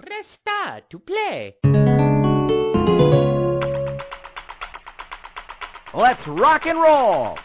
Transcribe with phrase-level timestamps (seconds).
[0.00, 1.56] Press star to play.
[5.92, 7.36] Let's rock and roll!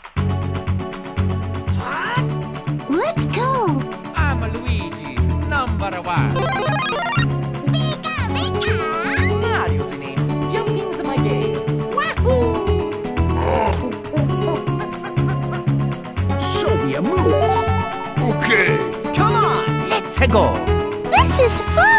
[2.89, 3.81] Let's go!
[4.15, 5.15] I'm Luigi,
[5.47, 6.33] number one.
[9.41, 10.51] Mario's the name.
[10.51, 11.57] Jumping's my game.
[11.95, 12.67] Wahoo!
[16.39, 17.67] Show me your moves.
[18.29, 18.77] Okay!
[19.15, 20.53] Come on, let's go.
[21.09, 21.92] This is fun!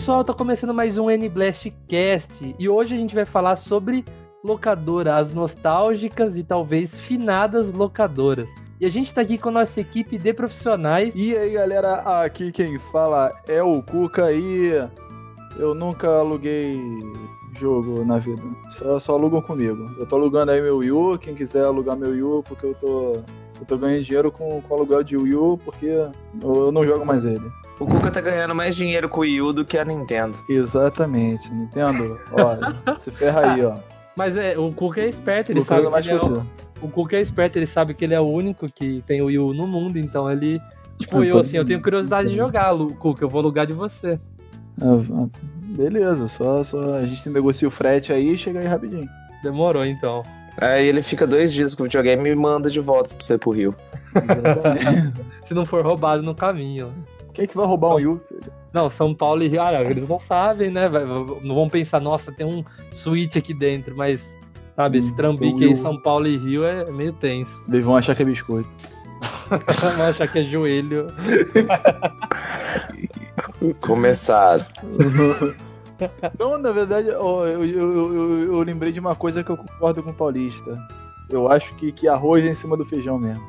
[0.00, 4.02] Pessoal, tá começando mais um N-Blast Cast e hoje a gente vai falar sobre
[4.42, 8.48] locadora, as nostálgicas e talvez finadas locadoras.
[8.80, 11.12] E a gente tá aqui com a nossa equipe de profissionais.
[11.14, 14.72] E aí galera, aqui quem fala é o Cuca e
[15.58, 16.80] eu nunca aluguei
[17.60, 18.42] jogo na vida.
[18.70, 19.86] Só, só alugam comigo.
[19.98, 22.74] Eu tô alugando aí meu Wii U, quem quiser alugar meu Wii U, porque eu
[22.74, 26.10] tô, eu tô ganhando dinheiro com, com aluguel de Wii U, porque eu,
[26.42, 27.52] eu não jogo mais ele.
[27.80, 30.34] O Cuca tá ganhando mais dinheiro com o Wii U do que a Nintendo.
[30.48, 33.76] Exatamente, Nintendo, olha, se ferra aí, ó.
[34.14, 36.46] Mas é, o Cuca é esperto, ele sabe é mais que ele é o,
[36.82, 39.38] o Cuca é esperto, ele sabe que ele é o único que tem o Wii
[39.38, 40.60] U no mundo, então ele
[40.98, 43.72] Tipo, Ah, eu assim, eu tenho curiosidade de jogar, Lu- Cuca, eu vou alugar de
[43.72, 44.20] você.
[44.82, 45.26] Ah, ah,
[45.62, 49.08] Beleza, só, só a gente negocia o frete aí e chega aí rapidinho.
[49.42, 50.22] Demorou então.
[50.60, 53.52] Aí ele fica dois dias com o videogame e manda de volta pra você pro
[53.52, 53.74] Rio.
[54.14, 55.12] Exatamente.
[55.48, 56.92] Se não for roubado no caminho.
[57.34, 58.52] Quem é que vai roubar um Wii U, filho?
[58.72, 60.88] Não, São Paulo e Rio, ah, eles não sabem, né?
[60.88, 62.64] Não vão pensar, nossa, tem um
[62.94, 64.20] Switch aqui dentro, mas,
[64.76, 65.76] sabe, esse Hum, trambique aí.
[65.76, 67.50] São Paulo e Rio é meio tenso.
[67.68, 68.68] Eles vão achar que é biscoito.
[69.96, 71.06] Vão achar que é joelho.
[73.80, 74.64] Começaram.
[76.38, 80.10] Não, na verdade, eu, eu, eu- eu lembrei de uma coisa que eu concordo com
[80.10, 80.72] o Paulista.
[81.28, 83.42] Eu acho que, que arroz é em cima do feijão mesmo.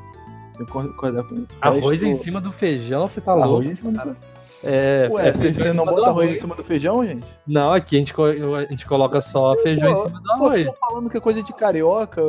[0.61, 1.47] Eu concordo com isso.
[1.61, 3.65] Arroz em cima do feijão, você tá Arroz louco?
[3.67, 4.15] em cima do feijão.
[4.63, 6.63] É, Ué, é você, feijão você em não cima do bota arroz em cima do
[6.63, 7.25] feijão, gente?
[7.47, 10.31] Não, aqui a gente, co- a gente coloca só feijão Pô, em cima do Pô,
[10.33, 10.59] arroz.
[10.59, 12.21] ficam falando que é coisa de carioca,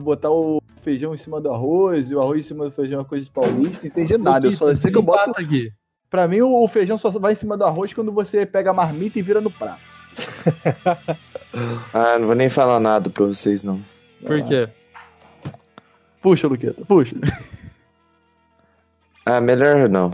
[0.00, 3.04] botar o feijão em cima do arroz e o arroz em cima do feijão é
[3.04, 3.78] coisa de paulista.
[3.82, 4.46] Não entendi nada.
[4.46, 5.28] Eu só sei que eu boto.
[5.30, 5.70] empata aqui.
[6.08, 9.18] Pra mim, o feijão só vai em cima do arroz quando você pega a marmita
[9.18, 9.80] e vira no prato.
[11.94, 13.80] Ah, não vou nem falar nada pra vocês, não.
[14.24, 14.68] Por quê?
[16.20, 17.16] Puxa, Luqueta, puxa.
[19.30, 20.10] Ah, melhor não.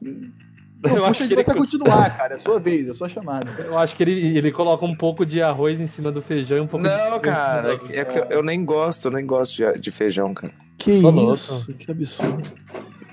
[0.00, 2.34] Não, Eu acho que de ele- você continuar, cara.
[2.34, 3.50] É sua vez, é sua chamada.
[3.62, 6.60] Eu acho que ele, ele coloca um pouco de arroz em cima do feijão e
[6.60, 9.26] um pouco de Não, feijão cara, do- é que eu, eu nem gosto, eu nem
[9.26, 10.52] gosto de, de feijão, cara.
[10.78, 11.32] Que Tô louco.
[11.34, 12.48] isso, que absurdo.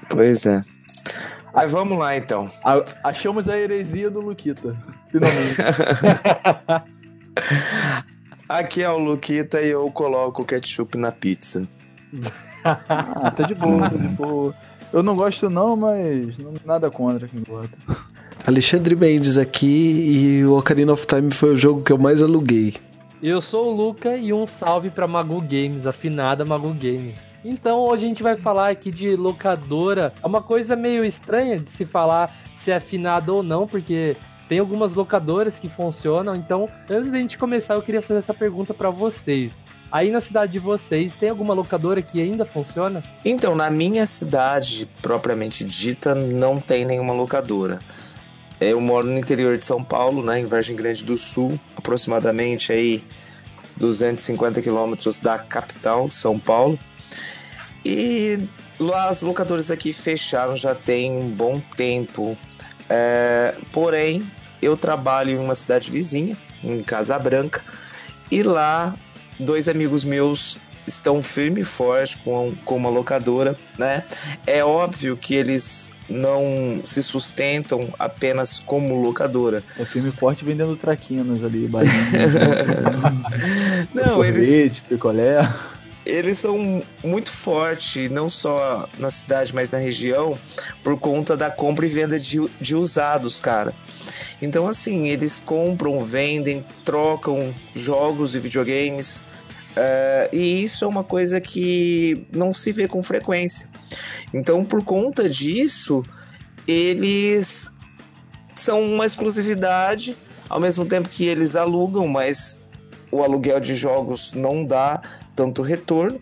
[0.09, 0.61] Pois é.
[1.53, 2.49] Aí vamos lá então.
[2.63, 4.75] A- achamos a heresia do Luquita.
[5.11, 5.55] Finalmente.
[8.47, 11.67] Aqui é o Luquita e eu coloco ketchup na pizza.
[12.63, 14.53] ah, tá de boa, tá de boa.
[14.93, 17.75] Eu não gosto não, mas não- nada contra quem gosta.
[18.45, 19.67] Alexandre Mendes aqui
[20.37, 22.73] e o Ocarina of Time foi o jogo que eu mais aluguei.
[23.21, 27.15] Eu sou o Luca e um salve pra Magu Games, afinada Magu Games.
[27.43, 30.13] Então hoje a gente vai falar aqui de locadora.
[30.21, 34.13] É uma coisa meio estranha de se falar se é afinada ou não, porque
[34.47, 36.35] tem algumas locadoras que funcionam.
[36.35, 39.51] Então, antes da gente começar, eu queria fazer essa pergunta pra vocês.
[39.93, 43.03] Aí na cidade de vocês, tem alguma locadora que ainda funciona?
[43.23, 47.77] Então, na minha cidade, propriamente dita, não tem nenhuma locadora.
[48.59, 53.03] Eu moro no interior de São Paulo, né, em Vargem Grande do Sul, aproximadamente aí
[53.77, 56.79] 250 quilômetros da capital, São Paulo.
[57.85, 58.39] E
[58.95, 62.35] as locadoras aqui fecharam já tem um bom tempo.
[62.89, 64.25] É, porém,
[64.59, 67.61] eu trabalho em uma cidade vizinha, em Casa Branca,
[68.31, 68.95] e lá
[69.43, 74.03] dois amigos meus estão firme e forte com, com uma locadora, né?
[74.45, 79.63] É óbvio que eles não se sustentam apenas como locadora.
[79.79, 81.69] É firme e forte vendendo traquinas ali.
[83.93, 85.49] Não, eles, sorvete, picolé.
[86.05, 90.37] eles são muito fortes, não só na cidade, mas na região,
[90.83, 93.73] por conta da compra e venda de, de usados, cara.
[94.41, 99.23] Então, assim, eles compram, vendem, trocam jogos e videogames.
[99.75, 103.69] É, e isso é uma coisa que não se vê com frequência.
[104.33, 106.03] Então, por conta disso,
[106.67, 107.71] eles
[108.53, 110.15] são uma exclusividade,
[110.49, 112.63] ao mesmo tempo que eles alugam, mas
[113.11, 115.01] o aluguel de jogos não dá
[115.35, 116.19] tanto retorno.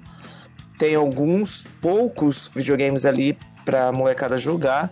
[0.78, 4.92] tem alguns poucos videogames ali pra molecada jogar.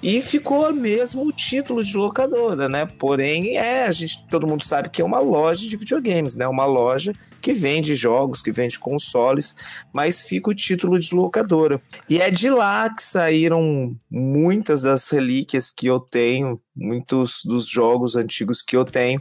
[0.00, 2.86] E ficou mesmo o título de locadora, né?
[2.86, 6.46] Porém, é, a gente, todo mundo sabe que é uma loja de videogames, né?
[6.46, 9.54] Uma loja que vende jogos, que vende consoles,
[9.92, 11.80] mas fica o título de locadora.
[12.08, 18.16] E é de lá que saíram muitas das relíquias que eu tenho, muitos dos jogos
[18.16, 19.20] antigos que eu tenho,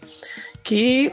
[0.63, 1.11] que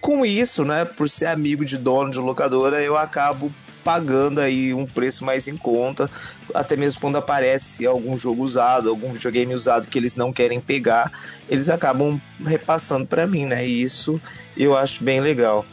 [0.00, 3.52] com isso, né, por ser amigo de dono de locadora, eu acabo
[3.84, 6.10] pagando aí um preço mais em conta,
[6.54, 11.12] até mesmo quando aparece algum jogo usado, algum videogame usado que eles não querem pegar,
[11.48, 13.66] eles acabam repassando para mim, né?
[13.66, 14.20] E isso
[14.56, 15.64] eu acho bem legal.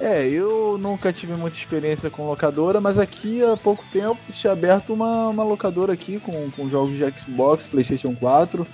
[0.00, 4.92] É, eu nunca tive muita experiência com locadora, mas aqui há pouco tempo tinha aberto
[4.92, 8.66] uma, uma locadora aqui com, com jogos de Xbox, PlayStation 4,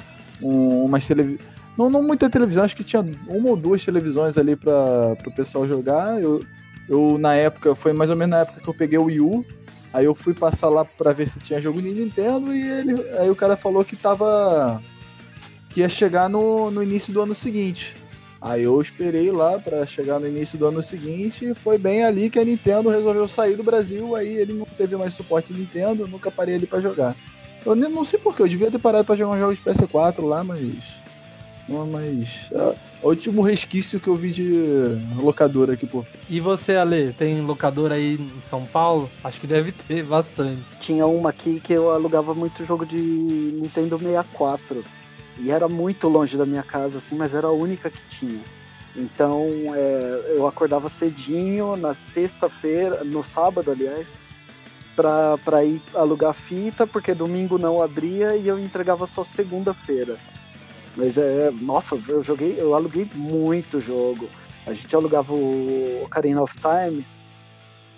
[0.43, 1.46] um, umas televisões.
[1.76, 5.67] Não, não muita televisão, acho que tinha uma ou duas televisões ali para o pessoal
[5.67, 6.20] jogar.
[6.20, 6.44] Eu,
[6.88, 9.44] eu, na época, foi mais ou menos na época que eu peguei o Wii U.
[9.93, 13.28] Aí eu fui passar lá pra ver se tinha jogo de Nintendo e ele, aí
[13.31, 14.81] o cara falou que tava.
[15.70, 17.96] que ia chegar no, no início do ano seguinte.
[18.41, 22.31] Aí eu esperei lá para chegar no início do ano seguinte e foi bem ali
[22.31, 24.17] que a Nintendo resolveu sair do Brasil.
[24.17, 27.15] Aí ele não teve mais suporte Nintendo, nunca parei ali para jogar.
[27.67, 30.25] Eu nem, não sei porquê, eu devia ter parado pra jogar um jogo de PS4
[30.25, 30.75] lá, mas.
[31.69, 32.29] Não, mas.
[32.51, 34.51] É, o último resquício que eu vi de
[35.17, 36.05] locadora aqui, pô.
[36.29, 39.11] E você, Ale, tem locadora aí em São Paulo?
[39.23, 40.63] Acho que deve ter bastante.
[40.81, 44.83] Tinha uma aqui que eu alugava muito jogo de Nintendo 64.
[45.41, 48.43] E era muito longe da minha casa, assim, mas era a única que tinha.
[48.95, 54.07] Então é, eu acordava cedinho na sexta-feira, no sábado, aliás,
[54.95, 60.19] pra ir alugar fita, porque domingo não abria e eu entregava só segunda-feira.
[60.95, 64.29] Mas é, nossa, eu joguei, eu aluguei muito jogo.
[64.67, 67.05] A gente alugava o Ocarina of Time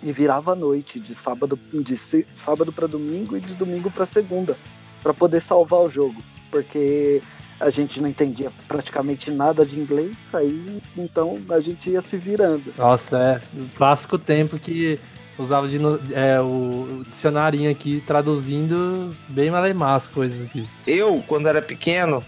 [0.01, 1.97] e virava à noite, de sábado de
[2.35, 4.57] sábado para domingo e de domingo para segunda,
[5.01, 7.19] para poder salvar o jogo, porque
[7.59, 12.71] a gente não entendia praticamente nada de inglês, aí então a gente ia se virando.
[12.77, 14.99] Nossa, é o clássico tempo que
[15.39, 15.79] usava de,
[16.13, 20.69] é, o dicionarinho aqui traduzindo bem malemar as coisas aqui.
[20.85, 22.23] Eu, quando era pequeno,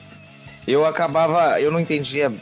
[0.67, 2.33] eu acabava, eu não entendia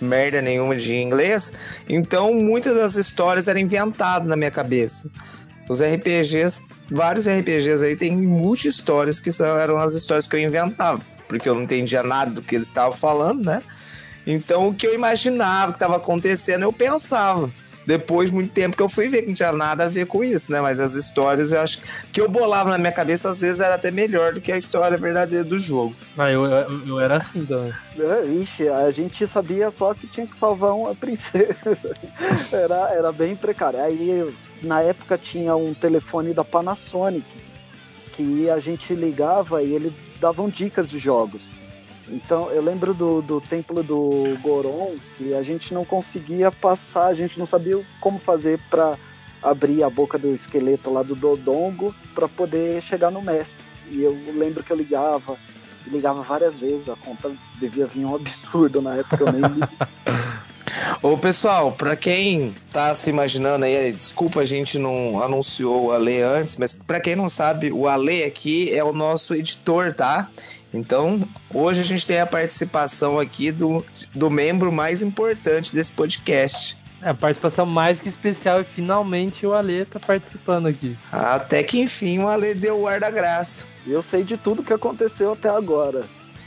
[0.00, 1.52] merda nenhuma de inglês,
[1.88, 5.10] então muitas das histórias eram inventadas na minha cabeça.
[5.68, 10.40] Os RPGs, vários RPGs aí tem multi histórias que são, eram as histórias que eu
[10.40, 13.62] inventava, porque eu não entendia nada do que eles estavam falando, né?
[14.26, 17.50] Então o que eu imaginava que estava acontecendo, eu pensava
[17.88, 20.52] depois muito tempo que eu fui ver que não tinha nada a ver com isso,
[20.52, 20.60] né?
[20.60, 21.80] Mas as histórias eu acho
[22.12, 24.98] que eu bolava na minha cabeça às vezes era até melhor do que a história
[24.98, 25.96] verdadeira do jogo.
[26.16, 27.72] Ah, eu, eu, eu era assim também.
[27.98, 31.78] É, ixi, a gente sabia só que tinha que salvar uma princesa.
[32.52, 33.80] era, era bem precário.
[33.80, 34.30] Aí
[34.62, 37.26] na época tinha um telefone da Panasonic
[38.14, 41.40] que a gente ligava e eles davam dicas de jogos.
[42.08, 47.14] Então, eu lembro do, do templo do Goron, que a gente não conseguia passar, a
[47.14, 48.96] gente não sabia como fazer para
[49.42, 53.62] abrir a boca do esqueleto lá do Dodongo para poder chegar no mestre.
[53.90, 55.36] E eu lembro que eu ligava,
[55.86, 59.42] ligava várias vezes, a conta devia vir um absurdo na época, eu nem.
[61.02, 66.20] Ô pessoal, pra quem tá se imaginando aí, desculpa a gente não anunciou o Ale
[66.22, 70.28] antes, mas pra quem não sabe, o Ale aqui é o nosso editor, tá?
[70.72, 71.20] Então,
[71.52, 76.76] hoje a gente tem a participação aqui do, do membro mais importante desse podcast.
[77.00, 80.96] É, a participação mais que especial e finalmente o Ale tá participando aqui.
[81.12, 83.64] Até que enfim o Ale deu o ar da graça.
[83.86, 86.04] Eu sei de tudo que aconteceu até agora.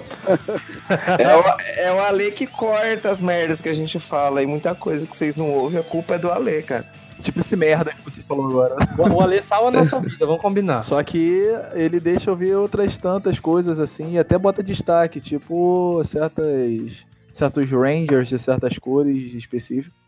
[1.20, 1.44] é, o,
[1.78, 5.16] é o Ale que corta as merdas que a gente fala e muita coisa que
[5.16, 6.86] vocês não ouvem, a culpa é do Ale, cara.
[7.22, 8.76] Tipo esse merda que você falou agora.
[8.98, 10.82] O Ale salva a nossa vida, vamos combinar.
[10.82, 11.44] Só que
[11.74, 17.70] ele deixa eu ver outras tantas coisas assim, e até bota destaque, tipo certas certos
[17.70, 20.01] rangers de certas cores específicas.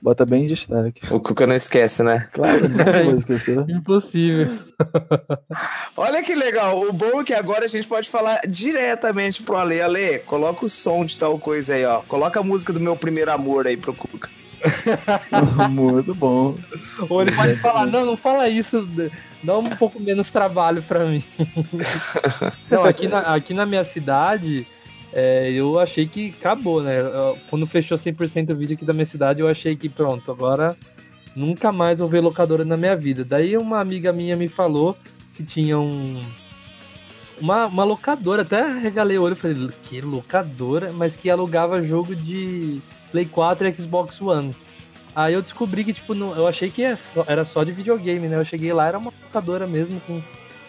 [0.00, 1.12] Bota bem em destaque.
[1.12, 2.28] O Cuca não esquece, né?
[2.32, 3.58] Claro, não esquecer.
[3.68, 4.56] Impossível.
[5.96, 6.80] Olha que legal.
[6.80, 9.80] O bom é que agora a gente pode falar diretamente pro Ale.
[9.80, 12.00] Ale, coloca o som de tal coisa aí, ó.
[12.02, 14.30] Coloca a música do meu primeiro amor aí pro Cuca.
[15.68, 16.56] Muito bom.
[17.08, 18.88] Ou ele pode falar, não, não fala isso,
[19.42, 21.24] dá um pouco menos trabalho pra mim.
[22.70, 24.66] não, aqui na, aqui na minha cidade,
[25.12, 26.98] é, eu achei que acabou, né?
[27.48, 30.76] Quando fechou 100% o vídeo aqui da minha cidade, eu achei que pronto, agora
[31.34, 33.24] nunca mais vou ver locadora na minha vida.
[33.24, 34.96] Daí uma amiga minha me falou
[35.34, 36.22] que tinha um.
[37.40, 40.92] Uma, uma locadora, até regalei o olho e falei, que locadora?
[40.92, 42.80] Mas que alugava jogo de
[43.12, 44.56] Play 4 e Xbox One.
[45.14, 46.98] Aí eu descobri que, tipo, não, eu achei que é
[47.28, 48.36] era só de videogame, né?
[48.36, 50.20] Eu cheguei lá, era uma locadora mesmo, com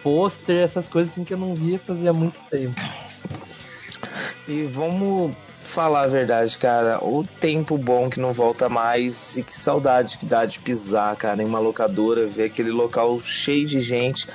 [0.03, 2.79] pôster, essas coisas assim que eu não via fazia muito tempo.
[4.47, 7.03] E vamos falar a verdade, cara.
[7.03, 11.41] O tempo bom que não volta mais e que saudade que dá de pisar, cara,
[11.41, 14.27] em uma locadora, ver aquele local cheio de gente,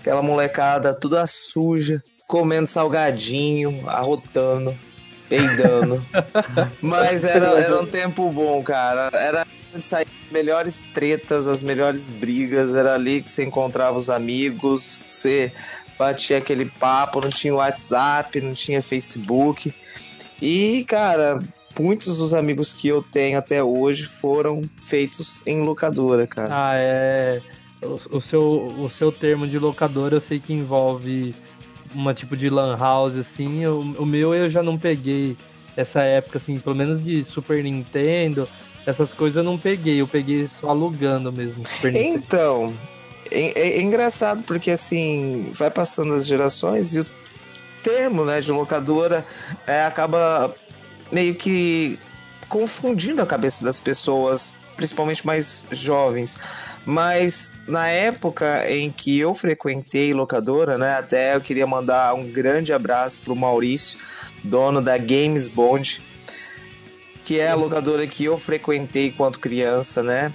[0.00, 4.76] aquela molecada toda suja, comendo salgadinho, arrotando,
[5.28, 6.04] peidando.
[6.80, 9.10] Mas era, era um tempo bom, cara.
[9.12, 12.74] Era onde saíam as melhores tretas, as melhores brigas.
[12.74, 15.52] Era ali que você encontrava os amigos, você
[16.00, 19.70] batia aquele papo, não tinha WhatsApp, não tinha Facebook.
[20.40, 21.38] E, cara,
[21.78, 26.48] muitos dos amigos que eu tenho até hoje foram feitos em locadora, cara.
[26.50, 27.42] Ah, é.
[27.82, 28.42] O, o seu,
[28.78, 31.34] o seu termo de locadora eu sei que envolve
[31.94, 33.66] uma tipo de lan house, assim.
[33.66, 35.36] O, o meu eu já não peguei
[35.76, 38.48] essa época, assim, pelo menos de Super Nintendo.
[38.86, 41.62] Essas coisas eu não peguei, eu peguei só alugando mesmo.
[41.66, 42.24] Super Nintendo.
[42.26, 42.99] Então, é,
[43.30, 47.06] é- é engraçado porque assim, vai passando as gerações e o
[47.82, 49.24] termo né, de locadora
[49.66, 50.54] é, acaba
[51.10, 51.98] meio que
[52.48, 56.38] confundindo a cabeça das pessoas, principalmente mais jovens.
[56.84, 62.72] Mas na época em que eu frequentei locadora, né, até eu queria mandar um grande
[62.72, 63.98] abraço pro Maurício,
[64.42, 66.02] dono da Games Bond,
[67.24, 70.32] que é a locadora que eu frequentei enquanto criança, né?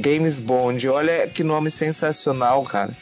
[0.00, 2.96] Games Bond, olha que nome sensacional, cara.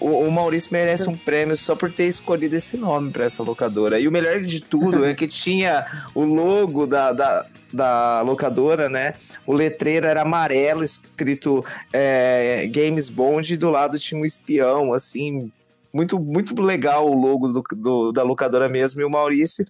[0.00, 3.98] O, o Maurício merece um prêmio só por ter escolhido esse nome para essa locadora.
[3.98, 9.14] E o melhor de tudo é que tinha o logo da, da, da locadora, né?
[9.46, 15.50] O letreiro era amarelo, escrito é, Games Bond, e do lado tinha um espião, assim.
[15.92, 19.00] Muito, muito legal o logo do, do- da locadora mesmo.
[19.00, 19.64] E o Maurício,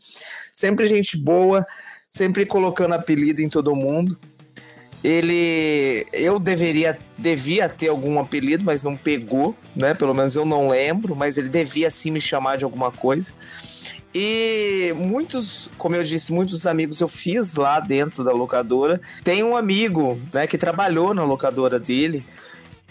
[0.52, 1.64] sempre gente boa,
[2.10, 4.18] sempre colocando apelido em todo mundo.
[5.06, 6.04] Ele.
[6.12, 6.98] Eu deveria.
[7.16, 9.94] Devia ter algum apelido, mas não pegou, né?
[9.94, 13.32] Pelo menos eu não lembro, mas ele devia sim me chamar de alguma coisa.
[14.12, 19.00] E muitos, como eu disse, muitos amigos eu fiz lá dentro da locadora.
[19.22, 22.24] Tem um amigo, né, que trabalhou na locadora dele,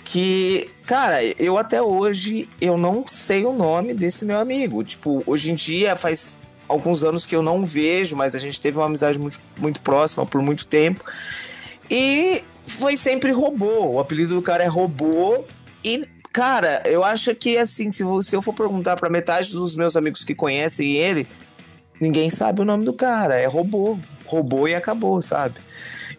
[0.03, 4.83] que, cara, eu até hoje eu não sei o nome desse meu amigo.
[4.83, 8.77] Tipo, hoje em dia faz alguns anos que eu não vejo, mas a gente teve
[8.77, 11.03] uma amizade muito, muito próxima por muito tempo.
[11.89, 13.91] E foi sempre robô.
[13.91, 15.43] O apelido do cara é robô.
[15.83, 20.23] E, cara, eu acho que assim, se eu for perguntar pra metade dos meus amigos
[20.23, 21.27] que conhecem ele,
[21.99, 23.37] ninguém sabe o nome do cara.
[23.37, 23.99] É robô.
[24.25, 25.59] Robô e acabou, sabe?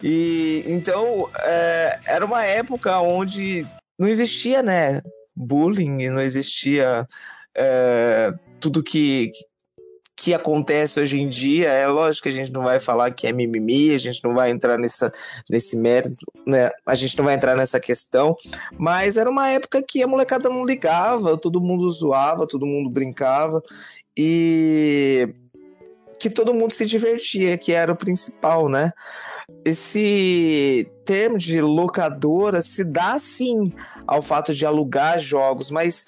[0.01, 3.65] E então é, era uma época onde
[3.99, 5.01] não existia, né?
[5.35, 7.07] Bullying, não existia
[7.55, 9.31] é, tudo que,
[10.27, 11.69] que acontece hoje em dia.
[11.69, 14.51] É lógico que a gente não vai falar que é mimimi, a gente não vai
[14.51, 15.09] entrar nessa,
[15.49, 16.69] nesse mérito, né?
[16.85, 18.35] A gente não vai entrar nessa questão,
[18.77, 23.63] mas era uma época que a molecada não ligava, todo mundo zoava, todo mundo brincava
[24.17, 25.33] e
[26.19, 28.91] que todo mundo se divertia, que era o principal, né?
[29.63, 33.71] Esse termo de locadora se dá sim
[34.05, 36.03] ao fato de alugar jogos, mas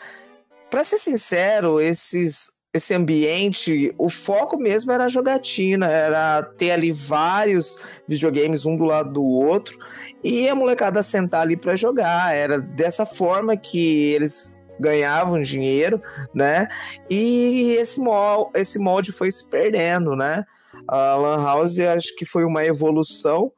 [0.70, 6.92] para ser sincero, esses esse ambiente, o foco mesmo era a jogatina, era ter ali
[6.92, 9.76] vários videogames um do lado do outro
[10.24, 12.36] e a molecada sentar ali para jogar.
[12.36, 16.02] Era dessa forma que eles ganhavam dinheiro,
[16.34, 16.68] né?
[17.10, 20.46] E esse molde, esse molde foi se perdendo, né?
[20.88, 23.52] A Lan House acho que foi uma evolução.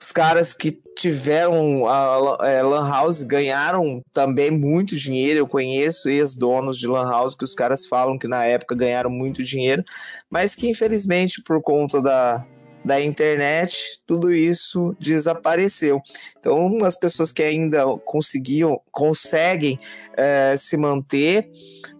[0.00, 5.40] Os caras que tiveram a é, Lan House ganharam também muito dinheiro.
[5.40, 9.42] Eu conheço ex-donos de Lan House que os caras falam que na época ganharam muito
[9.42, 9.84] dinheiro,
[10.30, 12.46] mas que infelizmente por conta da,
[12.84, 16.00] da internet tudo isso desapareceu.
[16.38, 19.78] Então as pessoas que ainda conseguiam, conseguem
[20.16, 21.50] é, se manter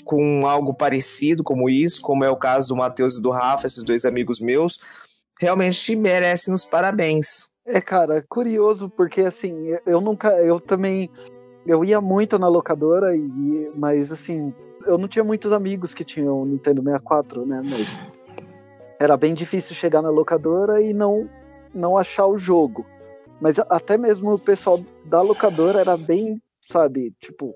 [0.05, 3.85] com algo parecido como isso, como é o caso do Matheus e do Rafa, esses
[3.85, 4.79] dois amigos meus,
[5.41, 7.49] realmente merecem os parabéns.
[7.71, 10.31] É, cara, curioso, porque assim, eu- nunca.
[10.43, 11.11] Eu também.
[11.67, 14.55] Eu ia muito na locadora, e, mas assim,
[14.87, 17.61] eu não tinha muitos amigos que tinham Nintendo 64, né?
[17.63, 18.01] Mas
[18.99, 21.29] era bem difícil chegar na locadora e não,
[21.75, 22.87] não achar o jogo.
[23.39, 27.55] Mas até mesmo o pessoal da locadora era bem, sabe, tipo.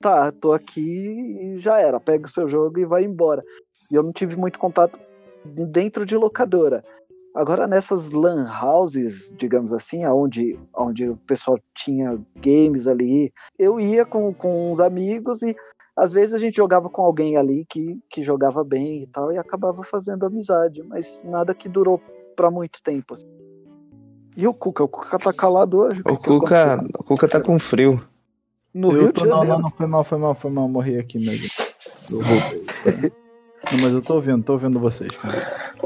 [0.00, 3.44] Tá, tô aqui e já era, pega o seu jogo e vai embora.
[3.90, 4.98] E eu não tive muito contato
[5.44, 6.82] dentro de locadora.
[7.34, 14.04] Agora nessas lan houses, digamos assim, onde, onde o pessoal tinha games ali, eu ia
[14.04, 15.54] com, com uns amigos e
[15.96, 19.38] às vezes a gente jogava com alguém ali que, que jogava bem e tal, e
[19.38, 22.00] acabava fazendo amizade, mas nada que durou
[22.36, 23.14] para muito tempo.
[23.14, 23.28] assim.
[24.36, 24.84] E o Cuca?
[24.84, 26.00] O Cuca tá calado hoje.
[26.08, 28.00] O Cuca, o Cuca tá com frio.
[28.72, 29.56] No eu Rio tô, de não, Janeiro.
[29.56, 31.48] não, não, foi mal, foi mal, foi mal, morri aqui mesmo.
[32.12, 32.18] Eu.
[33.70, 35.10] Não, mas eu tô ouvindo, tô ouvindo vocês.
[35.10, 35.34] cara.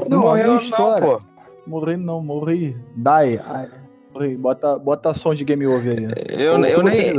[0.07, 1.32] Não a morreu, não, pô.
[1.65, 2.75] Morri não, morri.
[2.95, 3.39] Die.
[3.45, 3.69] Ai,
[4.13, 4.35] morri.
[4.35, 6.07] Bota, bota som de game over aí.
[6.29, 7.13] Eu, Ou eu, nem,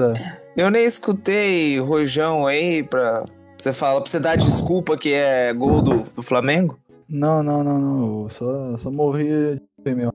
[0.56, 3.24] eu nem escutei Rojão aí pra.
[3.56, 6.78] Você fala, pra você dar desculpa que é gol do, do Flamengo?
[7.08, 8.22] Não, não, não, não.
[8.22, 10.12] Eu só, só morri de mesmo.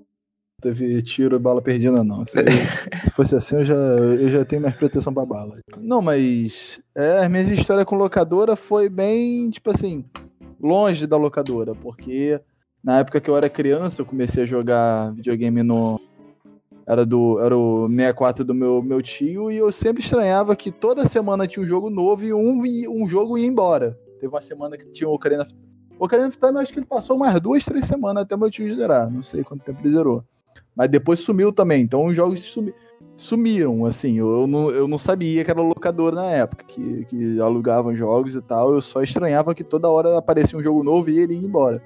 [0.62, 2.26] Teve tiro e bala perdida, não.
[2.26, 2.34] Se,
[3.06, 5.58] se fosse assim, eu já, eu já tenho mais proteção pra bala.
[5.78, 6.80] Não, mas.
[6.94, 10.04] É, as minhas histórias com locadora foi bem, tipo assim,
[10.62, 12.40] longe da locadora, porque
[12.84, 16.00] na época que eu era criança, eu comecei a jogar videogame no.
[16.86, 21.08] Era, do, era o 64 do meu, meu tio, e eu sempre estranhava que toda
[21.08, 23.96] semana tinha um jogo novo e um, um jogo ia embora.
[24.20, 25.46] Teve uma semana que tinha o Ocarina
[26.00, 28.50] o Ocarina of Time, eu acho que ele passou umas duas, três semanas até meu
[28.50, 29.10] tio zerar.
[29.12, 30.24] Não sei quanto tempo ele zerou.
[30.76, 31.82] Mas depois sumiu também.
[31.84, 32.74] Então os jogos sumi-
[33.18, 34.18] sumiram, assim.
[34.18, 38.42] Eu não, eu não sabia que era locadora na época, que, que alugavam jogos e
[38.42, 38.74] tal.
[38.74, 41.84] Eu só estranhava que toda hora aparecia um jogo novo e ele ia embora.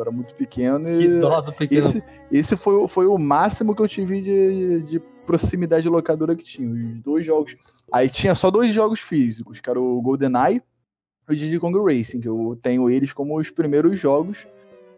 [0.00, 1.20] Eu era muito pequeno Que e.
[1.20, 1.86] dó do pequeno.
[1.88, 2.02] Esse,
[2.32, 6.42] esse foi, o- foi o máximo que eu tive de, de proximidade de locadora que
[6.44, 6.68] tinha.
[6.68, 7.56] Os dois jogos.
[7.92, 10.62] Aí tinha só dois jogos físicos, que era o GoldenEye
[11.28, 14.46] e o Diddy Kong Racing, que eu tenho eles como os primeiros jogos,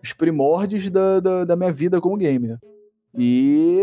[0.03, 2.59] os primórdios da, da, da minha vida como gamer.
[3.17, 3.81] E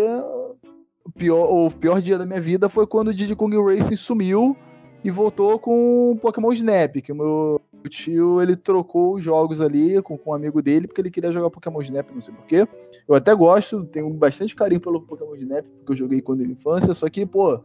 [1.06, 4.56] o pior, o pior dia da minha vida foi quando o Diddy Kong Racing sumiu
[5.04, 10.02] e voltou com o Pokémon Snap, que o meu tio ele trocou os jogos ali
[10.02, 12.68] com, com um amigo dele porque ele queria jogar Pokémon Snap, não sei porquê.
[13.08, 16.94] Eu até gosto, tenho bastante carinho pelo Pokémon Snap, porque eu joguei quando era infância,
[16.94, 17.62] só que, pô,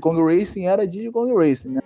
[0.00, 1.80] Kong Racing era Kong Racing, né?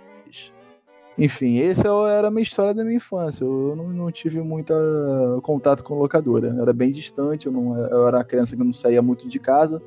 [1.17, 3.43] Enfim, essa era a minha história da minha infância.
[3.43, 4.73] Eu não, não tive muito
[5.43, 6.47] contato com locadora.
[6.47, 9.37] Eu era bem distante, eu, não, eu era uma criança que não saía muito de
[9.37, 9.81] casa.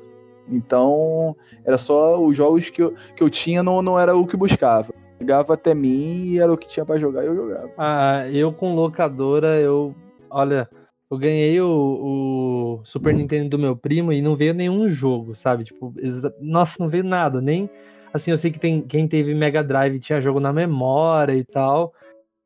[0.47, 1.35] Então,
[1.65, 4.93] era só os jogos que eu, que eu tinha, não, não era o que buscava.
[5.19, 7.71] Chegava até mim e era o que tinha pra jogar e eu jogava.
[7.77, 9.95] Ah, eu com locadora, eu.
[10.29, 10.69] Olha,
[11.09, 11.67] eu ganhei o,
[12.81, 15.63] o Super Nintendo do meu primo e não veio nenhum jogo, sabe?
[15.63, 15.93] Tipo,
[16.41, 17.69] nossa, não veio nada, nem.
[18.13, 21.93] Assim, eu sei que tem, quem teve Mega Drive tinha jogo na memória e tal.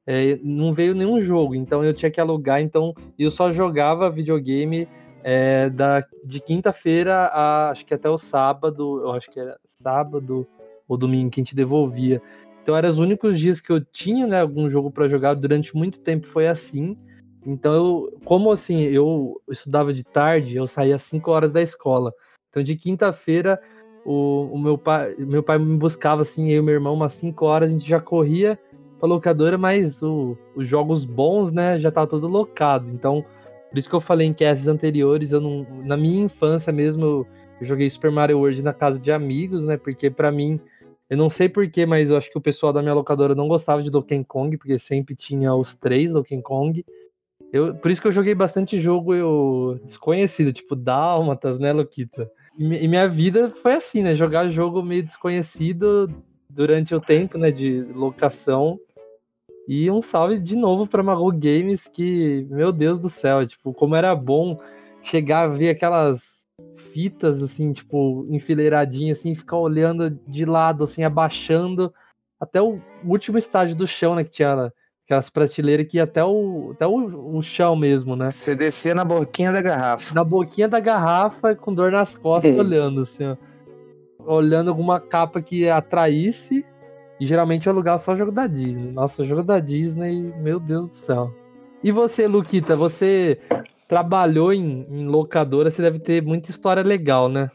[0.06, 4.88] é, não veio nenhum jogo, então eu tinha que alugar, então eu só jogava videogame
[5.24, 10.48] é, da, de quinta-feira a acho que até o sábado, eu acho que era sábado
[10.88, 12.22] ou domingo que a gente devolvia.
[12.68, 15.98] Então eram os únicos dias que eu tinha, né, algum jogo para jogar durante muito
[16.00, 16.98] tempo foi assim.
[17.46, 22.12] Então eu, como assim, eu estudava de tarde, eu saía às 5 horas da escola.
[22.50, 23.58] Então de quinta-feira
[24.04, 27.46] o, o meu pai, meu pai me buscava assim, eu e meu irmão umas 5
[27.46, 28.60] horas, a gente já corria
[29.00, 32.90] pra locadora, mas o- os jogos bons, né, já tava todo locado.
[32.90, 33.24] Então,
[33.70, 37.28] por isso que eu falei em casts anteriores, eu não, na minha infância mesmo, eu,
[37.62, 40.60] eu joguei Super Mario World na casa de amigos, né, porque pra mim
[41.10, 43.82] eu não sei porquê, mas eu acho que o pessoal da minha locadora não gostava
[43.82, 46.86] de Donkey Kong, porque sempre tinha os três Donkey Kong.
[47.54, 52.30] Eu, por isso que eu joguei bastante jogo eu, desconhecido, tipo Dálmatas, né, Luquita?
[52.58, 54.16] E, e minha vida foi assim, né?
[54.16, 56.10] Jogar jogo meio desconhecido
[56.50, 58.78] durante o tempo, né, de locação.
[59.68, 63.96] E um salve de novo pra Mago Games, que, meu Deus do céu, tipo, como
[63.96, 64.60] era bom
[65.04, 66.20] chegar a ver aquelas
[66.98, 71.94] fitas, assim, tipo, enfileiradinhas, assim, ficar olhando de lado, assim, abaixando
[72.40, 74.74] até o último estágio do chão, né, que tinha
[75.06, 78.32] aquelas prateleiras que ia até o, até o, o chão mesmo, né?
[78.32, 80.16] Você descia na boquinha da garrafa.
[80.16, 82.60] Na boquinha da garrafa, com dor nas costas, Ei.
[82.60, 83.38] olhando, assim, ó.
[84.26, 86.66] Olhando alguma capa que atraísse.
[87.20, 88.92] E geralmente eu alugava só jogo da Disney.
[88.92, 91.34] Nossa, jogo da Disney, meu Deus do céu.
[91.84, 93.40] E você, Luquita, você
[93.88, 97.50] trabalhou em, em locadora, você deve ter muita história legal, né?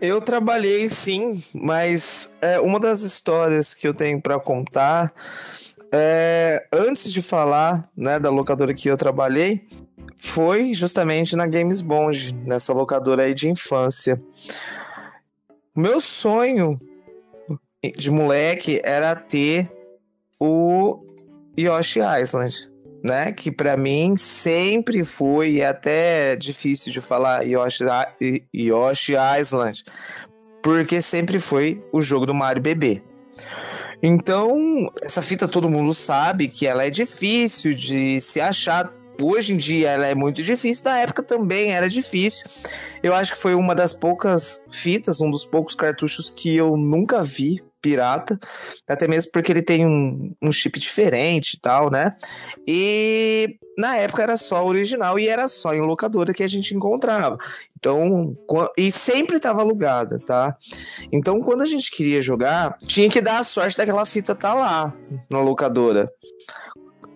[0.00, 5.12] Eu trabalhei sim, mas é, uma das histórias que eu tenho pra contar
[5.90, 9.66] é, antes de falar né, da locadora que eu trabalhei,
[10.16, 14.20] foi justamente na Games Bond, nessa locadora aí de infância.
[15.74, 16.78] Meu sonho
[17.96, 19.70] de moleque era ter
[20.38, 21.04] o
[21.56, 22.70] Yoshi Island,
[23.02, 23.32] né?
[23.32, 27.84] Que pra mim sempre foi e é até difícil de falar Yoshi,
[28.54, 29.84] Yoshi Island,
[30.62, 33.02] porque sempre foi o jogo do Mario bebê.
[34.02, 38.92] Então, essa fita todo mundo sabe que ela é difícil de se achar.
[39.20, 42.46] Hoje em dia ela é muito difícil, na época também era difícil.
[43.02, 47.24] Eu acho que foi uma das poucas fitas, um dos poucos cartuchos que eu nunca
[47.24, 48.38] vi pirata,
[48.88, 52.10] até mesmo porque ele tem um, um chip diferente e tal, né?
[52.66, 57.38] E na época era só original e era só em locadora que a gente encontrava.
[57.78, 58.36] Então,
[58.76, 60.56] e sempre estava alugada, tá?
[61.12, 64.92] Então, quando a gente queria jogar, tinha que dar a sorte daquela fita tá lá
[65.30, 66.10] na locadora.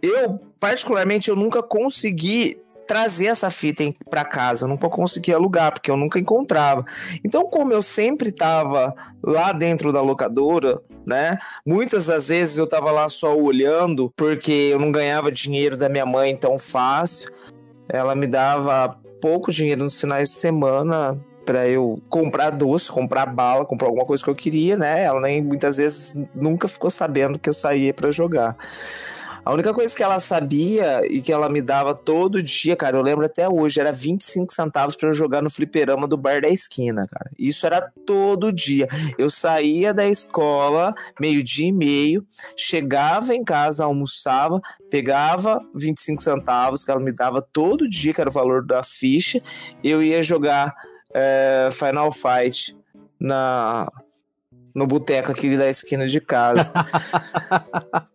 [0.00, 5.90] Eu, particularmente, eu nunca consegui trazer essa fita para casa, eu nunca conseguia alugar, porque
[5.90, 6.84] eu nunca encontrava.
[7.24, 11.38] Então, como eu sempre estava lá dentro da locadora, né?
[11.66, 16.06] Muitas das vezes eu estava lá só olhando, porque eu não ganhava dinheiro da minha
[16.06, 17.30] mãe tão fácil.
[17.88, 23.64] Ela me dava pouco dinheiro nos finais de semana para eu comprar doce, comprar bala,
[23.64, 25.02] comprar alguma coisa que eu queria, né?
[25.02, 28.56] Ela nem muitas vezes nunca ficou sabendo que eu saía para jogar.
[29.44, 33.02] A única coisa que ela sabia e que ela me dava todo dia, cara, eu
[33.02, 37.04] lembro até hoje, era 25 centavos para eu jogar no fliperama do bar da esquina,
[37.10, 37.28] cara.
[37.36, 38.86] Isso era todo dia.
[39.18, 42.24] Eu saía da escola, meio-dia e meio,
[42.56, 48.30] chegava em casa, almoçava, pegava 25 centavos que ela me dava todo dia, que era
[48.30, 49.42] o valor da ficha,
[49.82, 50.72] eu ia jogar
[51.12, 52.76] é, Final Fight
[53.18, 53.90] na
[54.74, 56.72] no boteco aqui da esquina de casa.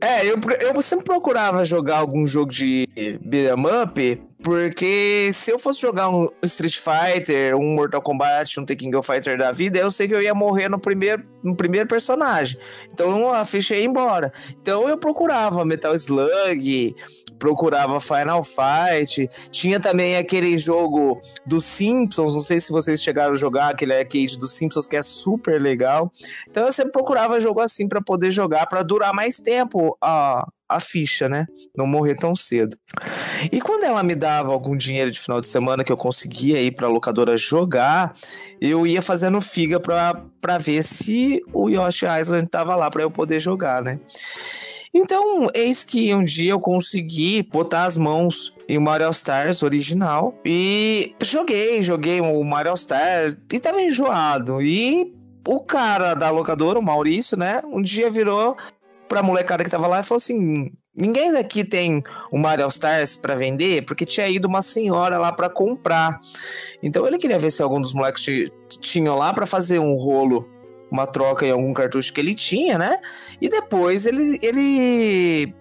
[0.00, 2.88] É, eu, eu sempre procurava jogar algum jogo de
[3.20, 8.92] beat'em up porque se eu fosse jogar um Street Fighter, um Mortal Kombat, um Tekken
[8.92, 12.56] Go Fighter da vida, eu sei que eu ia morrer no primeiro, no primeiro personagem.
[12.92, 14.32] Então a ficha ia embora.
[14.62, 16.94] Então eu procurava Metal Slug,
[17.40, 19.28] procurava Final Fight.
[19.50, 24.38] Tinha também aquele jogo dos Simpsons, não sei se vocês chegaram a jogar, aquele arcade
[24.38, 26.08] dos Simpsons que é super legal.
[26.48, 30.80] Então eu sempre procurava jogo assim para poder jogar, para durar mais tempo a, a
[30.80, 31.46] ficha, né?
[31.76, 32.76] Não morrer tão cedo.
[33.52, 36.72] E quando ela me dava algum dinheiro de final de semana que eu conseguia ir
[36.72, 38.14] pra locadora jogar,
[38.60, 43.10] eu ia fazendo figa pra, pra ver se o Yoshi Island tava lá para eu
[43.10, 44.00] poder jogar, né?
[44.92, 51.14] Então, eis que um dia eu consegui botar as mãos em Mario Stars original e
[51.22, 54.62] joguei, joguei o Mario Stars e tava enjoado.
[54.62, 55.14] E
[55.46, 58.56] o cara da locadora, o Maurício, né, um dia virou
[59.08, 63.34] pra molecada que tava lá e falou assim: ninguém daqui tem o Mario Stars para
[63.34, 66.20] vender, porque tinha ido uma senhora lá para comprar.
[66.82, 68.24] Então ele queria ver se algum dos moleques
[68.80, 70.48] tinham lá para fazer um rolo,
[70.90, 72.98] uma troca em algum cartucho que ele tinha, né?
[73.40, 75.54] E depois ele, ele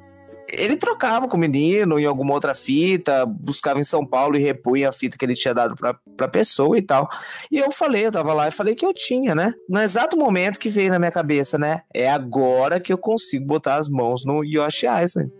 [0.49, 4.89] ele trocava com o menino em alguma outra fita, buscava em São Paulo e repunha
[4.89, 7.10] a fita que ele tinha dado pra, pra pessoa e tal.
[7.51, 9.53] E eu falei, eu tava lá e falei que eu tinha, né?
[9.67, 11.81] No exato momento que veio na minha cabeça, né?
[11.93, 15.31] É agora que eu consigo botar as mãos no Yoshi Island.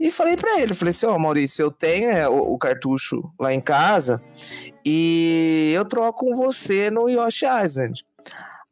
[0.00, 3.22] E falei para ele, falei assim, ó, oh, Maurício, eu tenho é, o, o, cartucho
[3.38, 4.22] lá em casa
[4.84, 8.04] e eu troco com você no Yoshi Island.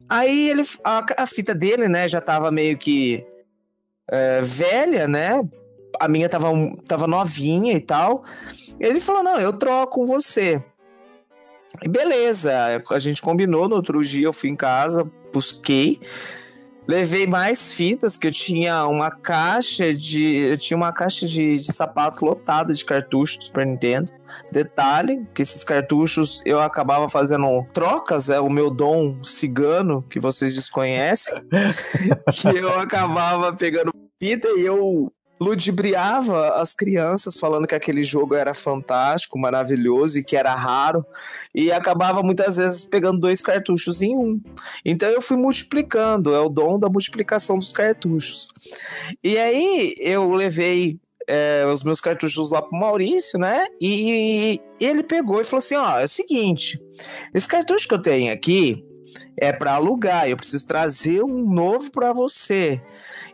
[0.07, 3.25] Aí ele, a, a fita dele, né, já tava meio que
[4.09, 5.41] é, velha, né?
[5.99, 6.49] A minha tava,
[6.87, 8.23] tava novinha e tal.
[8.79, 10.63] Ele falou: Não, eu troco você.
[11.83, 12.51] E beleza,
[12.89, 13.67] a gente combinou.
[13.67, 15.99] No outro dia eu fui em casa, busquei.
[16.87, 20.25] Levei mais fitas, que eu tinha uma caixa de.
[20.25, 24.11] Eu tinha uma caixa de, de sapato lotada de cartuchos do Super Nintendo.
[24.51, 30.55] Detalhe, que esses cartuchos eu acabava fazendo trocas, é o meu dom cigano, que vocês
[30.55, 31.33] desconhecem.
[32.33, 38.53] que eu acabava pegando fita e eu ludibriava as crianças falando que aquele jogo era
[38.53, 41.05] fantástico, maravilhoso e que era raro,
[41.53, 44.41] e acabava muitas vezes pegando dois cartuchos em um.
[44.83, 48.49] Então eu fui multiplicando, é o dom da multiplicação dos cartuchos.
[49.23, 53.65] E aí eu levei é, os meus cartuchos lá pro Maurício, né?
[53.81, 56.79] E ele pegou e falou assim: ó, é o seguinte,
[57.33, 58.83] esse cartucho que eu tenho aqui
[59.35, 62.81] é para alugar, eu preciso trazer um novo para você.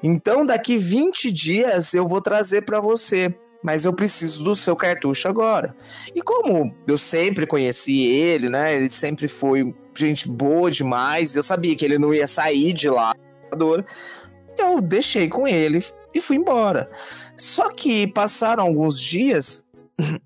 [0.02, 3.34] Então, daqui 20 dias eu vou trazer para você,
[3.64, 5.74] mas eu preciso do seu cartucho agora.
[6.14, 8.76] E como eu sempre conheci ele, né?
[8.76, 13.16] Ele sempre foi gente boa demais, eu sabia que ele não ia sair de lá.
[14.58, 15.80] Eu deixei com ele
[16.14, 16.90] e fui embora.
[17.38, 19.66] Só que passaram alguns dias,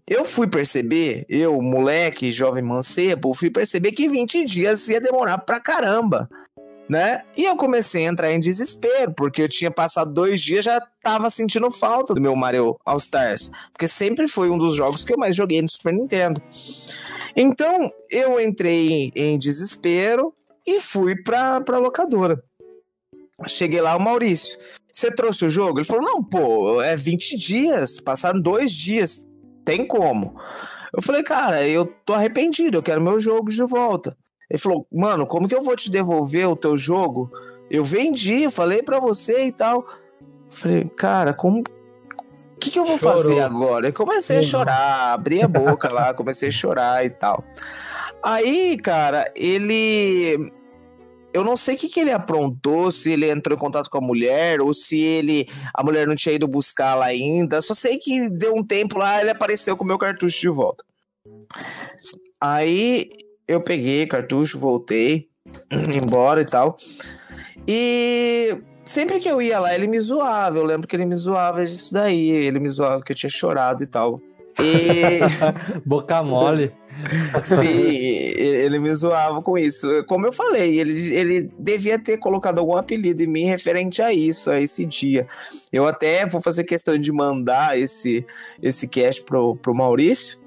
[0.08, 5.60] eu fui perceber, eu, moleque, jovem mancebo, fui perceber que 20 dias ia demorar pra
[5.60, 6.30] caramba
[6.90, 7.24] né?
[7.36, 11.30] E eu comecei a entrar em desespero, porque eu tinha passado dois dias já tava
[11.30, 15.18] sentindo falta do meu Mario All Stars, porque sempre foi um dos jogos que eu
[15.18, 16.42] mais joguei no Super Nintendo.
[17.36, 20.34] Então eu entrei em desespero
[20.66, 22.42] e fui pra, pra locadora.
[23.48, 24.58] Cheguei lá, o Maurício,
[24.92, 25.78] você trouxe o jogo?
[25.78, 29.27] Ele falou: Não, pô, é 20 dias, passaram dois dias,
[29.68, 30.34] tem como.
[30.96, 34.18] Eu falei, cara, eu tô arrependido, eu quero meu jogo de volta.
[34.50, 37.30] Ele falou, mano, como que eu vou te devolver o teu jogo?
[37.70, 39.86] Eu vendi, falei pra você e tal.
[40.50, 41.60] Falei, cara, como.
[41.60, 43.18] O que, que eu vou Chorou.
[43.18, 43.90] fazer agora?
[43.90, 44.68] Eu comecei a Chorou.
[44.68, 47.44] chorar, abri a boca lá, comecei a chorar e tal.
[48.24, 50.50] Aí, cara, ele.
[51.38, 54.02] Eu não sei o que, que ele aprontou, se ele entrou em contato com a
[54.02, 55.48] mulher, ou se ele.
[55.72, 57.62] A mulher não tinha ido buscar lá ainda.
[57.62, 60.84] Só sei que deu um tempo lá, ele apareceu com o meu cartucho de volta.
[62.42, 63.08] Aí
[63.48, 65.30] eu peguei o cartucho, voltei,
[65.72, 66.76] embora e tal.
[67.68, 70.58] E sempre que eu ia lá, ele me zoava.
[70.58, 72.32] Eu lembro que ele me zoava disso daí.
[72.32, 74.16] Ele me zoava que eu tinha chorado e tal.
[74.60, 75.20] E.
[75.86, 76.74] Boca mole.
[77.44, 77.64] Sim,
[78.38, 79.88] ele me zoava com isso.
[80.06, 84.50] Como eu falei, ele, ele devia ter colocado algum apelido em mim referente a isso,
[84.50, 85.28] a esse dia.
[85.72, 88.26] Eu até vou fazer questão de mandar esse,
[88.62, 90.40] esse cast pro, pro Maurício.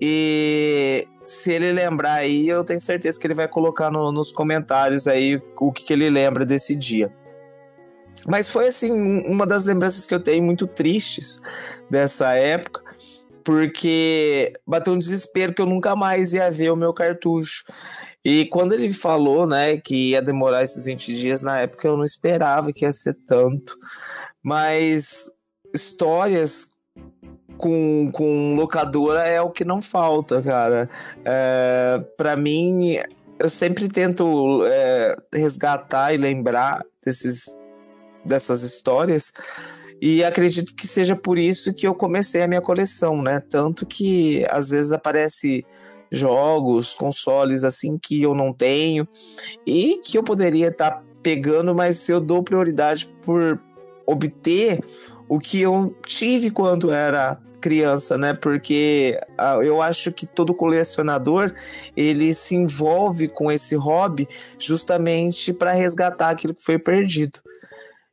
[0.00, 5.06] E se ele lembrar aí, eu tenho certeza que ele vai colocar no- nos comentários
[5.06, 7.12] aí o que, que ele lembra desse dia.
[8.26, 11.40] Mas foi assim, um- uma das lembranças que eu tenho muito tristes
[11.88, 12.82] dessa época
[13.44, 17.64] porque bateu um desespero que eu nunca mais ia ver o meu cartucho.
[18.24, 22.04] E quando ele falou, né, que ia demorar esses 20 dias, na época eu não
[22.04, 23.74] esperava que ia ser tanto.
[24.42, 25.26] Mas
[25.74, 26.72] histórias
[27.56, 30.88] com, com locadora é o que não falta, cara.
[31.24, 32.96] É, para mim,
[33.38, 37.56] eu sempre tento é, resgatar e lembrar desses,
[38.24, 39.32] dessas histórias.
[40.04, 43.38] E acredito que seja por isso que eu comecei a minha coleção, né?
[43.38, 45.64] Tanto que às vezes aparece
[46.10, 49.06] jogos, consoles assim que eu não tenho
[49.64, 53.62] e que eu poderia estar pegando, mas eu dou prioridade por
[54.04, 54.80] obter
[55.28, 58.34] o que eu tive quando era criança, né?
[58.34, 61.54] Porque ah, eu acho que todo colecionador
[61.96, 64.26] ele se envolve com esse hobby
[64.58, 67.38] justamente para resgatar aquilo que foi perdido.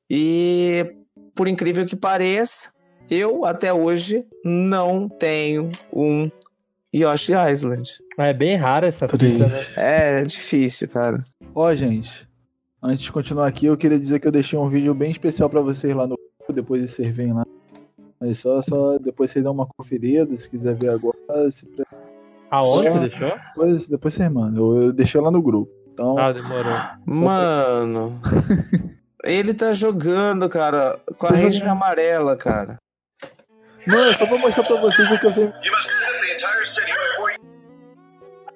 [0.08, 0.99] E
[1.40, 2.74] por incrível que pareça,
[3.10, 6.30] eu até hoje não tenho um
[6.94, 7.90] Yoshi Island.
[8.18, 9.40] Mas é bem raro essa Triste.
[9.40, 9.48] né?
[9.78, 11.24] É difícil, cara.
[11.56, 12.28] Ó, gente,
[12.84, 15.62] antes de continuar aqui, eu queria dizer que eu deixei um vídeo bem especial pra
[15.62, 17.46] vocês lá no grupo, depois vocês vêm lá.
[18.20, 21.16] Mas só, só depois vocês dão uma conferida, se quiser ver agora,
[21.52, 21.66] se
[22.52, 23.30] Aonde você deixou?
[23.30, 24.76] depois, depois vocês mandam.
[24.76, 25.72] Eu, eu deixei lá no grupo.
[25.94, 26.74] Então, Ah, demorou.
[27.06, 28.20] Mano,
[29.24, 31.72] ele tá jogando, cara, com a Ranger jogando.
[31.72, 32.78] amarela, cara.
[33.88, 35.54] não, é só pra mostrar pra vocês o que eu sei.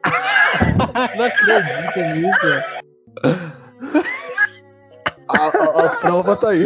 [1.16, 2.48] não acredito nisso.
[5.30, 6.64] A, a- a prova tá aí.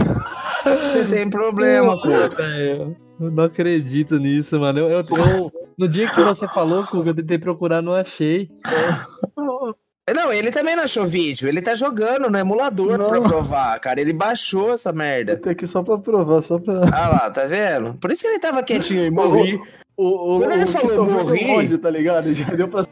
[0.65, 2.09] Você tem problema, pô.
[2.11, 2.73] É,
[3.19, 4.79] Eu não acredito nisso, mano.
[4.79, 8.49] Eu, eu- eu- no dia que você falou, Kuga, eu tentei procurar, não achei.
[10.15, 11.49] Não, ele também não achou vídeo.
[11.49, 13.07] Ele tá jogando no emulador Não.
[13.07, 13.99] pra provar, cara.
[13.99, 15.35] Ele baixou essa Eu merda.
[15.37, 16.75] tô aqui só pra provar, só pra.
[16.93, 17.93] Ah lá, tá vendo?
[17.99, 19.59] Por isso que ele tava quietinho e morri.
[19.97, 22.33] O, o, Quando ele o falou morri- tá ligado?
[22.33, 22.85] Já deu pra.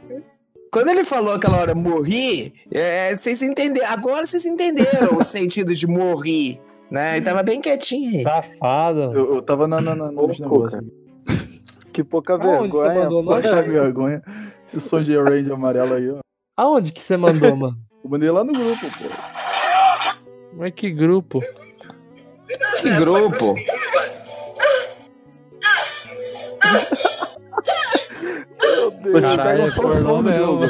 [0.71, 3.87] Quando ele falou aquela hora morri, é, vocês entenderam.
[3.89, 6.59] Agora vocês entenderam o sentido de morri,
[6.91, 7.15] né?
[7.15, 8.23] Ele tava bem quietinho aí.
[8.23, 9.13] Safado.
[9.13, 10.83] Eu, eu tava na, na, na, negócios.
[11.93, 12.93] Que pouca vergonha.
[12.93, 13.23] mandou?
[13.23, 14.21] Não Olha a vergonha.
[14.67, 16.24] Esse som de Range amarelo aí, ó.
[16.57, 17.77] Aonde que você mandou, mano?
[18.03, 19.05] Eu mandei lá no grupo, pô.
[20.53, 21.41] Mas que grupo?
[22.79, 23.55] Que grupo.
[28.61, 29.21] Meu Deus.
[29.21, 30.65] Caralho, pegam é só o som do jogo.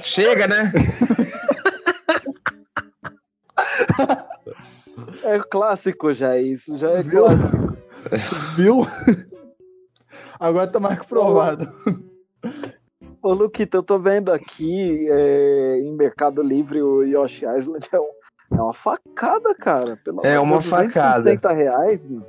[0.00, 0.72] Chega, né?
[5.22, 7.24] É clássico já, isso já é Viu?
[7.24, 7.76] clássico.
[8.56, 8.86] Viu?
[10.46, 11.68] Agora tá mais que provado.
[13.22, 18.56] Ô, Luquita, eu tô vendo aqui é, em Mercado Livre o Yoshi Island é, um-
[18.56, 19.96] é uma facada, cara.
[20.04, 21.18] Pelo É uma de Deus, facada.
[21.24, 22.26] 260 reais, mano.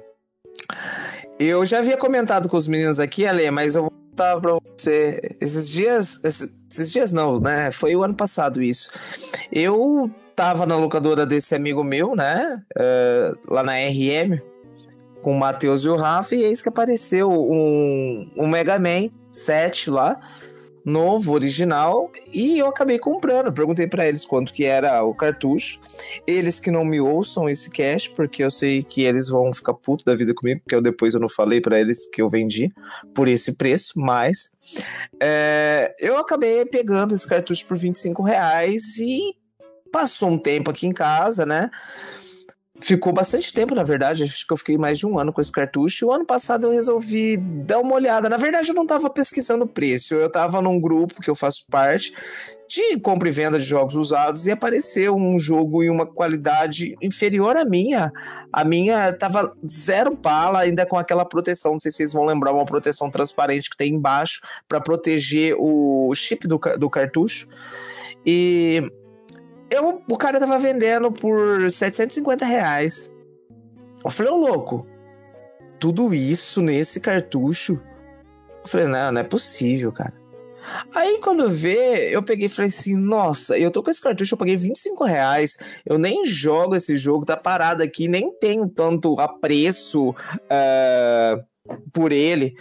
[1.39, 5.21] Eu já havia comentado com os meninos aqui, Ale, mas eu vou contar pra você.
[5.39, 6.23] Esses dias.
[6.23, 7.69] Esses, esses dias não, né?
[7.71, 8.89] Foi o ano passado isso.
[9.51, 12.58] Eu tava na locadora desse amigo meu, né?
[12.77, 14.39] eh, lá na RM,
[15.27, 19.89] com o Matheus e o Rafa, e eis que apareceu um, um Mega Man 7
[19.89, 20.17] lá.
[20.85, 23.51] Novo, original, e eu acabei comprando.
[23.51, 25.81] Perguntei pra eles quanto que era o cartucho.
[26.25, 30.05] Eles que não me ouçam esse cash, porque eu sei que eles vão ficar putos
[30.05, 32.71] da vida comigo, porque eu depois eu não falei pra eles que eu vendi
[33.13, 34.49] por esse preço, mas
[35.21, 39.35] é, eu acabei pegando esse cartucho por 25 reais e
[39.91, 41.69] passou um tempo aqui em casa, né?
[42.79, 44.23] Ficou bastante tempo, na verdade.
[44.23, 46.07] Acho que eu fiquei mais de um ano com esse cartucho.
[46.07, 48.29] O ano passado eu resolvi dar uma olhada.
[48.29, 50.13] Na verdade, eu não estava pesquisando preço.
[50.15, 52.13] Eu estava num grupo que eu faço parte
[52.67, 57.55] de compra e venda de jogos usados e apareceu um jogo em uma qualidade inferior
[57.55, 58.11] à minha.
[58.51, 61.73] A minha tava zero bala, ainda com aquela proteção.
[61.73, 66.13] Não sei se vocês vão lembrar, uma proteção transparente que tem embaixo para proteger o
[66.13, 67.47] chip do, do cartucho.
[68.25, 68.91] E
[69.69, 73.13] eu, o cara tava vendendo por 750 reais.
[74.03, 74.88] Eu falei, ô louco,
[75.80, 77.82] tudo isso nesse cartucho?
[78.63, 80.13] Eu falei, não, não é possível, cara.
[80.93, 84.38] Aí quando vê, eu peguei e falei assim, nossa, eu tô com esse cartucho, eu
[84.38, 90.10] paguei 25 reais, eu nem jogo esse jogo, tá parado aqui, nem tenho tanto apreço
[90.10, 92.53] uh, por ele.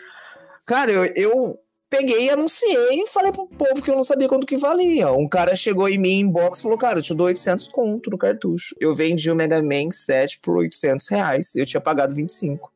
[0.67, 1.59] Cara, eu, eu
[1.91, 5.11] peguei, anunciei e falei pro povo que eu não sabia quanto que valia.
[5.13, 8.11] Um cara chegou em mim em box e falou, cara, eu te dou 800 conto
[8.11, 8.75] no cartucho.
[8.81, 12.73] Eu vendi o Mega Man 7 por 800 reais, eu tinha pagado 25.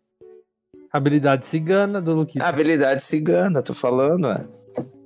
[0.93, 2.45] Habilidade cigana do Luquita.
[2.45, 4.45] Habilidade cigana, tô falando, é.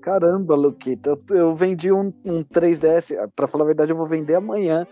[0.01, 4.35] Caramba, Luquita, eu, eu vendi um, um 3DS, pra falar a verdade, eu vou vender
[4.35, 4.87] amanhã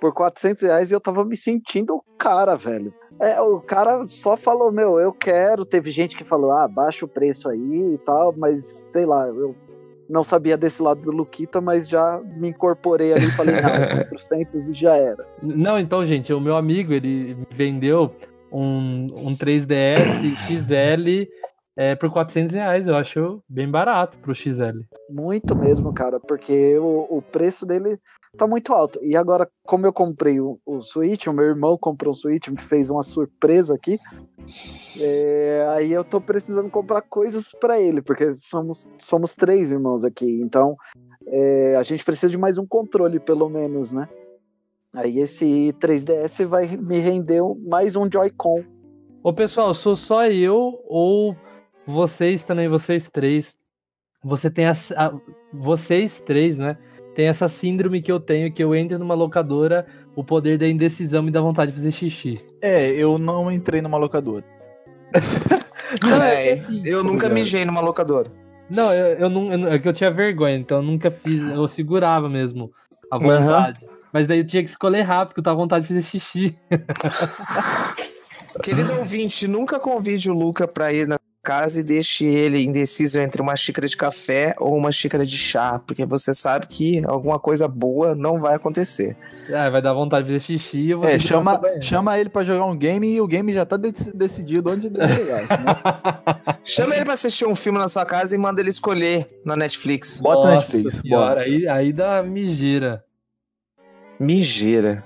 [0.00, 2.92] por 400 reais e eu tava me sentindo o cara, velho.
[3.20, 5.66] É, o cara só falou, meu, eu quero.
[5.66, 9.54] Teve gente que falou, ah, baixa o preço aí e tal, mas sei lá, eu
[10.08, 14.68] não sabia desse lado do Luquita, mas já me incorporei ali e falei, não, 400
[14.70, 15.26] e já era.
[15.42, 18.10] Não, então, gente, o meu amigo, ele vendeu
[18.50, 19.98] um, um 3DS
[20.48, 21.30] XL
[21.76, 22.86] é, por 400 reais.
[22.86, 24.80] Eu acho bem barato pro XL.
[25.08, 27.98] Muito mesmo, cara, porque o, o preço dele
[28.36, 28.98] tá muito alto.
[29.02, 32.60] E agora, como eu comprei o, o Switch, o meu irmão comprou um Switch, me
[32.60, 33.98] fez uma surpresa aqui.
[35.00, 40.40] É, aí eu tô precisando comprar coisas para ele, porque somos, somos três irmãos aqui.
[40.42, 40.76] Então,
[41.26, 44.08] é, a gente precisa de mais um controle, pelo menos, né?
[44.92, 48.64] Aí esse 3DS vai me render mais um Joy-Con.
[49.22, 51.36] Ô pessoal, sou só eu ou
[51.86, 53.46] vocês também, vocês três?
[54.24, 55.12] Você tem a, a
[55.52, 56.76] vocês três, né?
[57.14, 61.22] Tem essa síndrome que eu tenho, que eu entro numa locadora, o poder da indecisão
[61.22, 62.34] me dá vontade de fazer xixi.
[62.62, 64.44] É, eu não entrei numa locadora.
[66.02, 68.30] não, é, é assim, eu nunca mijei numa locadora.
[68.68, 69.52] Não, eu, eu não.
[69.52, 71.36] Eu, é que eu tinha vergonha, então eu nunca fiz.
[71.36, 72.70] Eu segurava mesmo
[73.10, 73.84] a vontade.
[73.84, 73.90] Uhum.
[74.12, 76.58] Mas daí eu tinha que escolher rápido, porque eu tava com vontade de fazer xixi.
[78.62, 83.40] Querido ouvinte, nunca convide o Luca pra ir na casa e deixe ele indeciso entre
[83.40, 87.66] uma xícara de café ou uma xícara de chá, porque você sabe que alguma coisa
[87.66, 89.16] boa não vai acontecer.
[89.48, 90.92] É, vai dar vontade de fazer xixi.
[91.04, 94.70] é, chama, chama ele para jogar um game e o game já tá de decidido
[94.70, 95.42] onde deve jogar.
[95.42, 96.56] Né?
[96.62, 100.20] chama ele para assistir um filme na sua casa e manda ele escolher na Netflix.
[100.20, 101.40] Bota na Netflix, bora.
[101.42, 103.02] Aí, aí dá mijeira.
[104.18, 105.02] Mijeira.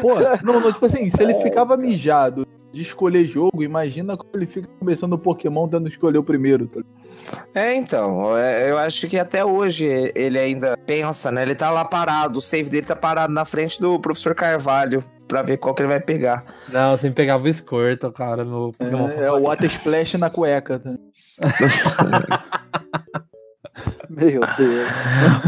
[0.00, 4.46] Pô, não, não, tipo assim, se ele ficava mijado de escolher jogo, imagina como ele
[4.46, 6.66] fica começando o Pokémon dando escolher o primeiro.
[6.66, 6.80] Tá?
[7.54, 11.42] É, então, é, eu acho que até hoje ele ainda pensa, né?
[11.42, 15.42] Ele tá lá parado, o save dele tá parado na frente do professor Carvalho pra
[15.42, 16.44] ver qual que ele vai pegar.
[16.70, 19.08] Não, sempre pegava o Squirtle, cara, no Pokémon.
[19.10, 20.78] É, é o Water Splash na cueca.
[20.78, 20.94] Tá?
[24.08, 24.88] Meu Deus.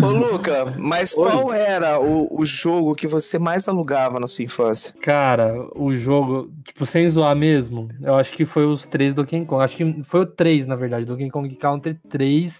[0.02, 1.30] Ô, Luca, mas Oi.
[1.30, 4.94] qual era o, o jogo que você mais alugava na sua infância?
[5.00, 9.44] Cara, o jogo, tipo, sem zoar mesmo, eu acho que foi os três do Donkey
[9.44, 9.64] Kong.
[9.64, 12.52] Acho que foi o 3, na verdade, do Donkey Kong Country 3,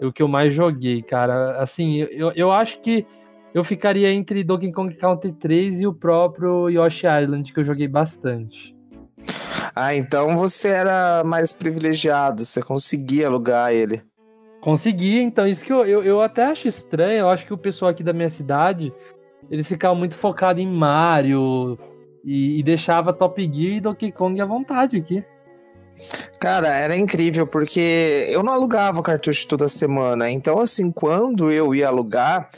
[0.00, 1.62] o que eu mais joguei, cara.
[1.62, 3.06] Assim, eu, eu acho que
[3.54, 7.86] eu ficaria entre Donkey Kong Country 3 e o próprio Yoshi Island, que eu joguei
[7.86, 8.74] bastante.
[9.74, 14.02] Ah, então você era mais privilegiado, você conseguia alugar ele.
[14.62, 17.18] Consegui, então, isso que eu, eu, eu, até acho estranho.
[17.18, 18.92] Eu acho que o pessoal aqui da minha cidade,
[19.50, 21.76] eles ficavam muito focados em Mario
[22.24, 25.24] e, e deixava Top Gear e Donkey Kong à vontade aqui.
[26.38, 30.30] Cara, era incrível, porque eu não alugava cartucho toda semana.
[30.30, 32.48] Então, assim, quando eu ia alugar,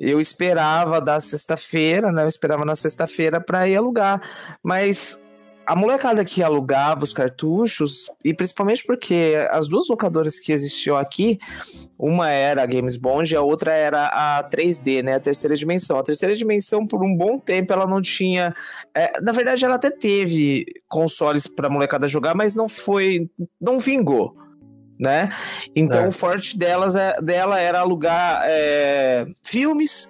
[0.00, 2.22] eu esperava da sexta-feira, né?
[2.22, 4.18] Eu esperava na sexta-feira para ir alugar.
[4.62, 5.22] Mas
[5.66, 11.38] a molecada que alugava os cartuchos, e principalmente porque as duas locadoras que existiam aqui,
[11.98, 15.14] uma era a Games Bond e a outra era a 3D, né?
[15.14, 15.98] A terceira dimensão.
[15.98, 18.54] A terceira dimensão, por um bom tempo, ela não tinha.
[18.94, 23.30] É, na verdade, ela até teve consoles para molecada jogar, mas não foi.
[23.60, 24.36] não vingou.
[24.98, 25.28] Né?
[25.74, 26.06] Então é.
[26.06, 30.08] o forte delas é, dela era alugar é, filmes,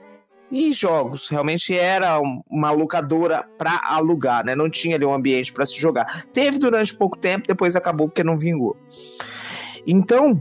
[0.54, 1.28] e jogos.
[1.28, 4.54] Realmente era uma locadora para alugar, né?
[4.54, 6.24] Não tinha ali um ambiente para se jogar.
[6.32, 8.76] Teve durante pouco tempo, depois acabou porque não vingou.
[9.86, 10.40] Então,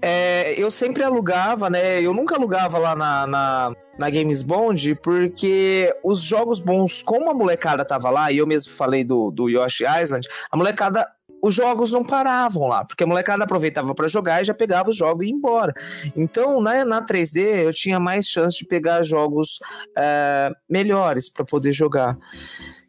[0.00, 2.00] É, eu sempre alugava, né?
[2.00, 7.34] Eu nunca alugava lá na, na, na Games Bond, porque os jogos bons, como a
[7.34, 11.08] molecada tava lá, e eu mesmo falei do, do Yoshi Island, a molecada
[11.44, 14.94] os jogos não paravam lá, porque a molecada aproveitava para jogar e já pegava o
[14.94, 15.74] jogo e ia embora.
[16.16, 19.58] Então, na, na 3D, eu tinha mais chance de pegar jogos
[19.94, 22.16] é, melhores para poder jogar.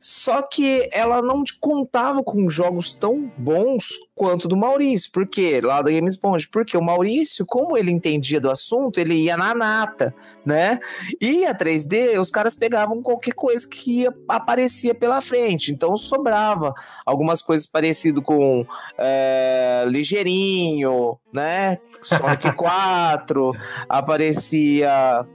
[0.08, 5.12] Só que ela não contava com jogos tão bons quanto do Maurício.
[5.12, 5.60] Por quê?
[5.64, 6.48] Lá da Games Bond.
[6.50, 10.14] Porque o Maurício, como ele entendia do assunto, ele ia na nata,
[10.46, 10.78] né?
[11.20, 15.72] E a 3D, os caras pegavam qualquer coisa que ia, aparecia pela frente.
[15.72, 16.72] Então sobrava
[17.04, 18.64] algumas coisas parecidas com
[19.00, 21.80] é, Ligeirinho, né?
[22.00, 23.54] Sonic 4,
[23.90, 25.26] aparecia.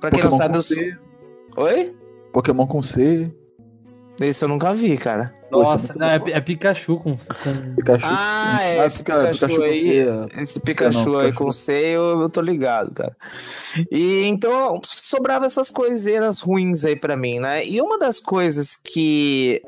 [0.00, 0.66] Pra quem Pokémon não sabe, os...
[0.66, 0.98] C.
[1.58, 1.94] Oi?
[2.32, 3.30] Pokémon com C,
[4.20, 5.34] Esse eu nunca vi, cara.
[5.50, 7.16] Nossa, não, é, é Pikachu com.
[7.16, 8.06] com- Pikachu.
[8.08, 10.06] Ah, é, Ah, esse Pika- Pikachu, com aí, C,
[10.40, 11.44] esse Pikachu não, aí Pikachu.
[11.44, 13.16] com C, eu, eu tô ligado, cara.
[13.90, 17.64] E então sobrava essas coiseiras ruins aí pra mim, né?
[17.66, 19.60] E uma das coisas que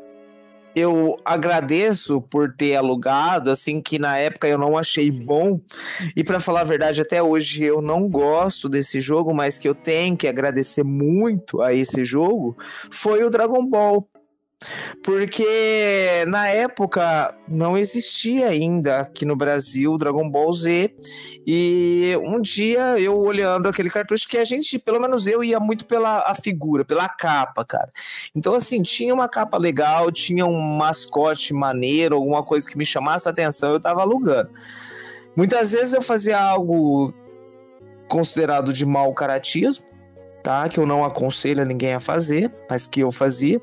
[0.75, 5.59] eu agradeço por ter alugado, assim, que na época eu não achei bom,
[6.15, 9.75] e pra falar a verdade, até hoje eu não gosto desse jogo, mas que eu
[9.75, 12.57] tenho que agradecer muito a esse jogo,
[12.91, 14.07] foi o Dragon Ball.
[15.03, 20.95] Porque na época não existia ainda aqui no Brasil Dragon Ball Z.
[21.47, 25.87] E um dia eu olhando aquele cartucho que a gente, pelo menos eu, ia muito
[25.87, 27.91] pela a figura, pela capa, cara.
[28.35, 33.29] Então, assim, tinha uma capa legal, tinha um mascote maneiro, alguma coisa que me chamasse
[33.29, 34.51] a atenção, eu tava alugando.
[35.37, 37.13] Muitas vezes eu fazia algo
[38.09, 39.85] considerado de mau caratismo,
[40.43, 40.69] tá?
[40.69, 43.61] Que eu não aconselho a ninguém a fazer, mas que eu fazia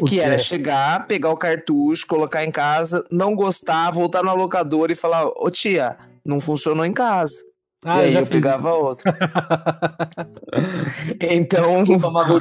[0.00, 4.92] o que era chegar, pegar o cartucho, colocar em casa, não gostar, voltar na locadora
[4.92, 7.42] e falar: Ô tia, não funcionou em casa.
[7.84, 9.04] Ah, e aí eu pegava outro.
[11.20, 11.84] então,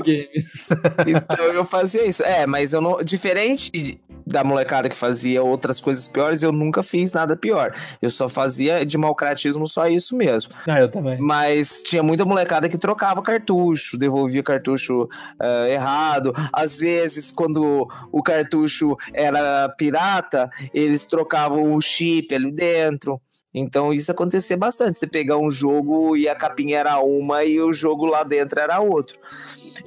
[0.01, 0.47] Game.
[1.05, 2.23] então eu fazia isso.
[2.23, 3.03] É, mas eu não.
[3.03, 7.73] Diferente da molecada que fazia outras coisas piores, eu nunca fiz nada pior.
[8.01, 10.53] Eu só fazia de malcratismo só isso mesmo.
[10.67, 11.17] Ah, eu também.
[11.19, 15.07] Mas tinha muita molecada que trocava cartucho, devolvia cartucho
[15.39, 16.33] eh, errado.
[16.51, 23.21] Às vezes, quando o cartucho era pirata, eles trocavam o chip ali dentro.
[23.53, 24.97] Então isso acontecia bastante.
[24.97, 28.79] Você pegar um jogo e a capinha era uma e o jogo lá dentro era
[28.79, 29.19] outro.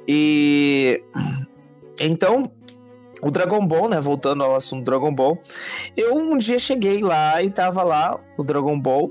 [0.07, 1.03] E
[1.99, 2.49] então
[3.21, 3.99] o Dragon Ball, né?
[3.99, 5.39] Voltando ao assunto Dragon Ball,
[5.95, 9.09] eu um dia cheguei lá e tava lá o Dragon Ball.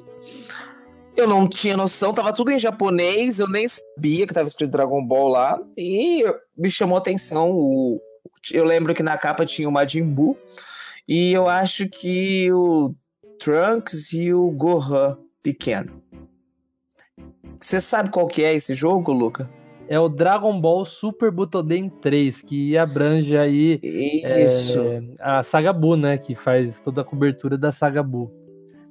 [1.17, 5.05] Eu não tinha noção, tava tudo em japonês, eu nem sabia que tava escrito Dragon
[5.07, 5.59] Ball lá.
[5.77, 6.23] E
[6.57, 7.51] me chamou atenção.
[7.51, 8.01] O,
[8.53, 10.37] eu lembro que na capa tinha o Majin Buu.
[11.09, 12.95] E eu acho que o
[13.39, 16.03] Trunks e o Gohan pequeno.
[17.59, 19.51] Você sabe qual que é esse jogo, Luca?
[19.89, 25.97] É o Dragon Ball Super Butoden 3, que abrange aí Isso, é, a Saga Buu,
[25.97, 26.19] né?
[26.19, 28.31] Que faz toda a cobertura da Saga Buu.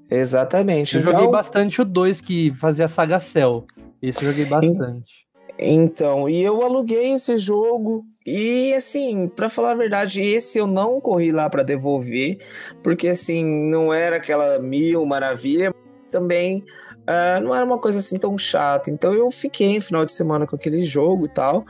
[0.09, 0.95] exatamente.
[0.95, 3.65] Eu joguei Então, bastante o 2, que fazia a Saga Cell.
[4.01, 5.25] Esse eu joguei bastante.
[5.57, 10.99] Então, e eu aluguei esse jogo e assim, pra falar a verdade, esse eu não
[10.99, 12.39] corri lá pra devolver,
[12.83, 15.73] porque assim, não era aquela mil maravilha,
[16.11, 16.63] também
[17.07, 18.89] ah, não era uma coisa assim tão chata.
[18.89, 21.65] Então eu fiquei em final de semana com aquele jogo e tal,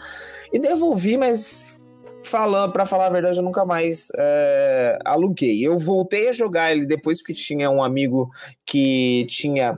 [0.51, 1.85] e devolvi, mas
[2.23, 5.65] falando, para falar a verdade, eu nunca mais eh, aluguei.
[5.65, 8.29] Eu voltei a jogar ele depois porque tinha um amigo
[8.65, 9.77] que tinha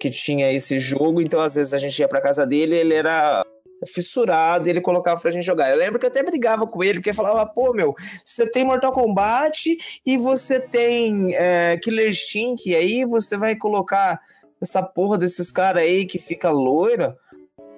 [0.00, 3.44] que tinha esse jogo, então às vezes a gente ia pra casa dele, ele era
[3.86, 5.70] fissurado ele colocava pra gente jogar.
[5.70, 8.92] Eu lembro que eu até brigava com ele, porque falava, pô, meu, você tem Mortal
[8.92, 14.20] Kombat e você tem é, Killer Instinct, e aí você vai colocar
[14.60, 17.16] essa porra desses caras aí que fica loira.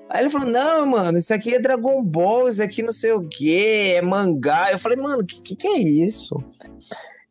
[0.09, 3.29] Aí ele falou, não, mano, isso aqui é Dragon Ball, isso aqui não sei o
[3.29, 4.73] que, é mangá.
[4.73, 6.37] Eu falei, mano, que, que que é isso?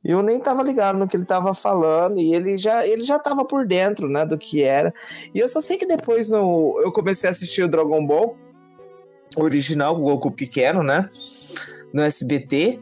[0.04, 3.44] Eu nem tava ligado no que ele tava falando e ele já, ele já tava
[3.44, 4.94] por dentro, né, do que era.
[5.36, 8.38] E eu só sei que depois no, eu comecei a assistir o Dragon Ball
[9.36, 11.10] original, o Goku pequeno, né,
[11.94, 12.80] no SBT.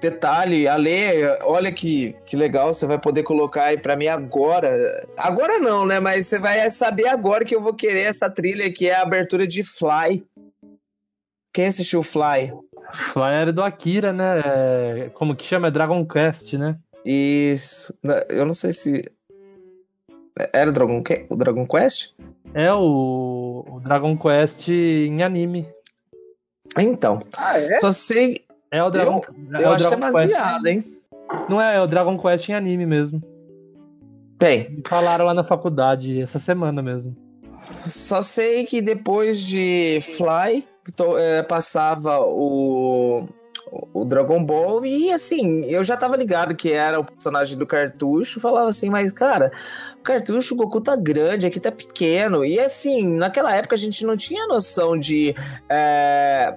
[0.00, 4.72] Detalhe, Ale, olha que, que legal, você vai poder colocar aí pra mim agora.
[5.16, 8.88] Agora não, né, mas você vai saber agora que eu vou querer essa trilha que
[8.88, 10.24] é a abertura de Fly.
[11.52, 12.52] Quem assistiu Fly?
[13.12, 14.40] Fly era do Akira, né?
[14.44, 15.68] É, como que chama?
[15.68, 16.76] É Dragon Quest, né?
[17.04, 17.94] Isso.
[18.28, 19.04] Eu não sei se.
[20.52, 22.14] Era o Dragon, o Dragon Quest?
[22.54, 25.68] É o, o Dragon Quest em anime.
[26.78, 27.20] Então.
[27.36, 27.74] Ah, é?
[27.74, 28.43] Só sei.
[28.76, 29.22] É o Dragon,
[29.52, 30.30] Eu é o acho que é Dragon Quest.
[30.30, 30.84] baseado, hein?
[31.48, 33.22] Não é, é o Dragon Quest em anime mesmo.
[34.38, 37.16] Bem, Me falaram lá na faculdade essa semana mesmo.
[37.62, 43.26] Só sei que depois de Fly to- é, passava o,
[43.94, 48.38] o Dragon Ball e assim, eu já tava ligado que era o personagem do cartucho,
[48.38, 49.50] falava assim, mas cara,
[49.98, 52.44] o cartucho o Goku tá grande, aqui tá pequeno.
[52.44, 55.34] E assim, naquela época a gente não tinha noção de
[55.70, 56.54] é,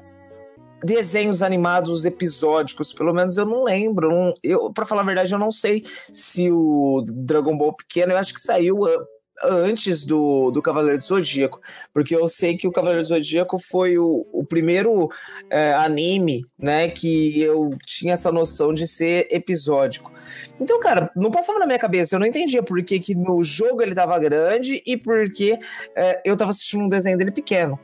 [0.84, 4.10] desenhos animados episódicos, pelo menos eu não lembro.
[4.10, 8.18] Não, eu, para falar a verdade, eu não sei se o Dragon Ball pequeno, eu
[8.18, 9.06] acho que saiu ah,
[9.42, 11.60] antes do, do Cavaleiro do Zodíaco,
[11.94, 15.10] porque eu sei que o Cavaleiro do Zodíaco foi o, o primeiro
[15.50, 20.12] é, anime, né, que eu tinha essa noção de ser episódico.
[20.60, 23.82] Então, cara, não passava na minha cabeça, eu não entendia por que, que no jogo
[23.82, 25.58] ele tava grande e por que
[25.96, 27.80] é, eu tava assistindo um desenho dele pequeno.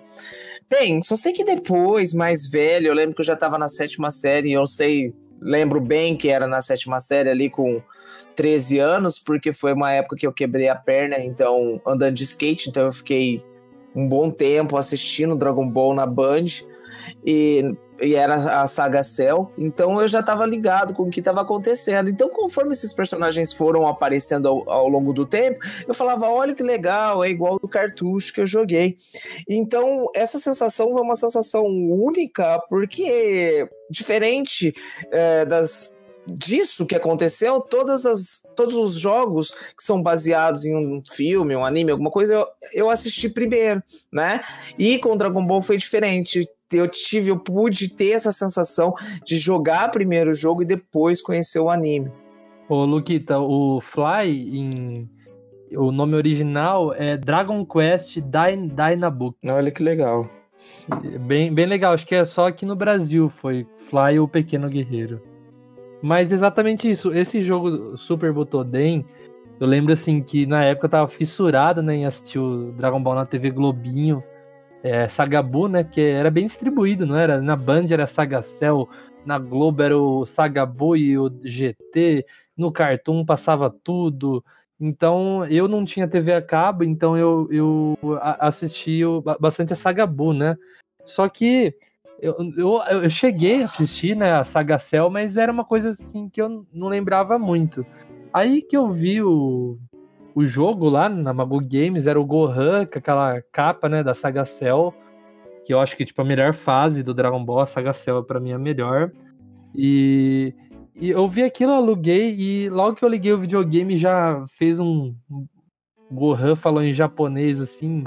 [0.80, 4.10] Bem, só sei que depois, mais velho, eu lembro que eu já tava na sétima
[4.10, 7.80] série, eu sei, lembro bem que era na sétima série ali com
[8.36, 12.72] 13 anos, porque foi uma época que eu quebrei a perna, então, andando de skate,
[12.72, 13.44] então eu fiquei
[13.96, 16.46] um bom tempo assistindo Dragon Ball na Band,
[17.24, 21.42] e, e era a saga Cell, então eu já tava ligado com o que tava
[21.42, 22.10] acontecendo.
[22.10, 26.64] Então, conforme esses personagens foram aparecendo ao, ao longo do tempo, eu falava, olha que
[26.64, 28.96] legal, é igual do cartucho que eu joguei.
[29.48, 34.74] Então, essa sensação foi uma sensação única, porque diferente
[35.12, 41.02] é, das disso que aconteceu, todas as, todos os jogos que são baseados em um
[41.06, 44.42] filme, um anime, alguma coisa, eu, eu assisti primeiro, né?
[44.78, 46.48] E com Dragon Ball foi diferente.
[46.78, 48.94] Eu tive, eu pude ter essa sensação
[49.26, 52.12] de jogar primeiro o jogo e depois conhecer o anime.
[52.70, 55.10] Ô, Luquita, o Fly, em...
[55.76, 59.38] o nome original é Dragon Quest Dyn Dynabook.
[59.48, 60.30] Olha que legal.
[61.22, 65.22] Bem, bem legal, acho que é só aqui no Brasil foi Fly o Pequeno Guerreiro.
[66.02, 69.06] Mas exatamente isso, esse jogo Super Butoden,
[69.60, 73.16] eu lembro assim que na época eu tava fissurado né, em assistir o Dragon Ball
[73.16, 74.24] na TV Globinho,
[74.84, 75.84] é, Sagabu, né?
[75.84, 77.42] Porque era bem distribuído, não era?
[77.42, 78.90] Na Band era Sagacel,
[79.26, 82.26] na Globo era o Sagabu e o GT,
[82.58, 84.44] no Cartoon passava tudo.
[84.80, 87.98] Então eu não tinha TV a cabo, então eu, eu
[88.40, 89.02] assisti
[89.40, 90.58] bastante a Sagabu, né?
[91.06, 91.74] Só que
[92.20, 96.30] eu, eu, eu cheguei a assistir né, a Saga Cell, mas era uma coisa assim
[96.30, 97.86] que eu não lembrava muito.
[98.34, 99.78] Aí que eu vi o,
[100.36, 104.46] o jogo lá na Mago Games, era o Gohan com aquela capa né, da Saga
[104.46, 104.94] Cell,
[105.66, 108.40] que eu acho que tipo, a melhor fase do Dragon Ball, a Saga Cell pra
[108.40, 109.12] mim é a melhor.
[109.76, 110.54] E,
[110.96, 115.14] e eu vi aquilo, aluguei, e logo que eu liguei o videogame já fez um.
[116.12, 118.04] Gohan falou em japonês assim.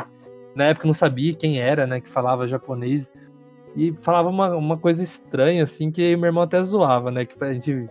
[0.55, 3.07] Na época eu não sabia quem era, né, que falava japonês.
[3.77, 7.27] E falava uma, uma coisa estranha, assim, que meu irmão até zoava, né?
[7.27, 7.87] Que a gente.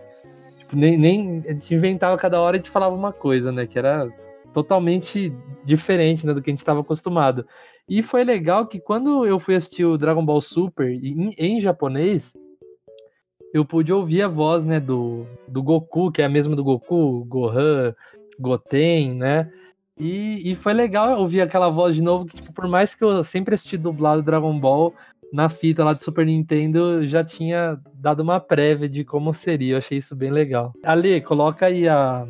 [0.58, 1.44] Tipo, nem, nem.
[1.46, 3.68] A gente inventava cada hora e gente falava uma coisa, né?
[3.68, 4.12] Que era
[4.56, 5.30] totalmente
[5.66, 7.46] diferente né, do que a gente estava acostumado.
[7.86, 12.24] E foi legal que quando eu fui assistir o Dragon Ball Super em, em japonês,
[13.52, 17.22] eu pude ouvir a voz, né, do, do Goku, que é a mesma do Goku,
[17.26, 17.94] Gohan,
[18.40, 19.52] Goten, né?
[20.00, 23.56] E, e foi legal ouvir aquela voz de novo, que por mais que eu sempre
[23.56, 24.94] assisti dublado Dragon Ball,
[25.30, 29.74] na fita lá do Super Nintendo já tinha dado uma prévia de como seria.
[29.74, 30.72] Eu achei isso bem legal.
[30.82, 32.26] Ali, coloca aí a,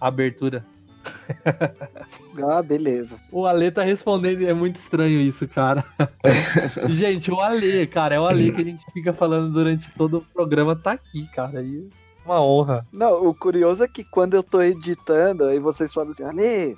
[0.00, 0.64] a abertura.
[2.42, 3.16] Ah, beleza.
[3.30, 5.84] O Ale tá respondendo, é muito estranho isso, cara.
[6.90, 10.24] gente, o Ale, cara, é o Ale que a gente fica falando durante todo o
[10.34, 11.62] programa, tá aqui, cara.
[11.62, 11.88] E
[12.24, 12.86] é uma honra.
[12.92, 16.76] Não, o curioso é que quando eu tô editando, aí vocês falam assim, Ale,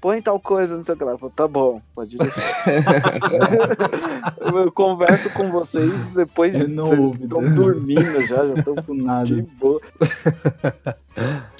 [0.00, 1.12] põe tal coisa, não sei o que lá.
[1.12, 2.64] Eu falo, tá bom, pode deixar.
[4.40, 9.26] eu converso com vocês depois de não vocês estão dormindo já, já estão Com nada.
[9.26, 9.80] de boa.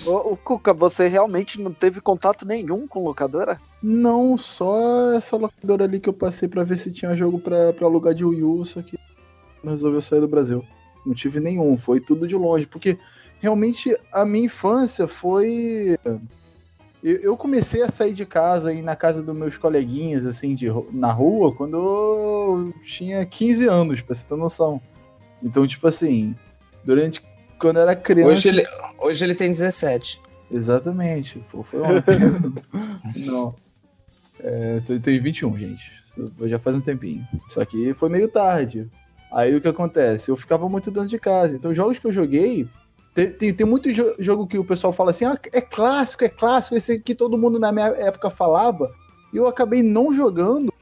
[0.07, 3.59] ô, ô, Cuca, você realmente não teve contato nenhum com locadora?
[3.83, 7.87] Não, só essa locadora ali que eu passei pra ver se tinha jogo pra, pra
[7.87, 8.99] alugar de Wii U, só que
[9.63, 10.65] não resolveu sair do Brasil.
[11.05, 12.99] Não tive nenhum, foi tudo de longe, porque
[13.41, 15.99] realmente a minha infância foi.
[17.03, 20.67] Eu comecei a sair de casa e ir na casa dos meus coleguinhas, assim, de,
[20.93, 24.81] na rua, quando eu tinha 15 anos, pra você ter noção.
[25.43, 26.37] Então, tipo assim,
[26.85, 27.23] durante.
[27.59, 28.31] Quando eu era criança.
[28.31, 28.67] Hoje ele,
[28.99, 30.21] hoje ele tem 17.
[30.51, 31.43] Exatamente.
[31.51, 32.19] Pô, foi ontem.
[33.27, 33.55] Não.
[34.43, 36.01] É, eu tenho 21, gente.
[36.43, 37.27] Já faz um tempinho.
[37.49, 38.91] Só que foi meio tarde.
[39.33, 40.29] Aí o que acontece?
[40.29, 41.57] Eu ficava muito dentro de casa.
[41.57, 42.69] Então, jogos que eu joguei.
[43.15, 46.29] Tem, tem, tem muito jo- jogo que o pessoal fala assim: ah, é clássico, é
[46.29, 46.77] clássico.
[46.77, 48.95] Esse que todo mundo na minha época falava.
[49.33, 50.73] E eu acabei não jogando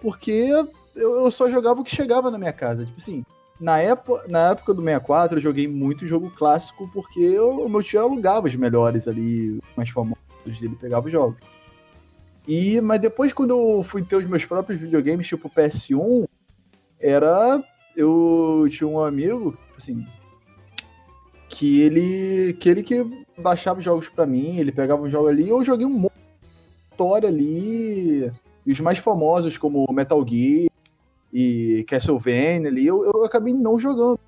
[0.00, 2.84] porque eu, eu só jogava o que chegava na minha casa.
[2.86, 3.22] Tipo assim,
[3.60, 7.82] na época, na época do 64, eu joguei muito jogo clássico porque eu- o meu
[7.82, 10.18] tio alugava os melhores ali, mais famosos.
[10.46, 11.36] ele pegava os jogos.
[12.48, 16.26] E, mas depois, quando eu fui ter os meus próprios videogames, tipo PS1,
[16.98, 17.62] era.
[17.96, 20.06] Eu tinha um amigo, assim.
[21.50, 22.54] Que ele.
[22.54, 23.04] Que ele que
[23.36, 26.90] baixava os jogos pra mim, ele pegava um jogo ali, eu joguei um monte de
[26.90, 28.32] história ali.
[28.66, 30.70] E os mais famosos, como Metal Gear
[31.32, 34.18] e Castlevania ali, eu, eu acabei não jogando.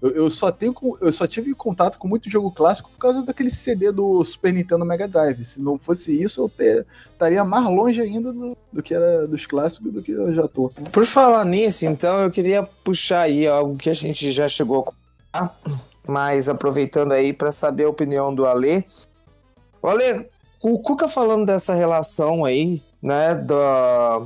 [0.00, 3.50] Eu, eu, só tenho, eu só tive contato com muito jogo clássico por causa daquele
[3.50, 5.44] CD do Super Nintendo Mega Drive.
[5.44, 9.92] Se não fosse isso, eu estaria mais longe ainda do, do, que era dos clássicos
[9.92, 10.68] do que eu já tô.
[10.92, 14.92] Por falar nisso, então, eu queria puxar aí algo que a gente já chegou
[15.32, 15.50] a
[16.08, 18.82] mas aproveitando aí para saber a opinião do Ale.
[19.82, 20.26] Olha,
[20.62, 24.22] o Cuca falando dessa relação aí, né, da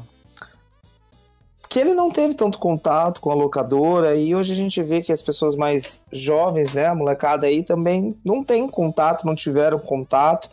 [1.69, 5.11] que ele não teve tanto contato com a locadora e hoje a gente vê que
[5.11, 10.51] as pessoas mais jovens, né, a molecada aí também não tem contato, não tiveram contato.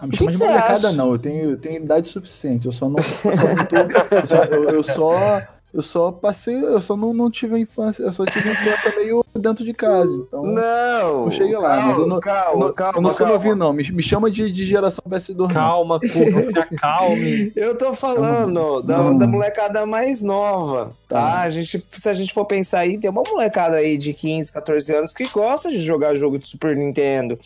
[0.00, 0.92] Ah, me chama de molecada acha?
[0.92, 5.42] não, eu tenho, eu tenho idade suficiente, eu só não, eu, só, eu, eu só
[5.72, 9.22] eu só passei, eu só não, não tive a infância, eu só tive infância meio
[9.38, 10.10] dentro de casa.
[10.10, 11.26] Então, não!
[11.26, 13.34] Não cheguei lá, mas eu não, calma, eu, calma, eu não sou calma.
[13.34, 13.72] novinho, não.
[13.74, 15.52] Me, me chama de, de geração PS2.
[15.52, 17.52] Calma, Cuca, calme.
[17.54, 21.20] Eu tô falando da, da molecada mais nova, tá?
[21.20, 21.40] tá?
[21.40, 24.94] A gente, se a gente for pensar aí, tem uma molecada aí de 15, 14
[24.94, 27.38] anos que gosta de jogar jogo de Super Nintendo.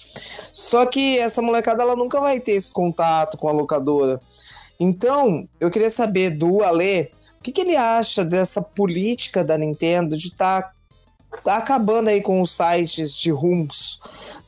[0.53, 4.21] Só que essa molecada, ela nunca vai ter esse contato com a locadora.
[4.79, 10.17] Então, eu queria saber do Ale o que, que ele acha dessa política da Nintendo
[10.17, 10.73] de estar tá
[11.45, 13.99] tá acabando aí com os sites de rooms,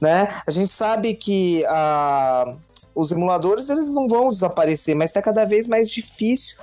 [0.00, 0.28] né?
[0.46, 2.54] A gente sabe que a,
[2.94, 6.58] os emuladores eles não vão desaparecer, mas está cada vez mais difícil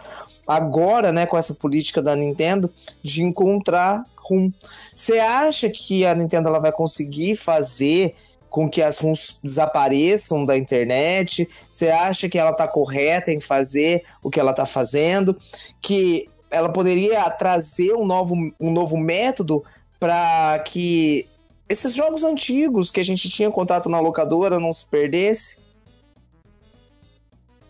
[0.48, 2.72] agora, né, com essa política da Nintendo
[3.04, 4.52] de encontrar room.
[4.94, 8.16] Você acha que a Nintendo ela vai conseguir fazer
[8.52, 11.48] com que as ROMs desapareçam da internet?
[11.72, 15.36] Você acha que ela está correta em fazer o que ela está fazendo?
[15.82, 19.64] Que ela poderia trazer um novo, um novo método
[19.98, 21.26] para que
[21.70, 25.58] esses jogos antigos que a gente tinha contato na locadora não se perdesse?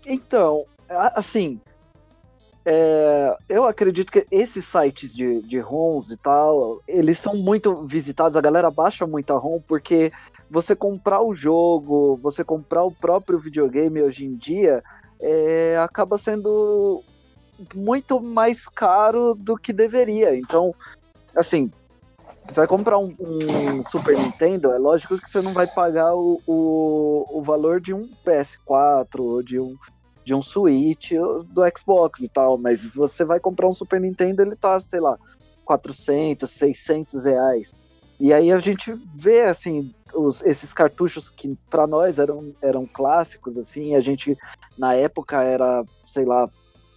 [0.08, 1.62] Então, assim,
[2.66, 8.36] é, eu acredito que esses sites de, de ROMs e tal, eles são muito visitados,
[8.36, 10.12] a galera baixa muito a ROM porque
[10.52, 14.84] você comprar o jogo, você comprar o próprio videogame hoje em dia,
[15.22, 17.02] é, acaba sendo
[17.74, 20.36] muito mais caro do que deveria.
[20.36, 20.76] Então,
[21.34, 21.72] assim,
[22.46, 26.42] você vai comprar um, um, Super Nintendo, é lógico que você não vai pagar o,
[26.46, 29.74] o, o valor de um PS4 ou de um,
[30.26, 31.12] de um Switch
[31.46, 35.18] do Xbox e tal, mas você vai comprar um Super Nintendo, ele tá, sei lá,
[35.64, 37.74] 400, 600 reais.
[38.20, 43.58] E aí a gente vê, assim, os, esses cartuchos que para nós eram, eram clássicos,
[43.58, 44.38] assim, a gente
[44.78, 46.50] na época era, sei lá,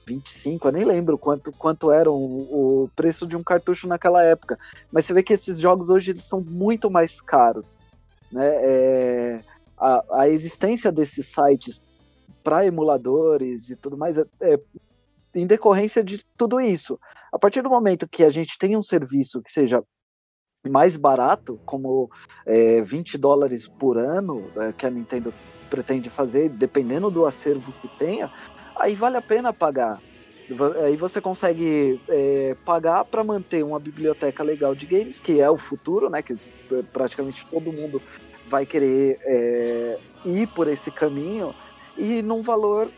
[0.07, 4.59] 25, eu nem lembro quanto, quanto era o, o preço de um cartucho naquela época.
[4.93, 7.67] Mas você vê que esses jogos hoje eles são muito mais caros.
[8.31, 8.47] Né?
[8.47, 9.41] É,
[9.79, 11.83] a, a existência desses sites
[12.43, 14.61] para emuladores e tudo mais é, é
[15.35, 16.99] em decorrência de tudo isso.
[17.33, 19.83] A partir do momento que a gente tem um serviço que seja
[20.69, 22.11] mais barato, como
[22.47, 25.33] é, 20 dólares por ano, é, que a Nintendo
[25.69, 28.31] pretende fazer, dependendo do acervo que tenha,
[28.77, 30.01] aí vale a pena pagar.
[30.85, 35.57] Aí você consegue é, pagar para manter uma biblioteca legal de games, que é o
[35.57, 36.21] futuro, né?
[36.23, 36.37] Que
[36.93, 38.01] praticamente todo mundo
[38.47, 41.55] vai querer é, ir por esse caminho
[41.97, 42.91] e num valor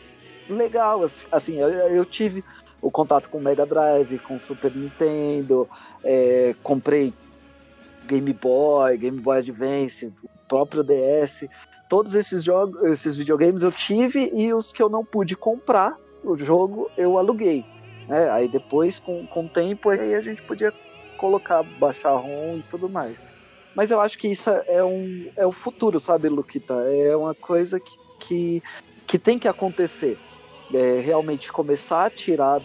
[0.51, 1.05] legal.
[1.31, 2.43] Assim, eu, eu tive
[2.83, 5.69] o contato com o Mega Drive, com o Super Nintendo,
[6.03, 7.15] é, comprei
[8.07, 11.47] Game Boy, Game Boy Advance, o próprio DS.
[11.89, 16.37] Todos esses jogos, esses videogames eu tive e os que eu não pude comprar, o
[16.37, 17.65] jogo eu aluguei.
[18.09, 18.31] Né?
[18.31, 20.73] Aí depois, com, com o tempo, aí a gente podia
[21.19, 23.23] colocar, baixar ROM e tudo mais.
[23.75, 26.75] Mas eu acho que isso é, um, é o futuro, sabe, Luquita?
[26.89, 28.63] É uma coisa que, que,
[29.07, 30.19] que tem que acontecer.
[30.73, 32.61] É realmente começar a tirar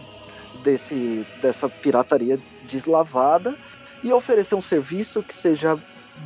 [0.64, 3.56] desse, dessa pirataria deslavada
[4.02, 5.78] e oferecer um serviço que seja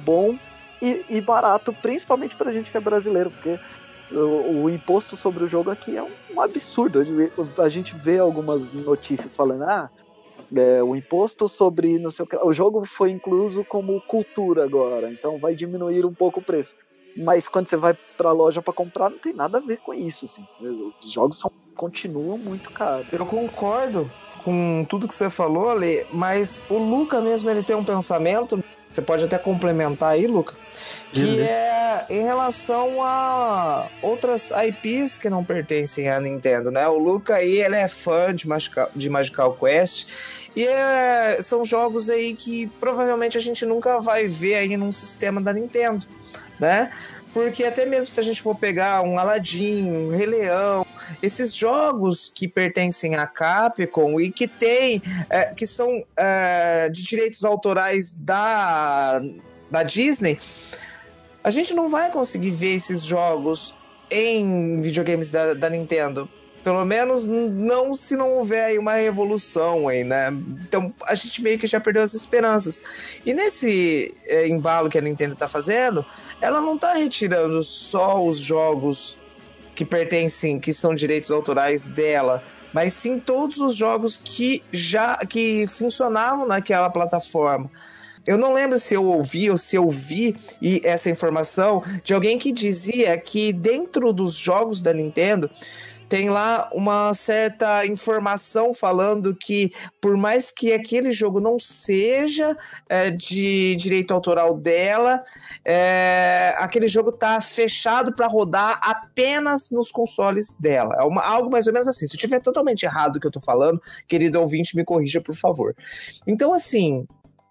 [0.04, 0.36] bom
[0.80, 3.58] e, e barato, principalmente pra gente que é brasileiro, porque
[4.10, 7.00] o, o, imposto sobre o jogo aqui é um, um, absurdo.
[7.58, 9.90] A gente vê algumas notícias falando, ah,
[10.54, 15.54] é, o imposto sobre não sei o jogo foi incluso como cultura agora, então vai
[15.54, 16.74] diminuir um pouco o preço.
[17.16, 20.26] Mas quando você vai pra loja para comprar, não tem nada a ver com isso.
[20.26, 20.46] Assim.
[21.02, 23.10] Os jogos são, continuam muito caros.
[23.10, 24.10] Eu concordo
[24.44, 28.62] com tudo que você falou, Ale, mas o Luca mesmo ele tem um pensamento.
[28.88, 30.54] Você pode até complementar aí, Luca,
[31.12, 36.86] que é em relação a outras IPs que não pertencem à Nintendo, né?
[36.86, 40.08] O Luca aí, ele é fã de Magical, de Magical Quest
[40.54, 45.40] e é, são jogos aí que provavelmente a gente nunca vai ver aí num sistema
[45.40, 46.06] da Nintendo,
[46.58, 46.90] né?
[47.36, 50.86] Porque até mesmo se a gente for pegar um Aladdin, um Rei Leão,
[51.22, 57.44] esses jogos que pertencem à Capcom e que tem, é, que são é, de direitos
[57.44, 59.20] autorais da,
[59.70, 60.38] da Disney,
[61.44, 63.74] a gente não vai conseguir ver esses jogos
[64.10, 66.26] em videogames da, da Nintendo.
[66.64, 70.30] Pelo menos não se não houver aí uma revolução aí, né?
[70.64, 72.82] Então a gente meio que já perdeu as esperanças.
[73.26, 76.04] E nesse é, embalo que a Nintendo tá fazendo,
[76.40, 79.18] ela não tá retirando só os jogos
[79.74, 85.66] que pertencem, que são direitos autorais dela, mas sim todos os jogos que já que
[85.66, 87.70] funcionavam naquela plataforma.
[88.26, 92.38] Eu não lembro se eu ouvi ou se eu vi e essa informação de alguém
[92.38, 95.48] que dizia que dentro dos jogos da Nintendo
[96.08, 102.56] tem lá uma certa informação falando que, por mais que aquele jogo não seja
[102.88, 105.22] é, de direito autoral dela,
[105.64, 110.94] é, aquele jogo tá fechado para rodar apenas nos consoles dela.
[110.98, 112.06] É uma, algo mais ou menos assim.
[112.06, 115.34] Se eu tiver totalmente errado o que eu tô falando, querido ouvinte, me corrija, por
[115.34, 115.74] favor.
[116.26, 117.06] Então, assim,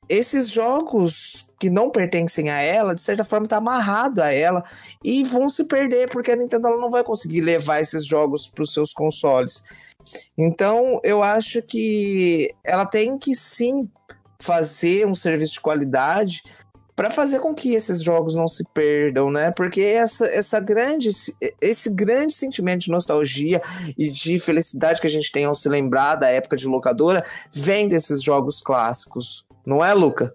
[0.10, 4.64] esses jogos que não pertencem a ela, de certa forma, tá amarrado a ela
[5.04, 8.64] e vão se perder porque a Nintendo ela não vai conseguir levar esses jogos para
[8.64, 9.64] os seus consoles.
[10.38, 13.90] Então, eu acho que ela tem que sim
[14.40, 16.44] fazer um serviço de qualidade
[16.96, 19.52] para fazer com que esses jogos não se perdam, né?
[19.52, 21.10] Porque essa, essa grande,
[21.60, 23.62] esse grande sentimento de nostalgia
[23.98, 27.88] e de felicidade que a gente tem ao se lembrar da época de locadora vem
[27.88, 29.45] desses jogos clássicos.
[29.66, 30.32] Não é, Luca?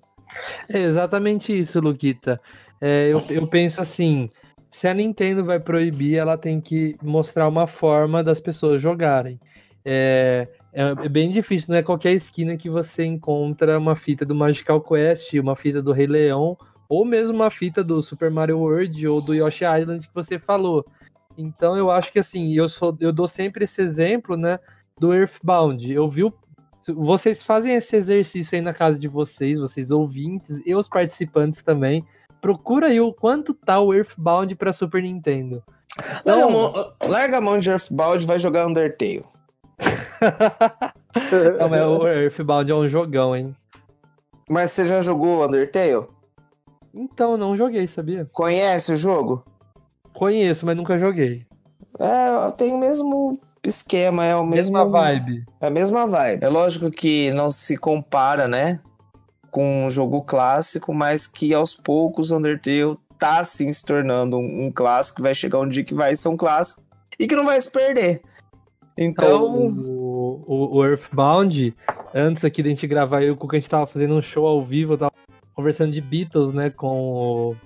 [0.69, 2.41] É exatamente isso, Luquita.
[2.81, 4.31] É, eu, eu penso assim:
[4.73, 9.39] se a Nintendo vai proibir, ela tem que mostrar uma forma das pessoas jogarem.
[9.85, 14.81] É, é, bem difícil, não é qualquer esquina que você encontra uma fita do Magical
[14.81, 16.57] Quest, uma fita do Rei Leão,
[16.89, 20.85] ou mesmo uma fita do Super Mario World ou do Yoshi Island que você falou.
[21.37, 24.59] Então eu acho que assim, eu sou, eu dou sempre esse exemplo, né,
[24.99, 25.91] do Earthbound.
[25.91, 26.33] Eu vi o
[26.93, 32.05] vocês fazem esse exercício aí na casa de vocês, vocês ouvintes e os participantes também.
[32.41, 35.63] Procura aí o quanto tá o Earthbound pra Super Nintendo.
[36.25, 36.73] Larga, a mão,
[37.07, 39.25] larga a mão de Earthbound e vai jogar Undertale.
[41.59, 43.55] Não, mas o Earthbound é um jogão, hein?
[44.49, 46.07] Mas você já jogou Undertale?
[46.93, 48.27] Então, não joguei, sabia?
[48.33, 49.45] Conhece o jogo?
[50.13, 51.47] Conheço, mas nunca joguei.
[51.99, 53.39] É, tem o mesmo
[53.69, 54.79] esquema, é o mesmo.
[54.79, 55.45] Mesma vibe.
[55.61, 56.45] É a mesma vibe.
[56.45, 58.81] É lógico que não se compara, né?
[59.51, 64.71] Com um jogo clássico, mas que aos poucos Undertale tá sim se tornando um, um
[64.71, 65.23] clássico.
[65.23, 66.83] Vai chegar um dia que vai ser um clássico
[67.19, 68.23] e que não vai se perder.
[68.97, 69.69] Então.
[69.69, 71.75] O, o, o Earthbound,
[72.15, 74.95] antes aqui da gente gravar, eu com a gente tava fazendo um show ao vivo,
[74.95, 75.13] eu tava
[75.55, 77.57] conversando de Beatles, né, com o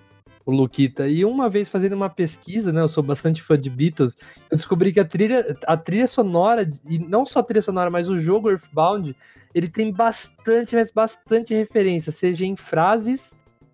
[0.46, 1.08] o Luquita.
[1.08, 2.80] E uma vez fazendo uma pesquisa, né?
[2.80, 4.16] Eu sou bastante fã de Beatles,
[4.50, 8.08] eu descobri que a trilha, a trilha sonora, e não só a trilha sonora, mas
[8.08, 9.16] o jogo Earthbound,
[9.54, 13.20] ele tem bastante, mas bastante referência, seja em frases.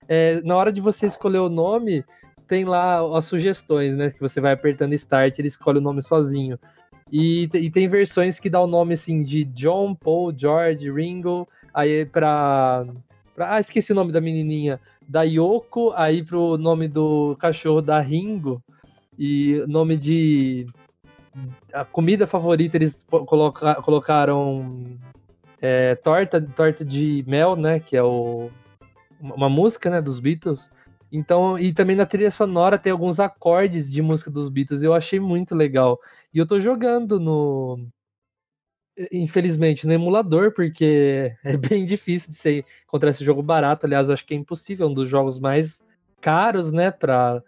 [0.09, 2.05] É, na hora de você escolher o nome,
[2.47, 4.11] tem lá as sugestões, né?
[4.11, 6.59] Que você vai apertando Start, ele escolhe o nome sozinho.
[7.13, 12.07] E, e tem versões que dá o nome assim de John, Paul, George, Ringo, aí
[12.07, 12.87] pra,
[13.35, 13.55] pra.
[13.55, 14.81] Ah, esqueci o nome da menininha
[15.11, 18.63] da Yoko, aí pro nome do cachorro da Ringo,
[19.19, 20.69] e nome de.
[21.73, 24.85] A comida favorita eles coloca, colocaram
[25.61, 27.81] é, torta, torta de mel, né?
[27.81, 28.51] Que é o,
[29.21, 30.71] uma música né, dos Beatles.
[31.11, 34.83] Então, e também na trilha sonora tem alguns acordes de música dos Beatles.
[34.83, 35.99] Eu achei muito legal.
[36.33, 37.85] E eu tô jogando no,
[39.11, 43.87] infelizmente, no emulador, porque é bem difícil de você encontrar esse jogo barato.
[43.87, 45.81] Aliás, acho que é impossível, é um dos jogos mais
[46.21, 47.43] caros, né, para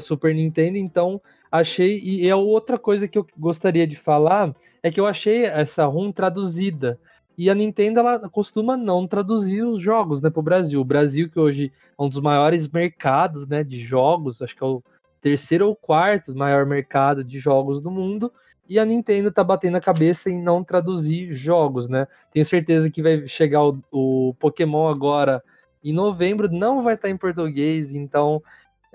[0.00, 0.76] Super Nintendo.
[0.76, 1.20] Então,
[1.50, 2.00] achei.
[2.00, 6.12] E é outra coisa que eu gostaria de falar é que eu achei essa ROM
[6.12, 6.98] traduzida.
[7.36, 10.80] E a Nintendo ela costuma não traduzir os jogos né, para o Brasil.
[10.80, 14.66] O Brasil, que hoje é um dos maiores mercados né, de jogos, acho que é
[14.66, 14.82] o
[15.20, 18.30] terceiro ou quarto maior mercado de jogos do mundo
[18.68, 22.06] e a Nintendo tá batendo a cabeça em não traduzir jogos, né?
[22.32, 25.42] Tenho certeza que vai chegar o, o Pokémon agora
[25.82, 28.42] em novembro, não vai estar tá em português, então,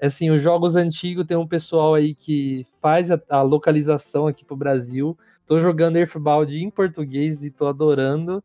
[0.02, 4.56] assim, os jogos antigos tem um pessoal aí que faz a, a localização aqui pro
[4.56, 5.16] Brasil.
[5.46, 8.44] Tô jogando Earthbound em português e tô adorando.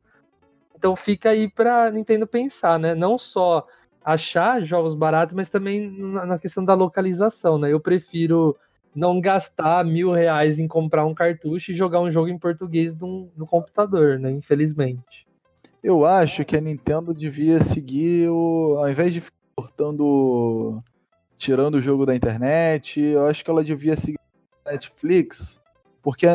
[0.77, 2.95] Então fica aí pra Nintendo pensar, né?
[2.95, 3.67] Não só
[4.05, 7.73] achar jogos baratos, mas também na, na questão da localização, né?
[7.73, 8.55] Eu prefiro
[8.95, 13.29] não gastar mil reais em comprar um cartucho e jogar um jogo em português no,
[13.37, 14.31] no computador, né?
[14.31, 15.27] Infelizmente.
[15.83, 18.77] Eu acho que a Nintendo devia seguir o.
[18.79, 20.83] Ao invés de ficar cortando.
[21.37, 24.19] tirando o jogo da internet, eu acho que ela devia seguir
[24.67, 25.61] Netflix.
[26.03, 26.27] Porque,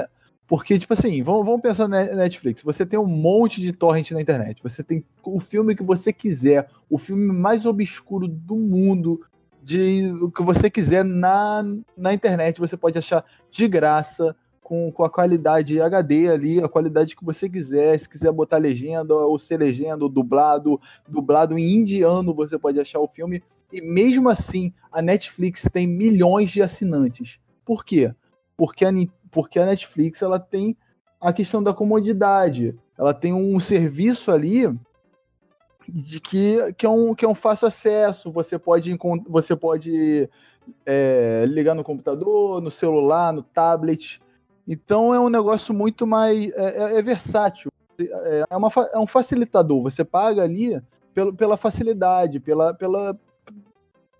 [0.48, 2.62] porque tipo assim, vamos, vamos pensar na Netflix.
[2.62, 4.62] Você tem um monte de torrent na internet.
[4.62, 9.22] Você tem o filme que você quiser, o filme mais obscuro do mundo,
[9.62, 11.64] de o que você quiser na,
[11.98, 12.60] na internet.
[12.60, 17.50] Você pode achar de graça com, com a qualidade HD ali, a qualidade que você
[17.50, 17.98] quiser.
[18.00, 23.00] Se quiser botar legenda, ou ser legenda, ou dublado, dublado em indiano, você pode achar
[23.00, 23.44] o filme.
[23.72, 27.40] E mesmo assim, a Netflix tem milhões de assinantes.
[27.66, 28.14] Por quê?
[28.58, 28.92] Porque a,
[29.32, 30.76] porque a Netflix ela tem
[31.20, 32.76] a questão da comodidade.
[32.98, 34.68] Ela tem um serviço ali
[35.90, 38.32] de que, que, é um, que é um fácil acesso.
[38.32, 40.30] Você pode, você pode
[40.86, 44.22] é, ligar no computador, no celular, no tablet.
[44.68, 46.52] Então é um negócio muito mais.
[46.52, 47.72] É, é, é versátil.
[48.00, 49.82] É, é, uma, é um facilitador.
[49.84, 50.82] Você paga ali
[51.14, 52.74] pelo, pela facilidade, pela.
[52.74, 53.18] pela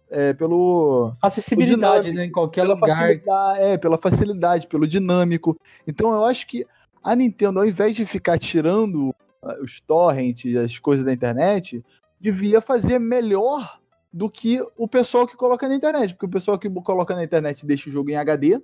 [0.10, 1.14] é, pelo.
[1.22, 2.26] Acessibilidade, né?
[2.26, 3.12] Em qualquer lugar.
[3.58, 5.56] É, pela facilidade, pelo dinâmico.
[5.86, 6.66] Então eu acho que
[7.04, 9.14] a Nintendo, ao invés de ficar tirando
[9.62, 11.84] os torrents, as coisas da internet,
[12.20, 13.80] devia fazer melhor
[14.12, 16.14] do que o pessoal que coloca na internet.
[16.14, 18.62] Porque o pessoal que coloca na internet deixa o jogo em HD,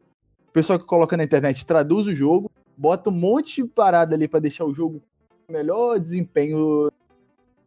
[0.55, 4.39] pessoal que coloca na internet traduz o jogo, bota um monte de parada ali para
[4.39, 5.03] deixar o jogo
[5.45, 6.89] com melhor desempenho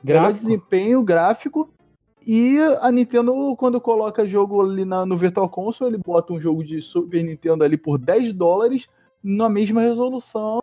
[0.02, 0.26] gráfico.
[0.26, 1.70] melhor desempenho gráfico.
[2.26, 6.64] E a Nintendo, quando coloca jogo ali na, no Virtual Console, ele bota um jogo
[6.64, 8.86] de Super Nintendo ali por 10 dólares
[9.22, 10.62] na mesma resolução.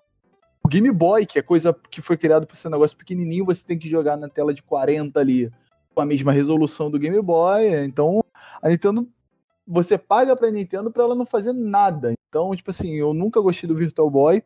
[0.66, 3.64] O Game Boy, que é coisa que foi criado para ser um negócio pequenininho, você
[3.64, 5.52] tem que jogar na tela de 40 ali,
[5.94, 7.68] com a mesma resolução do Game Boy.
[7.84, 8.26] Então,
[8.60, 9.08] a Nintendo
[9.68, 12.16] você paga pra Nintendo pra ela não fazer nada.
[12.28, 14.42] Então, tipo assim, eu nunca gostei do Virtual Boy.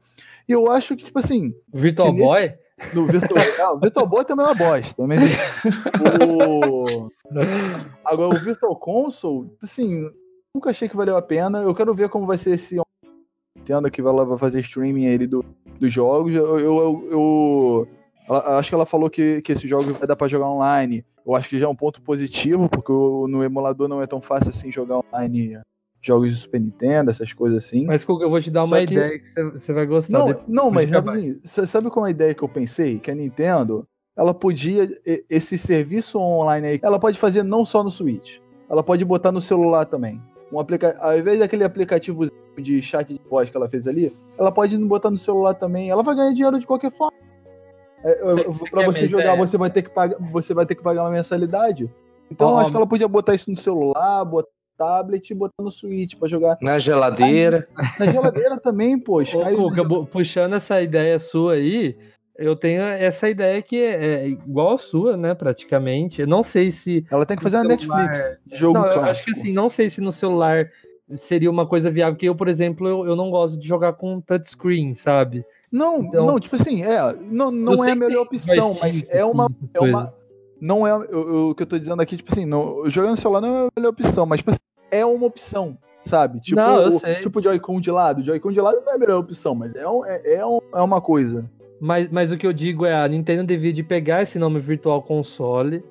[0.46, 1.54] E eu acho que, tipo assim.
[1.74, 2.24] Virtual nesse...
[2.26, 2.54] Boy?
[2.94, 3.42] No Virtual...
[3.64, 5.08] ah, o Virtual Boy também é uma bosta.
[5.08, 5.64] Mas...
[6.28, 7.10] o...
[8.04, 10.12] Agora, o Virtual Console, tipo assim,
[10.54, 11.60] nunca achei que valeu a pena.
[11.62, 12.78] Eu quero ver como vai ser esse
[13.60, 15.46] Nintendo que vai fazer streaming aí do,
[15.80, 16.34] dos jogos.
[16.34, 17.88] Eu, eu, eu,
[18.28, 18.38] eu...
[18.58, 21.06] acho que ela falou que, que esse jogo vai dar pra jogar online.
[21.26, 24.50] Eu acho que já é um ponto positivo, porque no emulador não é tão fácil
[24.50, 25.60] assim jogar online
[26.02, 27.86] jogos de Super Nintendo, essas coisas assim.
[27.86, 28.94] Mas eu vou te dar uma que...
[28.94, 30.12] ideia que você vai gostar.
[30.12, 33.00] Não, depois, não mas rapidinho, sabe qual é a ideia que eu pensei?
[33.00, 33.88] Que a Nintendo,
[34.18, 34.90] ela podia,
[35.30, 38.38] esse serviço online aí, ela pode fazer não só no Switch,
[38.70, 40.22] ela pode botar no celular também.
[40.52, 40.96] Um aplica...
[41.00, 45.10] Ao invés daquele aplicativo de chat de voz que ela fez ali, ela pode botar
[45.10, 45.90] no celular também.
[45.90, 47.18] Ela vai ganhar dinheiro de qualquer forma.
[48.04, 48.16] É,
[48.72, 51.90] para você jogar, você vai ter que pagar, você vai ter que pagar uma mensalidade.
[52.32, 55.62] Então, oh, acho que ela podia botar isso no celular, botar no tablet e botar
[55.62, 56.58] no Switch para jogar.
[56.62, 57.68] Na geladeira.
[58.00, 59.38] Na geladeira também, poxa.
[59.38, 61.98] Ô, Cuca, puxando essa ideia sua aí,
[62.40, 66.22] eu tenho essa ideia que é, é igual a sua, né, praticamente.
[66.22, 67.06] Eu não sei se.
[67.12, 68.08] Ela tem que fazer uma celular...
[68.08, 68.60] Netflix.
[68.60, 69.06] Jogo não, clássico.
[69.06, 70.70] Eu acho que assim, não sei se no celular
[71.16, 74.22] seria uma coisa viável, porque eu, por exemplo, eu, eu não gosto de jogar com
[74.22, 75.44] touchscrem, sabe?
[75.72, 79.50] Não, então, não, tipo assim, é, não, não é a melhor opção, mas é uma,
[79.74, 80.14] é uma,
[80.60, 83.56] não é, o que eu tô dizendo aqui, tipo assim, não, jogando no celular não
[83.56, 84.60] é a melhor opção, mas tipo assim,
[84.92, 86.40] é uma opção, sabe?
[86.40, 89.54] Tipo, não, o, tipo Joy-Con de lado, Joy-Con de lado não é a melhor opção,
[89.54, 91.50] mas é, um, é, é, um, é uma coisa.
[91.80, 95.02] Mas, mas o que eu digo é, a Nintendo devia de pegar esse nome Virtual
[95.02, 95.84] Console,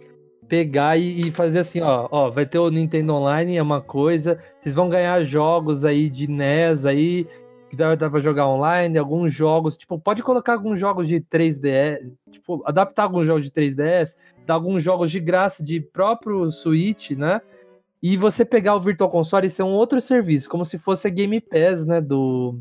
[0.49, 4.39] pegar e, e, fazer assim, ó, ó, vai ter o Nintendo Online, é uma coisa,
[4.61, 7.27] vocês vão ganhar jogos aí de NES aí,
[7.69, 12.11] que dá, dá pra jogar online, alguns jogos, tipo, pode colocar alguns jogos de 3DS,
[12.31, 14.11] tipo, adaptar alguns jogos de 3DS,
[14.47, 17.41] dar alguns jogos de graça de próprio Switch, né?
[18.03, 21.11] E você pegar o Virtual Console e ser um outro serviço, como se fosse a
[21.11, 22.59] Game Pass, né, do,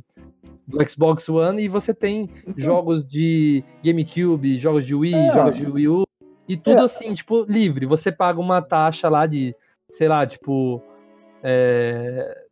[0.68, 5.56] do Xbox One, e você tem então, jogos de GameCube, jogos de Wii, é, jogos
[5.56, 6.04] de Wii U,
[6.48, 7.86] e tudo é, assim, tipo, livre.
[7.86, 9.56] Você paga uma taxa lá de,
[9.98, 10.82] sei lá, tipo,
[11.42, 12.48] é,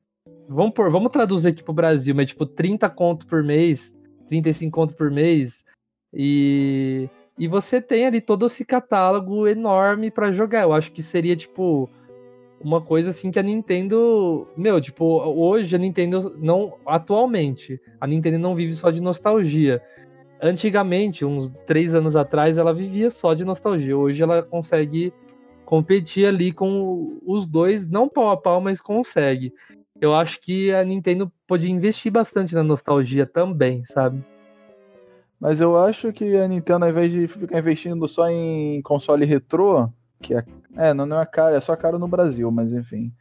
[0.47, 3.91] Vamos, por, vamos traduzir aqui pro Brasil, mas tipo 30 conto por mês,
[4.27, 5.51] 35 conto por mês.
[6.13, 10.63] E, e você tem ali todo esse catálogo enorme para jogar.
[10.63, 11.89] Eu acho que seria tipo
[12.65, 18.39] uma coisa assim que a Nintendo, meu, tipo, hoje a Nintendo não atualmente, a Nintendo
[18.39, 19.81] não vive só de nostalgia.
[20.41, 23.97] Antigamente, uns três anos atrás, ela vivia só de nostalgia.
[23.97, 25.13] Hoje ela consegue
[25.63, 29.53] competir ali com os dois, não pau a pau, mas consegue
[29.99, 34.21] eu acho que a Nintendo podia investir bastante na nostalgia também, sabe?
[35.39, 39.89] Mas eu acho que a Nintendo, ao invés de ficar investindo só em console retrô,
[40.21, 40.43] que é,
[40.75, 43.11] é não, não é caro, é só caro no Brasil, mas enfim.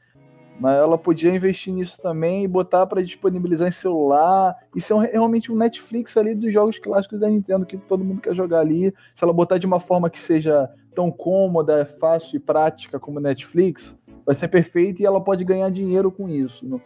[0.61, 4.55] Mas ela podia investir nisso também e botar para disponibilizar em celular.
[4.75, 8.21] Isso é um- realmente um Netflix ali dos jogos clássicos da Nintendo que todo mundo
[8.21, 8.95] quer jogar ali.
[9.17, 13.97] Se ela botar de uma forma que seja tão cômoda, fácil e prática como Netflix,
[14.25, 16.65] vai ser perfeito e ela pode ganhar dinheiro com isso.
[16.65, 16.81] Não,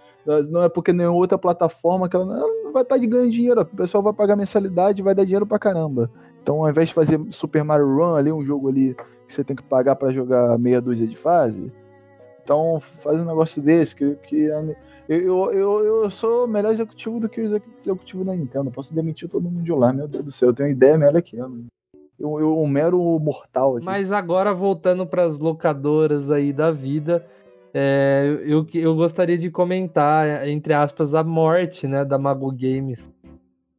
[0.44, 2.38] não é porque nenhuma outra plataforma que ela
[2.68, 3.60] ela vai estar de ganhando dinheiro.
[3.60, 6.10] O pessoal vai pagar mensalidade e vai dar dinheiro pra caramba.
[6.42, 8.96] Então, ao invés de fazer Super Mario Run ali, um jogo ali
[9.28, 11.70] que você tem que pagar pra jogar meia dúzia de fase,
[12.42, 14.36] então faz um negócio desse que, que
[15.08, 18.70] eu, eu, eu, eu sou melhor executivo do que o execu- executivo da Nintendo.
[18.70, 20.48] Posso demitir todo mundo de lá, meu Deus do céu.
[20.48, 21.50] Eu tenho ideia melhor que ela.
[22.18, 23.86] Eu, eu um mero mortal aqui.
[23.86, 27.24] Mas agora voltando para as locadoras aí da vida,
[27.72, 32.98] é, eu, eu gostaria de comentar, entre aspas, a morte né, da Mago Games.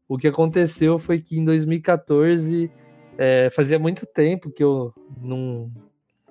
[0.08, 2.72] O que aconteceu foi que em 2014,
[3.22, 5.70] é, fazia muito tempo que eu não.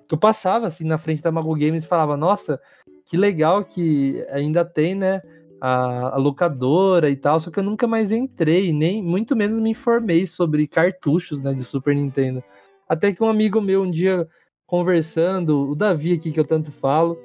[0.07, 2.59] que eu passava assim na frente da Mago Games e falava, nossa,
[3.05, 5.21] que legal que ainda tem, né?
[5.61, 9.71] A, a locadora e tal, só que eu nunca mais entrei, nem muito menos me
[9.71, 12.41] informei sobre cartuchos né, de Super Nintendo.
[12.87, 14.25] Até que um amigo meu um dia
[14.65, 17.19] conversando, o Davi aqui que eu tanto falo,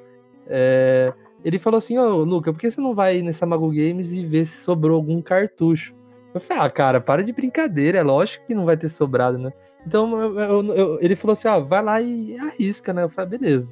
[0.49, 1.13] é,
[1.45, 4.47] ele falou assim, ô Luca, por que você não vai nessa Mago Games e ver
[4.47, 5.95] se sobrou algum cartucho?
[6.35, 9.53] Eu falei, ah, cara, para de brincadeira, é lógico que não vai ter sobrado, né?
[9.87, 13.05] Então eu- eu- eu- ele falou assim, ó, vai lá e arrisca, né?
[13.05, 13.69] Eu falei, beleza.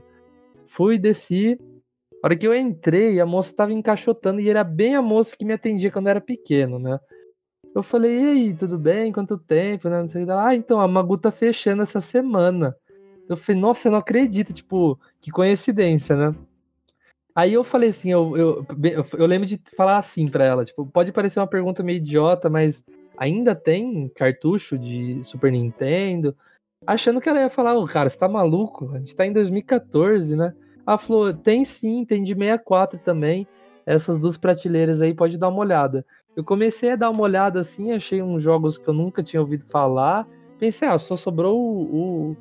[0.68, 1.58] Fui, desci.
[2.22, 5.44] A hora que eu entrei, a moça tava encaixotando e era bem a moça que
[5.44, 6.98] me atendia quando eu era pequeno, né?
[7.74, 9.12] Eu falei, e aí, tudo bem?
[9.12, 10.00] Quanto tempo, né?
[10.02, 10.32] Não sei o que.
[10.32, 12.76] Ah, então, a Magu tá fechando essa semana.
[13.28, 16.34] Eu falei, nossa, eu não acredito, tipo, que coincidência, né?
[17.34, 18.66] Aí eu falei assim, eu, eu,
[19.14, 22.74] eu, lembro de falar assim pra ela, tipo, pode parecer uma pergunta meio idiota, mas
[23.16, 26.36] ainda tem cartucho de Super Nintendo?
[26.86, 28.90] Achando que ela ia falar, ô cara, você tá maluco?
[28.94, 30.52] A gente tá em 2014, né?
[30.86, 33.46] Ela falou, tem sim, tem de 64 também.
[33.86, 36.04] Essas duas prateleiras aí, pode dar uma olhada.
[36.36, 39.64] Eu comecei a dar uma olhada assim, achei uns jogos que eu nunca tinha ouvido
[39.70, 40.26] falar.
[40.58, 42.36] Pensei, ah, só sobrou o, o-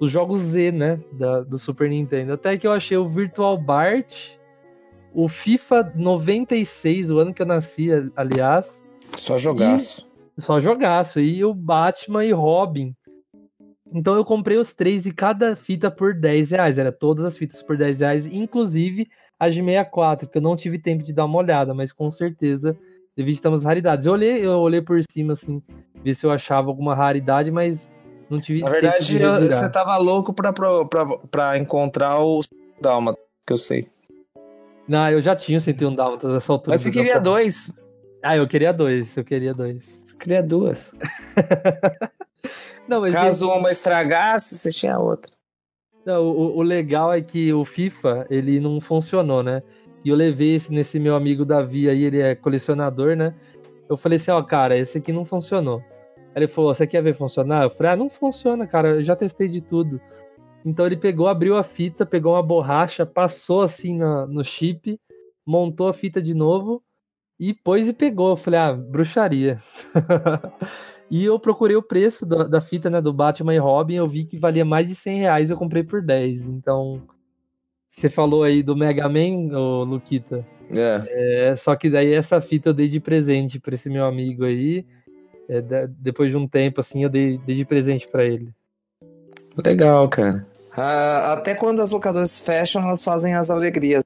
[0.00, 1.00] os jogos Z, né?
[1.12, 2.32] Da, do Super Nintendo.
[2.32, 4.12] Até que eu achei o Virtual Bart,
[5.12, 8.64] o FIFA 96, o ano que eu nasci, aliás.
[9.16, 10.08] Só jogaço.
[10.38, 11.20] Só jogaço.
[11.20, 12.94] E o Batman e Robin.
[13.92, 16.78] Então eu comprei os três e cada fita por 10 reais.
[16.78, 20.78] Era todas as fitas por 10 reais, inclusive as de 64, que eu não tive
[20.78, 22.76] tempo de dar uma olhada, mas com certeza
[23.16, 24.04] devia estar umas raridades.
[24.04, 25.62] Eu olhei, eu olhei por cima, assim,
[26.02, 27.78] ver se eu achava alguma raridade, mas
[28.30, 32.40] não tive Na verdade, de eu- você tava louco pra, pra, pra, pra encontrar o
[32.80, 33.16] Dalma,
[33.46, 33.86] que eu sei.
[34.86, 36.72] Não, eu já tinha o 101 Dálmatas nessa altura.
[36.72, 37.72] Mas você queria dois.
[38.22, 39.76] Ah, eu queria dois, eu queria dois.
[40.04, 40.96] Você queria duas.
[42.88, 45.30] Não, mas Caso uma estragasse, você tinha a outra.
[46.06, 49.62] Não, o, o legal é que o FIFA, ele não funcionou, né?
[50.02, 53.34] E eu levei esse nesse meu amigo Davi aí, ele é colecionador, né?
[53.90, 55.82] Eu falei assim, ó, cara, esse aqui não funcionou.
[56.38, 57.64] Ele falou, você quer ver funcionar?
[57.64, 60.00] Eu falei, ah, não funciona, cara, eu já testei de tudo.
[60.64, 64.98] Então ele pegou, abriu a fita, pegou uma borracha, passou assim na- no chip,
[65.46, 66.82] montou a fita de novo
[67.38, 68.30] e pôs e pegou.
[68.30, 69.62] Eu falei, ah, bruxaria.
[71.10, 74.24] e eu procurei o preço da, da fita, né, do Batman e Robin, eu vi
[74.24, 76.42] que valia mais de 100 reais, eu comprei por 10.
[76.42, 77.02] Então,
[77.96, 80.46] você falou aí do Mega Man, ô Luquita.
[80.76, 81.50] É.
[81.50, 84.84] É, só que daí essa fita eu dei de presente pra esse meu amigo aí.
[85.48, 88.52] É, depois de um tempo, assim, eu dei, dei de presente pra ele.
[89.64, 90.46] Legal, cara.
[90.76, 94.04] Ah, até quando as locadoras fecham, elas fazem as alegrias.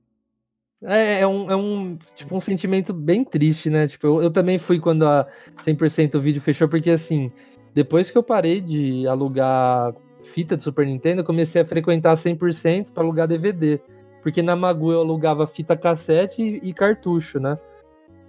[0.85, 3.87] É, é um, é um, tipo, um sentimento bem triste, né?
[3.87, 5.27] Tipo, eu, eu também fui quando a
[5.67, 7.31] 100% o vídeo fechou, porque assim,
[7.75, 9.95] depois que eu parei de alugar
[10.35, 13.81] fita de Super Nintendo, eu comecei a frequentar 100% para alugar DVD.
[14.23, 17.59] Porque na Magu eu alugava fita cassete e, e cartucho, né?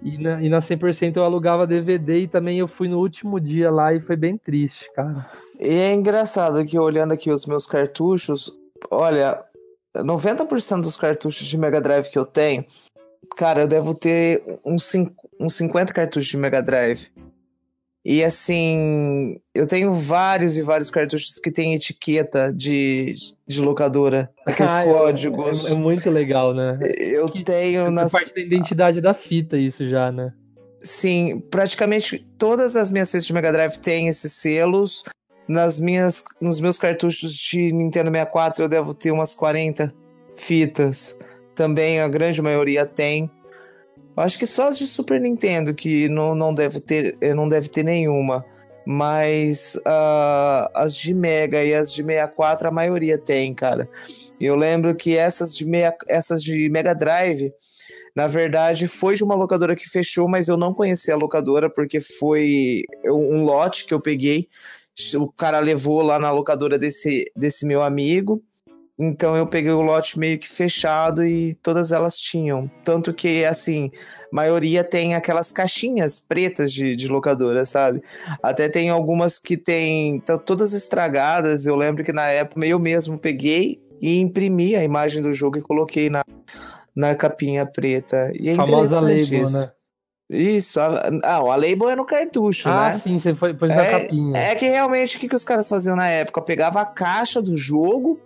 [0.04, 3.70] E na, e na 100% eu alugava DVD e também eu fui no último dia
[3.70, 5.14] lá e foi bem triste, cara.
[5.58, 8.54] E é engraçado que olhando aqui os meus cartuchos,
[8.90, 9.42] olha,
[9.96, 12.66] 90% dos cartuchos de Mega Drive que eu tenho,
[13.34, 14.92] cara, eu devo ter uns,
[15.40, 17.10] uns 50 cartuchos de Mega Drive.
[18.04, 23.14] E assim, eu tenho vários e vários cartuchos que tem etiqueta de,
[23.48, 25.70] de locadora, aqueles Ah, códigos.
[25.70, 26.78] É, é muito legal, né?
[26.98, 28.12] Eu tenho É nas.
[28.12, 30.32] parte da identidade da fita isso já, né?
[30.82, 35.02] Sim, praticamente todas as minhas fitas de Mega Drive têm esses selos.
[35.48, 39.90] Nas minhas, nos meus cartuchos de Nintendo 64 eu devo ter umas 40
[40.36, 41.18] fitas.
[41.54, 43.30] Também a grande maioria tem.
[44.16, 47.68] Acho que só as de Super Nintendo que não, não deve ter, eh, não deve
[47.68, 48.44] ter nenhuma.
[48.86, 53.88] mas ah, as de Mega e as de 64 a maioria tem, cara.
[54.40, 57.50] Eu lembro que essas de, meia, essas de Mega Drive,
[58.14, 61.98] na verdade, foi de uma locadora que fechou, mas eu não conheci a locadora porque
[62.00, 64.48] foi um lote que eu peguei.
[65.16, 68.42] O cara levou lá na locadora desse, desse meu amigo.
[68.98, 72.70] Então eu peguei o lote meio que fechado e todas elas tinham.
[72.84, 73.90] Tanto que, assim,
[74.30, 78.02] maioria tem aquelas caixinhas pretas de, de locadora, sabe?
[78.42, 81.66] Até tem algumas que tem tá todas estragadas.
[81.66, 85.62] Eu lembro que na época eu mesmo peguei e imprimi a imagem do jogo e
[85.62, 86.22] coloquei na,
[86.94, 88.30] na capinha preta.
[88.38, 89.58] E é Famosa interessante label, isso.
[89.58, 89.70] né?
[90.30, 93.00] Isso, a, ah, a label é no cartucho, Ah, né?
[93.04, 94.38] sim, você foi pôs na É, capinha.
[94.38, 96.40] é que realmente o que, que os caras faziam na época?
[96.40, 98.18] Pegava a caixa do jogo,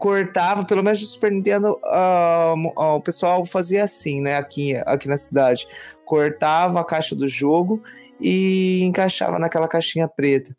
[0.00, 2.54] cortava, pelo menos de Super Nintendo, ah,
[2.96, 4.36] o pessoal fazia assim, né?
[4.36, 5.68] Aqui, aqui na cidade.
[6.06, 7.82] Cortava a caixa do jogo
[8.18, 10.56] e encaixava naquela caixinha preta.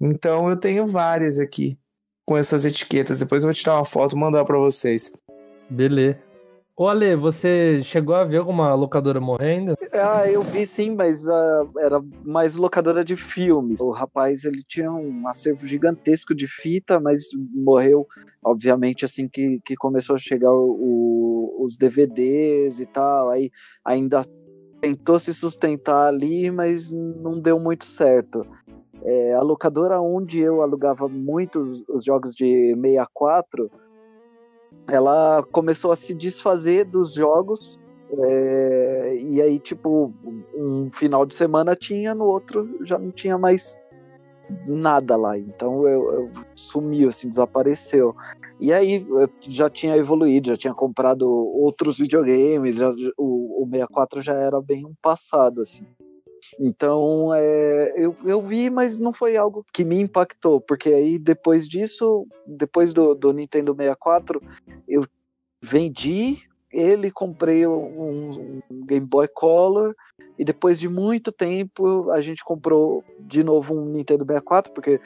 [0.00, 1.78] Então eu tenho várias aqui
[2.26, 3.20] com essas etiquetas.
[3.20, 5.12] Depois eu vou tirar uma foto e mandar pra vocês.
[5.70, 6.25] Beleza.
[6.78, 9.74] Ô Ale, você chegou a ver alguma locadora morrendo?
[9.94, 13.80] Ah, eu vi sim, mas ah, era mais locadora de filmes.
[13.80, 17.22] O rapaz, ele tinha um acervo gigantesco de fita, mas
[17.54, 18.06] morreu,
[18.44, 23.30] obviamente, assim que, que começou a chegar o- os DVDs e tal.
[23.30, 23.50] Aí
[23.82, 24.22] ainda
[24.82, 28.46] tentou se sustentar ali, mas não deu muito certo.
[29.02, 33.70] É, a locadora onde eu alugava muitos os jogos de 64,
[34.88, 37.78] ela começou a se desfazer dos jogos
[38.18, 40.12] é, e aí, tipo,
[40.54, 43.76] um final de semana tinha, no outro já não tinha mais
[44.66, 45.36] nada lá.
[45.36, 48.14] Então eu, eu sumiu, assim, desapareceu.
[48.60, 49.04] E aí
[49.42, 54.86] já tinha evoluído, já tinha comprado outros videogames, já- o, o 64 já era bem
[54.86, 55.84] um passado, assim.
[56.58, 61.68] Então é, eu, eu vi, mas não foi algo que me impactou, porque aí depois
[61.68, 64.42] disso, depois do, do Nintendo 64,
[64.88, 65.06] eu
[65.62, 66.42] vendi
[66.72, 69.94] ele, comprei um, um Game Boy Color
[70.38, 75.00] e depois de muito tempo a gente comprou de novo um Nintendo 64, porque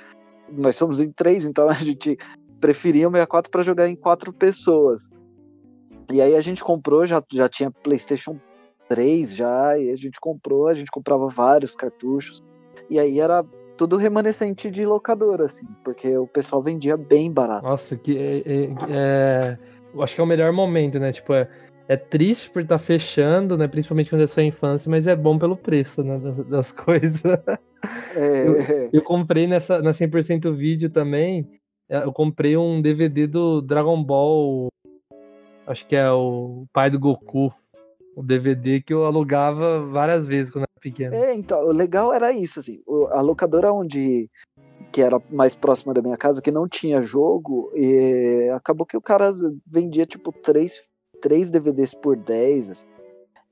[0.49, 2.18] nós somos em três, então a gente
[2.61, 5.09] preferia o 64 para jogar em quatro pessoas.
[6.12, 8.38] E aí a gente comprou, já, já tinha PlayStation
[8.91, 12.43] 3 já, e a gente comprou, a gente comprava vários cartuchos.
[12.91, 13.45] E aí era
[13.76, 17.64] tudo remanescente de locadora, assim, porque o pessoal vendia bem barato.
[17.64, 19.59] Nossa, que é, é- é-
[19.95, 21.12] eu acho que é o melhor momento, né?
[21.12, 21.49] Tipo, é,
[21.88, 23.68] é triste por estar fechando, né?
[23.68, 26.18] Principalmente quando é sua infância, mas é bom pelo preço, né?
[26.18, 27.22] Das, das coisas.
[28.16, 28.45] É,
[28.93, 31.49] Eu comprei nessa na 100% vídeo também.
[31.88, 34.68] é, Eu comprei um DVD do Dragon Ball.
[35.64, 37.55] Acho que é o pai do Goku.
[38.20, 41.14] O DVD que eu alugava várias vezes quando era pequeno.
[41.14, 44.28] É, então, o legal era isso, assim, a locadora onde
[44.92, 49.00] que era mais próxima da minha casa, que não tinha jogo, e acabou que o
[49.00, 49.32] cara
[49.66, 50.82] vendia tipo três,
[51.22, 52.86] três DVDs por 10, assim,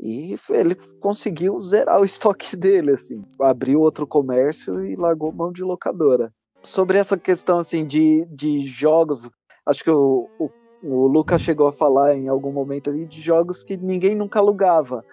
[0.00, 5.62] e ele conseguiu zerar o estoque dele, assim, abriu outro comércio e largou mão de
[5.62, 6.32] locadora.
[6.62, 9.30] Sobre essa questão, assim, de, de jogos,
[9.64, 10.50] acho que o, o,
[10.82, 15.04] o Lucas chegou a falar em algum momento ali de jogos que ninguém nunca alugava.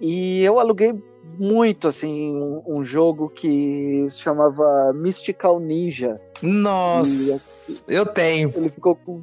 [0.00, 0.94] E eu aluguei
[1.38, 6.20] muito, assim, um, um jogo que se chamava Mystical Ninja.
[6.42, 8.52] Nossa, eu tenho.
[8.54, 9.22] Ele ficou com.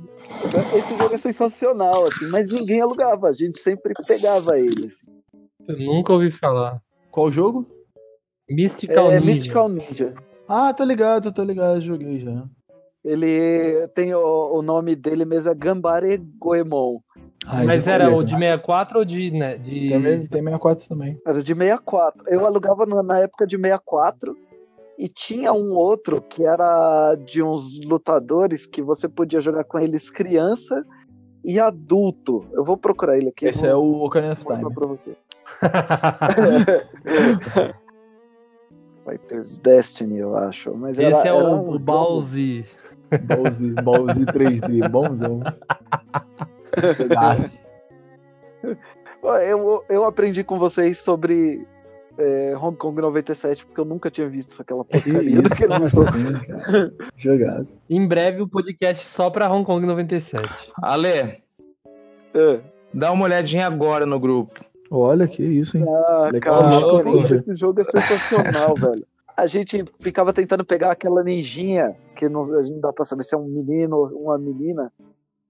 [0.75, 4.91] Esse jogo é sensacional, assim, mas ninguém alugava, a gente sempre pegava ele.
[5.67, 6.81] Eu nunca ouvi falar.
[7.11, 7.65] Qual jogo?
[8.49, 9.25] Mystical é Ninja.
[9.25, 10.13] Mystical Ninja.
[10.47, 12.43] Ah, tô ligado, tô ligado, joguei já.
[13.03, 16.99] Ele tem o, o nome dele mesmo, é Gambare Goemon.
[17.47, 18.41] Ai, Mas já era olhei, o de cara.
[18.43, 19.31] 64 ou de.
[19.31, 19.87] Né, de...
[19.87, 21.17] Tem, tem 64 também.
[21.25, 22.23] Era de 64.
[22.27, 24.37] Eu alugava na época de 64
[24.99, 30.11] e tinha um outro que era de uns lutadores que você podia jogar com eles
[30.11, 30.85] criança
[31.43, 32.45] e adulto.
[32.53, 33.47] Eu vou procurar ele aqui.
[33.47, 34.71] Esse vou é o Ocarina of Time.
[34.71, 35.15] pra você.
[39.03, 40.75] Fighters Destiny, eu acho.
[40.75, 41.79] Mas Esse era, é era o, um o jogo-
[43.19, 45.41] Bowsy, Bowsy 3D, bonzão.
[49.43, 51.65] Eu, eu aprendi com vocês sobre
[52.17, 56.07] é, Hong Kong 97, porque eu nunca tinha visto aquela Que porcaria isso, daquele jogo.
[56.09, 56.91] assim?
[57.17, 57.81] Jogaço.
[57.89, 60.41] Em breve o podcast só pra Hong Kong 97.
[60.81, 61.07] Ale,
[62.33, 62.59] É.
[62.93, 64.59] dá uma olhadinha agora no grupo.
[64.89, 65.85] Olha que isso, hein?
[65.87, 69.05] Ah, Legal, cara, esse jogo é sensacional, velho.
[69.37, 73.23] A gente ficava tentando pegar aquela ninjinha, que não, a gente não dá pra saber
[73.23, 74.91] se é um menino ou uma menina,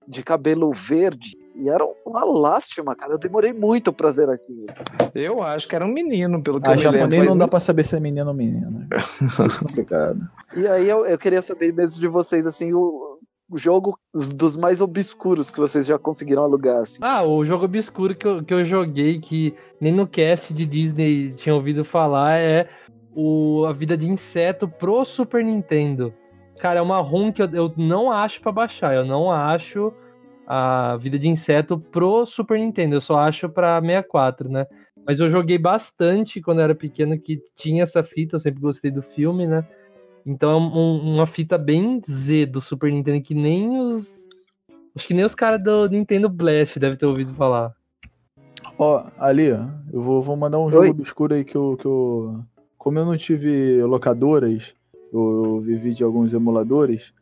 [0.07, 3.13] de cabelo verde, E era uma lástima, cara.
[3.13, 4.65] Eu demorei muito pra zerar aquilo.
[5.13, 7.25] Eu acho que era um menino, pelo que A eu me lembro.
[7.29, 8.87] não dá pra saber se é menino ou menina.
[8.91, 8.97] É
[9.59, 10.19] complicado.
[10.55, 13.19] E aí eu, eu queria saber mesmo de vocês, assim, o,
[13.49, 16.97] o jogo os- dos mais obscuros que vocês já conseguiram alugar, assim.
[17.01, 21.33] Ah, o jogo obscuro que eu, que eu joguei, que nem no cast de Disney
[21.33, 22.67] tinha ouvido falar, é
[23.15, 26.11] o A Vida de Inseto pro Super Nintendo.
[26.61, 28.93] Cara, é uma ROM que eu, eu não acho pra baixar.
[28.93, 29.91] Eu não acho
[30.45, 32.93] a Vida de Inseto pro Super Nintendo.
[32.93, 34.67] Eu só acho pra 64, né?
[35.03, 38.35] Mas eu joguei bastante quando eu era pequeno que tinha essa fita.
[38.35, 39.65] Eu sempre gostei do filme, né?
[40.23, 44.05] Então é um- uma fita bem Z do Super Nintendo que nem os.
[44.95, 47.73] Acho que nem os caras do Nintendo Blast devem ter ouvido falar.
[48.77, 50.89] Ó, ali, ó, eu vou, vou mandar um jogo Oi.
[50.89, 52.39] obscuro aí que eu, que eu.
[52.77, 54.75] Como eu não tive locadoras,
[55.11, 57.13] eu, vivi de alguns emuladores.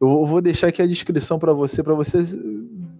[0.00, 2.18] Eu vou- deixar aqui a descrição pra você, pra você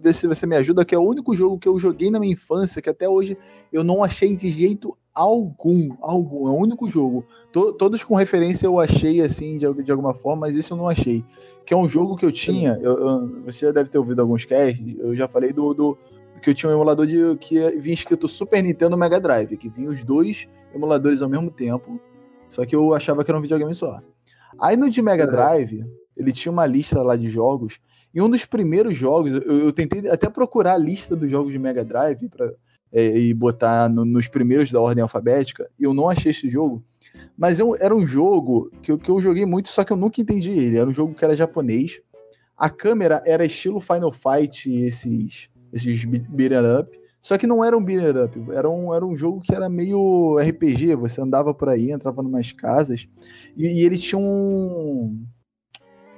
[0.02, 2.32] ver se você me ajuda, que é o único jogo que eu joguei na minha
[2.32, 3.36] infância, que até hoje
[3.73, 7.24] eu não achei de jeito algum, algum, é o único jogo.
[7.52, 10.89] To- todos com referência eu achei assim de, de alguma forma, mas esse eu não
[10.89, 11.24] achei.
[11.66, 14.44] Que é um jogo que eu tinha, eu- eu- você já deve ter ouvido alguns
[14.44, 15.98] casts, eu já falei do, do
[16.40, 19.89] que eu tinha um emulador de que vinha escrito Super Nintendo Mega Drive, que vinha
[19.89, 21.98] os dois emuladores ao mesmo tempo,
[22.48, 24.01] só que eu achava que era um videogame só.
[24.61, 25.31] Aí no de Mega Uhum.
[25.31, 25.85] Drive,
[26.16, 27.78] ele tinha uma lista lá de jogos,
[28.15, 31.59] e um dos primeiros jogos, eu, eu tentei até procurar a lista dos jogos de
[31.59, 32.51] Mega Drive pra,
[32.93, 36.83] é, e botar no- nos primeiros da ordem alfabética, e eu não achei esse jogo.
[37.37, 40.20] Mas eu- era um jogo que, eu- que eu joguei muito, só que eu nunca
[40.20, 40.78] entendi ele.
[40.78, 42.01] Era um jogo que era japonês.
[42.57, 46.99] A câmera era estilo Final Fight, esses, esses be- beat'em up.
[47.27, 50.39] Só que não era um beat'em up, era um, era um jogo que era meio
[50.39, 50.94] RPG.
[50.94, 53.09] Você andava por aí, entrava em umas casas,
[53.57, 55.27] e, e ele tinha um.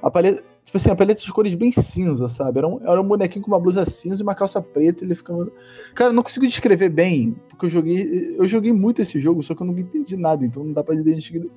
[0.02, 2.58] A paleta, tipo assim, a paleta de cores bem cinza, sabe?
[2.58, 5.50] Era um, era um bonequinho com uma blusa cinza e uma calça preta, ele ficava.
[5.94, 8.36] Cara, eu não consigo descrever bem, porque eu joguei.
[8.38, 10.94] Eu joguei muito esse jogo, só que eu não entendi nada, então não dá pra
[10.94, 11.50] descrever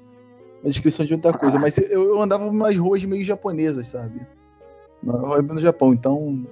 [0.63, 1.59] a descrição de outra coisa.
[1.59, 4.25] Mas eu, eu andava umas ruas meio japonesas, sabe?
[5.03, 6.47] No Japão, então.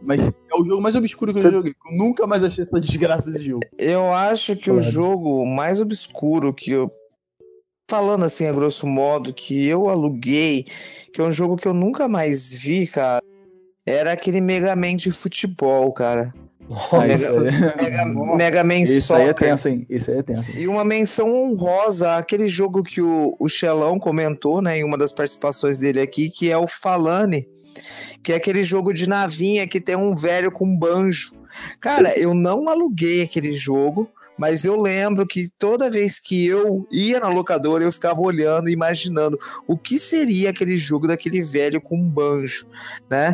[0.00, 1.74] Mas é o jogo mais obscuro que eu já joguei.
[1.90, 3.62] Eu nunca mais achei essa desgraça desse jogo.
[3.78, 6.90] Eu acho que o jogo mais obscuro que eu.
[7.88, 10.64] Falando assim, a grosso modo, que eu aluguei,
[11.12, 13.22] que é um jogo que eu nunca mais vi, cara,
[13.86, 16.34] era aquele Mega Man de futebol, cara.
[16.68, 18.04] Ah, Mega, isso aí- Mega,
[18.36, 19.34] Mega Man Esse aí é Soccer.
[19.48, 19.86] tenso, hein?
[19.88, 20.58] Esse aí é tenso.
[20.58, 25.12] E uma menção honrosa àquele jogo que o, o Xelão comentou, né, em uma das
[25.12, 27.46] participações dele aqui, que é o Falane,
[28.26, 31.36] que é aquele jogo de navinha que tem um velho com banjo.
[31.80, 37.20] Cara, eu não aluguei aquele jogo, mas eu lembro que toda vez que eu ia
[37.20, 39.38] na locadora, eu ficava olhando e imaginando
[39.68, 42.66] o que seria aquele jogo daquele velho com banjo,
[43.08, 43.32] né?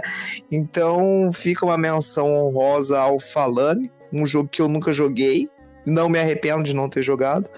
[0.51, 5.49] Então fica uma menção honrosa ao Falane, um jogo que eu nunca joguei,
[5.87, 7.49] não me arrependo de não ter jogado,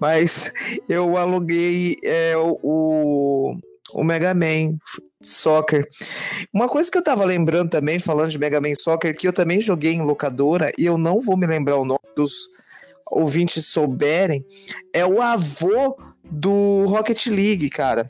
[0.00, 0.52] mas
[0.88, 3.54] eu aluguei é, o,
[3.94, 4.76] o, Mega Man
[5.22, 5.86] Soccer.
[6.52, 9.60] Uma coisa que eu tava lembrando também, falando de Mega Man Soccer, que eu também
[9.60, 12.48] joguei em locadora, e eu não vou me lembrar o nome dos
[13.10, 14.44] ouvintes souberem,
[14.92, 18.06] é o avô do Rocket League, cara.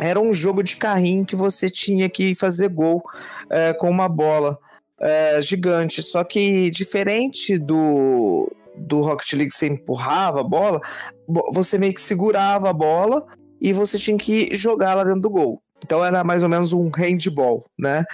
[0.00, 3.02] Era um jogo de carrinho que você tinha que fazer gol
[3.50, 4.58] é, com uma bola
[5.00, 6.02] é, gigante.
[6.02, 10.80] Só que diferente do, do Rocket League, você empurrava a bola,
[11.26, 13.26] bo- você meio que segurava a bola
[13.60, 15.62] e você tinha que jogar lá dentro do gol.
[15.84, 18.04] Então era mais ou menos um handball, né?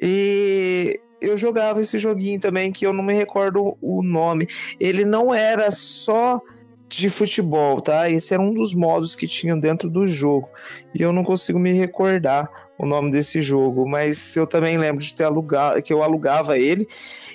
[0.00, 4.48] E eu jogava esse joguinho também que eu não me recordo o nome.
[4.78, 6.40] Ele não era só
[6.88, 8.08] de futebol, tá?
[8.08, 10.48] Esse era um dos modos que tinham dentro do jogo.
[10.94, 12.48] E eu não consigo me recordar
[12.78, 16.86] o nome desse jogo, mas eu também lembro de ter alugado, que eu alugava ele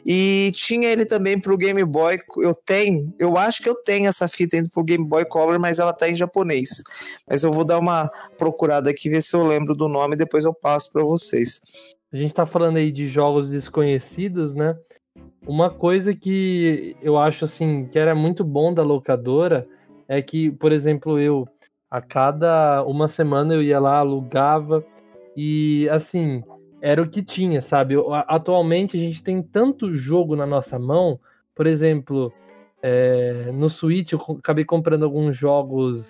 [0.06, 2.19] e tinha ele também pro Game Boy.
[2.38, 5.80] Eu tenho, eu acho que eu tenho essa fita ainda pro Game Boy Color, mas
[5.80, 6.84] ela tá em japonês.
[7.28, 10.45] Mas eu vou dar uma procurada aqui ver se eu lembro do nome e depois
[10.45, 11.60] eu passo para vocês.
[12.14, 14.76] A gente tá falando aí de jogos desconhecidos, né?
[15.46, 19.68] Uma coisa que eu acho assim que era muito bom da locadora
[20.08, 21.48] é que, por exemplo, eu
[21.90, 24.86] a cada uma semana eu ia lá, alugava
[25.36, 26.44] e assim,
[26.82, 27.96] era o que tinha, sabe?
[28.28, 31.20] Atualmente a gente tem tanto jogo na nossa mão,
[31.56, 32.32] por exemplo,
[32.82, 36.06] é, no Switch eu acabei comprando alguns jogos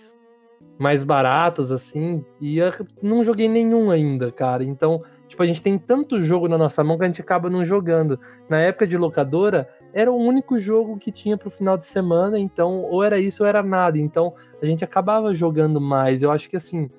[0.78, 2.58] mais baratos, assim, e
[3.02, 4.64] não joguei nenhum ainda, cara.
[4.64, 5.04] Então,
[5.42, 8.20] tipo, a gente tem tanto jogo na nossa mão que a gente acaba não jogando.
[8.50, 12.84] Na época de locadora, era o único jogo que tinha pro final de semana, então,
[12.84, 13.98] ou era isso ou era nada.
[13.98, 16.22] Então, a gente acabava jogando mais.
[16.22, 16.90] Eu acho que, assim,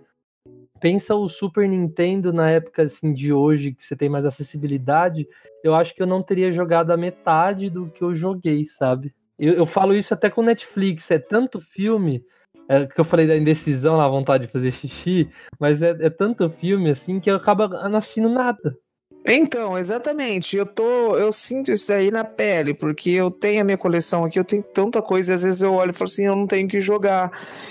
[0.81, 5.27] pensa o Super Nintendo na época, assim, de hoje, que você tem mais acessibilidade,
[5.63, 9.15] eu acho que eu não teria jogado a metade do que eu joguei, sabe?
[9.39, 12.25] Eu, eu falo isso até com Netflix, é tanto filme,
[12.69, 15.29] é, que eu falei da indecisão, a vontade de fazer xixi,
[15.59, 18.77] mas é, é tanto filme assim que eu acabo não assistindo nada.
[19.25, 20.57] Então, exatamente.
[20.57, 24.39] Eu tô, eu sinto isso aí na pele, porque eu tenho a minha coleção aqui,
[24.39, 26.67] eu tenho tanta coisa, e às vezes eu olho e falo assim, eu não tenho
[26.69, 27.31] que jogar.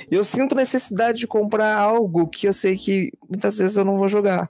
[0.09, 4.07] Eu sinto necessidade de comprar algo que eu sei que muitas vezes eu não vou
[4.07, 4.49] jogar.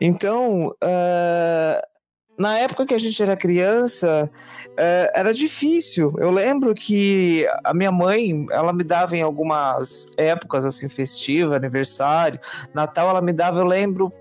[0.00, 1.95] Então, uh,
[2.38, 4.30] na época que a gente era criança,
[4.76, 6.14] é, era difícil.
[6.18, 12.38] Eu lembro que a minha mãe, ela me dava em algumas épocas, assim, festiva, aniversário,
[12.74, 14.12] Natal, ela me dava, eu lembro,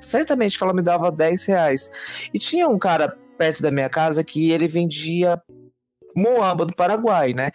[0.00, 1.90] certamente que ela me dava 10 reais.
[2.34, 5.40] E tinha um cara perto da minha casa que ele vendia
[6.16, 7.50] Moamba do Paraguai, né?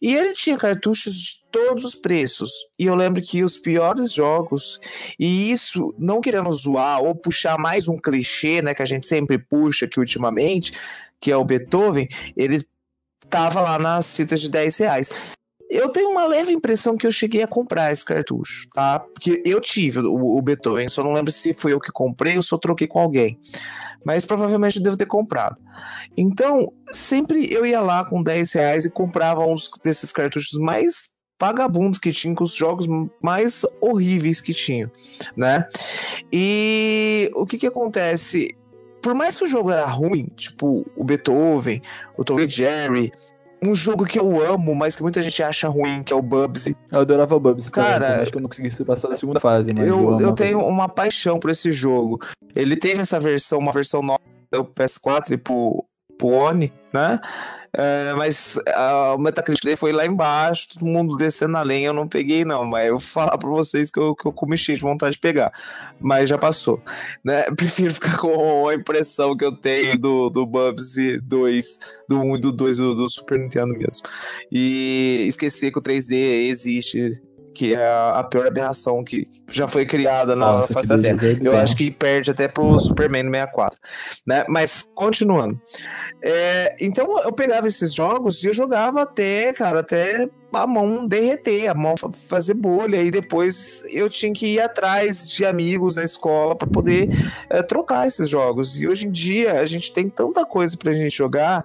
[0.00, 2.50] E ele tinha cartuchos de todos os preços.
[2.78, 4.78] E eu lembro que os piores jogos,
[5.18, 9.38] e isso não querendo zoar ou puxar mais um clichê, né, que a gente sempre
[9.38, 10.72] puxa aqui ultimamente,
[11.20, 12.62] que é o Beethoven, ele
[13.28, 15.10] tava lá nas fitas de 10 reais.
[15.70, 19.00] Eu tenho uma leve impressão que eu cheguei a comprar esse cartucho, tá?
[19.00, 22.42] Porque eu tive o, o Beethoven, só não lembro se foi eu que comprei ou
[22.42, 23.38] se eu troquei com alguém.
[24.04, 25.60] Mas provavelmente eu devo ter comprado.
[26.16, 31.98] Então, sempre eu ia lá com 10 reais e comprava uns desses cartuchos mais vagabundos
[31.98, 32.86] que tinham, com os jogos
[33.22, 34.90] mais horríveis que tinham,
[35.36, 35.66] né?
[36.32, 38.56] E o que que acontece?
[39.00, 41.80] Por mais que o jogo era ruim, tipo o Beethoven,
[42.16, 43.12] o Tom Jerry,
[43.62, 46.76] um jogo que eu amo, mas que muita gente acha ruim, que é o Bubsy.
[46.90, 47.70] Eu adorava o Bubsy.
[47.70, 50.32] Cara, também, acho que eu não consegui passar da segunda fase, mas eu, eu, eu
[50.32, 52.20] tenho uma paixão por esse jogo.
[52.54, 54.20] Ele teve essa versão, uma versão nova
[54.50, 55.84] do PS4 e pro,
[56.16, 57.20] pro One, né?
[57.80, 61.92] É, mas a, o Metacritic dele foi lá embaixo, todo mundo descendo a lenha, eu
[61.92, 64.76] não peguei não, mas eu vou falar pra vocês que eu, que eu comi cheio
[64.76, 65.52] de vontade de pegar,
[66.00, 66.82] mas já passou,
[67.24, 67.42] né?
[67.54, 71.78] Prefiro ficar com a impressão que eu tenho do, do Bubsy 2,
[72.08, 74.08] do 1 e do 2 do, do Super Nintendo mesmo,
[74.50, 77.22] e esquecer que o 3D existe,
[77.58, 81.18] que é a pior aberração que já foi criada na Nossa, face da Terra.
[81.42, 83.80] Eu acho que perde até pro Superman 64.
[84.24, 84.44] Né?
[84.48, 85.60] Mas, continuando.
[86.22, 91.68] É, então, eu pegava esses jogos e eu jogava até, cara, até a mão derreter,
[91.68, 96.54] a mão fazer bolha, e depois eu tinha que ir atrás de amigos na escola
[96.54, 97.08] para poder
[97.50, 98.80] é, trocar esses jogos.
[98.80, 101.64] E hoje em dia a gente tem tanta coisa pra gente jogar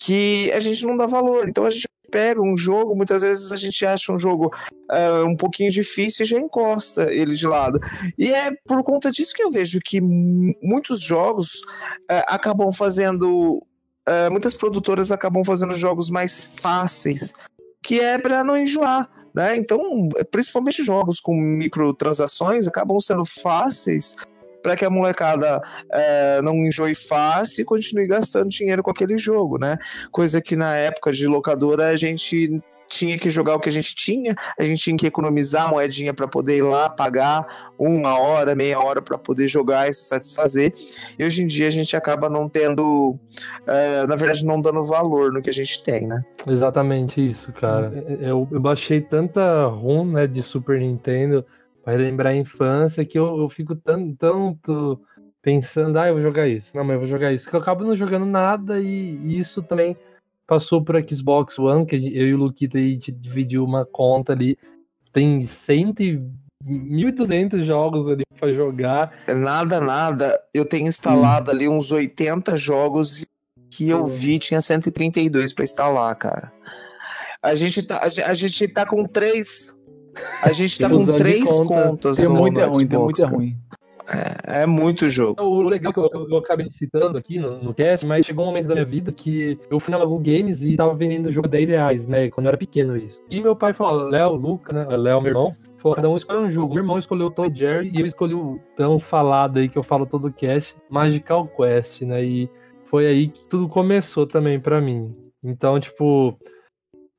[0.00, 1.48] que a gente não dá valor.
[1.48, 4.52] Então a gente pega um jogo, muitas vezes a gente acha um jogo
[4.90, 7.80] uh, um pouquinho difícil e já encosta ele de lado.
[8.18, 11.62] E é por conta disso que eu vejo que muitos jogos
[12.02, 13.66] uh, acabam fazendo.
[14.06, 17.32] Uh, muitas produtoras acabam fazendo jogos mais fáceis,
[17.82, 19.08] que é para não enjoar.
[19.34, 19.56] Né?
[19.56, 19.80] Então,
[20.30, 24.14] principalmente jogos com microtransações acabam sendo fáceis
[24.62, 25.60] para que a molecada
[25.90, 29.76] é, não enjoe fácil e continue gastando dinheiro com aquele jogo, né?
[30.10, 32.62] Coisa que na época de locadora a gente
[32.92, 36.28] tinha que jogar o que a gente tinha, a gente tinha que economizar moedinha para
[36.28, 37.46] poder ir lá pagar
[37.78, 40.72] uma hora, meia hora para poder jogar e se satisfazer.
[41.18, 45.32] E hoje em dia a gente acaba não tendo, uh, na verdade, não dando valor
[45.32, 46.20] no que a gente tem, né?
[46.46, 47.92] Exatamente isso, cara.
[48.20, 51.44] Eu, eu baixei tanta ROM né, de Super Nintendo
[51.84, 55.00] vai lembrar a infância que eu, eu fico tanto, tanto
[55.42, 57.84] pensando, ah, eu vou jogar isso, não, mas eu vou jogar isso, que eu acabo
[57.84, 59.96] não jogando nada e, isso também
[60.46, 64.56] passou por Xbox One, que eu e o Luquita aí dividiu uma conta ali,
[65.12, 65.94] tem 100
[66.64, 69.12] 1.200 jogos ali para jogar.
[69.26, 70.40] Nada, nada.
[70.54, 71.54] Eu tenho instalado hum.
[71.54, 73.26] ali uns 80 jogos
[73.68, 76.52] que eu vi tinha 132 para instalar, cara.
[77.42, 79.76] A gente tá, a gente tá com três
[80.42, 81.88] a gente tá com três conta.
[81.88, 82.16] contas.
[82.16, 83.56] Tem muito é ruim, tem muito é ruim.
[84.46, 85.40] É, é, muito jogo.
[85.42, 88.48] O legal que eu, eu, eu acabei citando aqui no, no, cast, mas chegou um
[88.48, 91.48] momento da minha vida que eu fui na Lagoon Games e tava vendendo o jogo
[91.48, 92.28] 10 reais, né?
[92.30, 93.22] Quando eu era pequeno isso.
[93.30, 94.84] E meu pai falou, Léo, Luca, né?
[94.96, 95.48] Léo, meu irmão,
[95.78, 96.74] falou, cada um escolheu um jogo.
[96.74, 99.84] Meu irmão escolheu o Toy Jerry e eu escolhi o tão falado aí que eu
[99.84, 102.24] falo todo o cast, Magical Quest, né?
[102.24, 102.50] E
[102.90, 105.14] foi aí que tudo começou também para mim.
[105.44, 106.36] Então, tipo,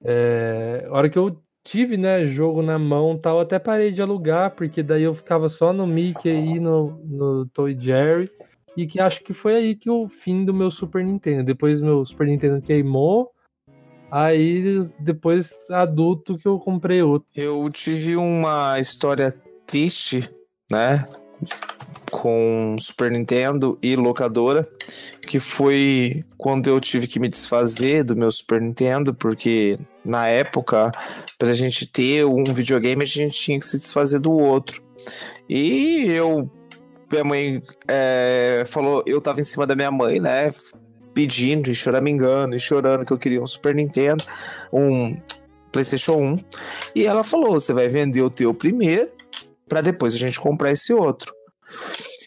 [0.03, 4.51] é, a hora que eu tive, né, jogo na mão tal, até parei de alugar,
[4.51, 8.29] porque daí eu ficava só no Mickey e no, no Toy Jerry.
[8.75, 11.43] E que acho que foi aí que o fim do meu Super Nintendo.
[11.43, 13.31] Depois meu Super Nintendo queimou.
[14.11, 17.27] Aí depois adulto que eu comprei outro.
[17.35, 19.31] Eu tive uma história
[19.65, 20.29] triste,
[20.71, 21.05] né?
[22.11, 24.67] com Super Nintendo e locadora,
[25.27, 30.91] que foi quando eu tive que me desfazer do meu Super Nintendo, porque na época,
[31.37, 34.81] para a gente ter um videogame, a gente tinha que se desfazer do outro.
[35.49, 36.49] E eu
[37.11, 40.49] minha mãe é, falou, eu tava em cima da minha mãe, né?
[41.13, 44.23] Pedindo e choramingando e chorando que eu queria um Super Nintendo,
[44.71, 45.15] um
[45.71, 46.37] PlayStation 1.
[46.95, 49.11] E ela falou: você vai vender o teu primeiro,
[49.67, 51.33] para depois a gente comprar esse outro.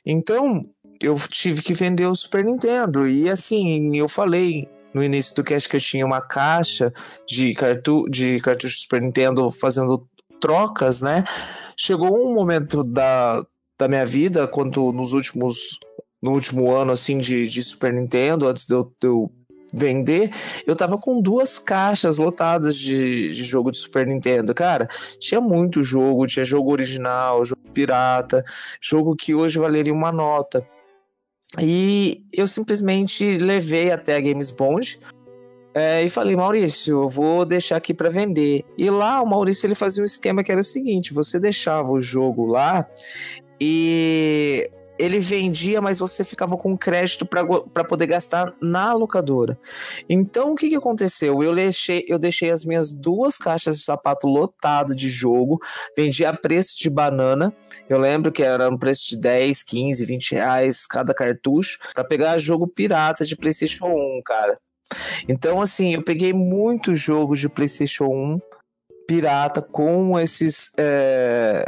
[0.05, 0.65] Então,
[1.03, 3.09] eu tive que vender o Super Nintendo.
[3.09, 6.91] E assim, eu falei no início do cast que eu tinha uma caixa
[7.29, 10.09] de, cartu de cartucho Super Nintendo fazendo
[10.41, 11.23] trocas, né?
[11.77, 13.45] Chegou um momento da,
[13.79, 15.79] da minha vida, quando nos últimos
[16.23, 19.31] no último ano assim de, de Super Nintendo, antes de eu, de eu
[19.75, 20.31] vender,
[20.67, 24.55] eu tava com duas caixas lotadas de, de, jogo de Super Nintendo.
[24.55, 28.43] Cara, tinha muito jogo, tinha jogo original, jogo pirata,
[28.81, 30.67] jogo que hoje valeria uma nota.
[31.61, 34.99] E eu simplesmente levei até a Games Bond
[35.79, 38.65] é, e falei, Maurício, eu vou deixar aqui para vender.
[38.79, 42.01] E lá o Maurício ele fazia um esquema que era o seguinte: você deixava o
[42.01, 42.89] jogo lá
[43.61, 49.59] e ele vendia, mas você ficava com crédito para poder gastar na locadora.
[50.09, 51.43] Então, o que, que aconteceu?
[51.43, 55.61] Eu deixei, eu deixei as minhas duas caixas de sapato lotadas de jogo,
[55.97, 57.55] vendi a preço de banana.
[57.89, 62.39] Eu lembro que era um preço de 10, 15, 20 reais cada cartucho, para pegar
[62.39, 64.59] jogo pirata de PlayStation 1, cara.
[65.29, 68.41] Então, assim, eu peguei muitos jogos de PlayStation 1
[69.07, 70.71] pirata com esses.
[70.77, 71.65] É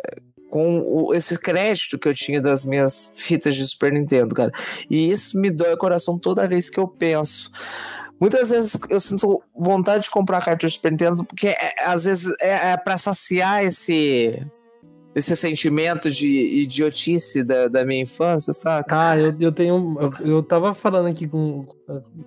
[0.51, 4.51] com o, esse crédito que eu tinha das minhas fitas de Super Nintendo, cara.
[4.91, 7.51] E isso me dói o coração toda vez que eu penso.
[8.21, 12.35] Muitas vezes eu sinto vontade de comprar cartucho de Super Nintendo, porque é, às vezes
[12.41, 14.45] é, é para saciar esse
[15.15, 18.87] esse sentimento de idiotice da, da minha infância, sabe?
[18.91, 19.97] Ah, eu, eu tenho.
[20.01, 21.67] Eu, eu tava falando aqui com.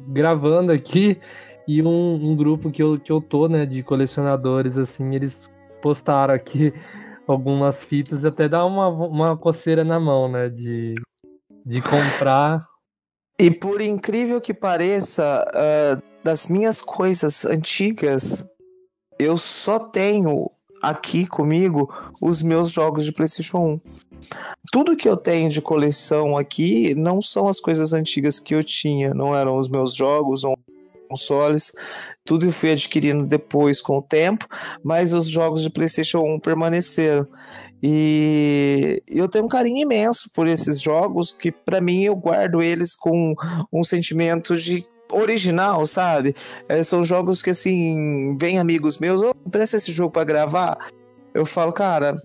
[0.10, 1.18] gravando aqui,
[1.68, 5.34] e um, um grupo que eu, que eu tô, né, de colecionadores, assim, eles
[5.82, 6.74] postaram aqui
[7.32, 10.50] algumas fitas até dá uma, uma coceira na mão, né?
[10.50, 10.96] De,
[11.66, 12.66] de comprar.
[13.40, 18.46] E por incrível que pareça, uh, das minhas coisas antigas,
[19.18, 20.50] eu só tenho
[20.82, 23.82] aqui comigo os meus jogos de PlayStation 1.
[24.72, 29.14] Tudo que eu tenho de coleção aqui não são as coisas antigas que eu tinha,
[29.14, 30.56] não eram os meus jogos, não
[31.12, 31.72] consoles,
[32.24, 34.46] tudo eu fui adquirindo depois com o tempo,
[34.84, 37.28] mas os jogos de PlayStation 1 permaneceram.
[37.84, 42.96] E eu tenho um carinho imenso por esses jogos que para mim eu guardo eles
[42.96, 43.34] com
[43.74, 46.36] um sentimento de original, sabe?
[46.70, 50.78] É, são jogos que assim, vem amigos meus, oh, presta esse jogo para gravar.
[51.34, 52.16] Eu falo, cara,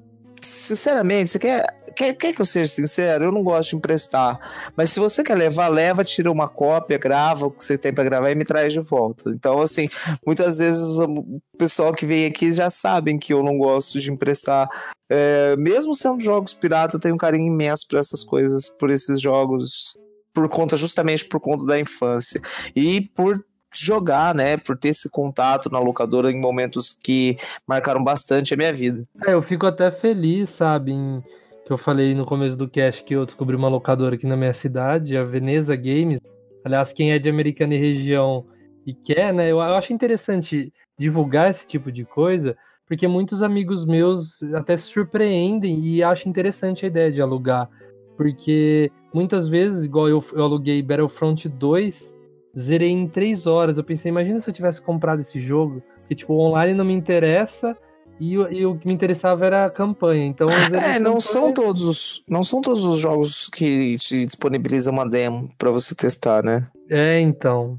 [0.43, 3.25] sinceramente, você quer, quer, quer que eu seja sincero?
[3.25, 4.39] Eu não gosto de emprestar.
[4.77, 8.05] Mas se você quer levar, leva, tira uma cópia, grava o que você tem para
[8.05, 9.31] gravar e me traz de volta.
[9.31, 9.89] Então, assim,
[10.25, 14.69] muitas vezes o pessoal que vem aqui já sabem que eu não gosto de emprestar.
[15.09, 19.21] É, mesmo sendo jogos pirata, eu tenho um carinho imenso por essas coisas, por esses
[19.21, 19.97] jogos,
[20.35, 22.41] por conta, justamente por conta da infância.
[22.75, 23.43] E por
[23.85, 24.57] jogar, né?
[24.57, 27.37] Por ter esse contato na locadora em momentos que
[27.67, 29.05] marcaram bastante a minha vida.
[29.27, 31.23] É, eu fico até feliz, sabe, em,
[31.67, 34.55] que eu falei no começo do cast que eu descobri uma locadora aqui na minha
[34.55, 36.21] cidade, a Veneza Games.
[36.65, 38.47] Aliás, quem é de Americana e região
[38.87, 39.51] e quer, né?
[39.51, 45.81] Eu, acho interessante divulgar esse tipo de coisa, porque muitos amigos meus até se surpreendem
[45.81, 47.69] e acham interessante a ideia de alugar.
[48.17, 52.16] Porque muitas vezes, igual eu, eu aluguei Battlefront 2
[52.59, 53.77] Zerei em três horas.
[53.77, 55.83] Eu pensei, imagina se eu tivesse comprado esse jogo.
[56.09, 57.77] Que, tipo, online não me interessa.
[58.19, 60.25] E, e, o que me interessava era a campanha.
[60.27, 65.51] Então, é, não são todos, não são todos os jogos que te disponibilizam uma demo
[65.59, 66.67] para você testar, né?
[66.89, 67.79] É, então.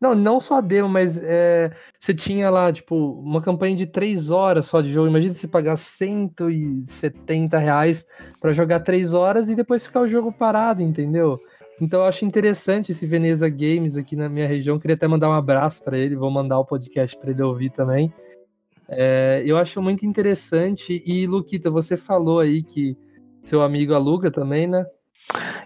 [0.00, 4.30] Não, não só a demo, mas é, você tinha lá, tipo, uma campanha de três
[4.30, 5.08] horas só de jogo.
[5.08, 8.04] Imagina você pagar 170 reais
[8.40, 11.40] pra jogar três horas e depois ficar o jogo parado, entendeu?
[11.80, 14.78] Então eu acho interessante esse Veneza Games aqui na minha região.
[14.78, 18.12] Queria até mandar um abraço para ele, vou mandar o podcast para ele ouvir também.
[18.88, 21.02] É, eu acho muito interessante.
[21.04, 22.96] E, Luquita, você falou aí que
[23.44, 24.84] seu amigo aluga também, né?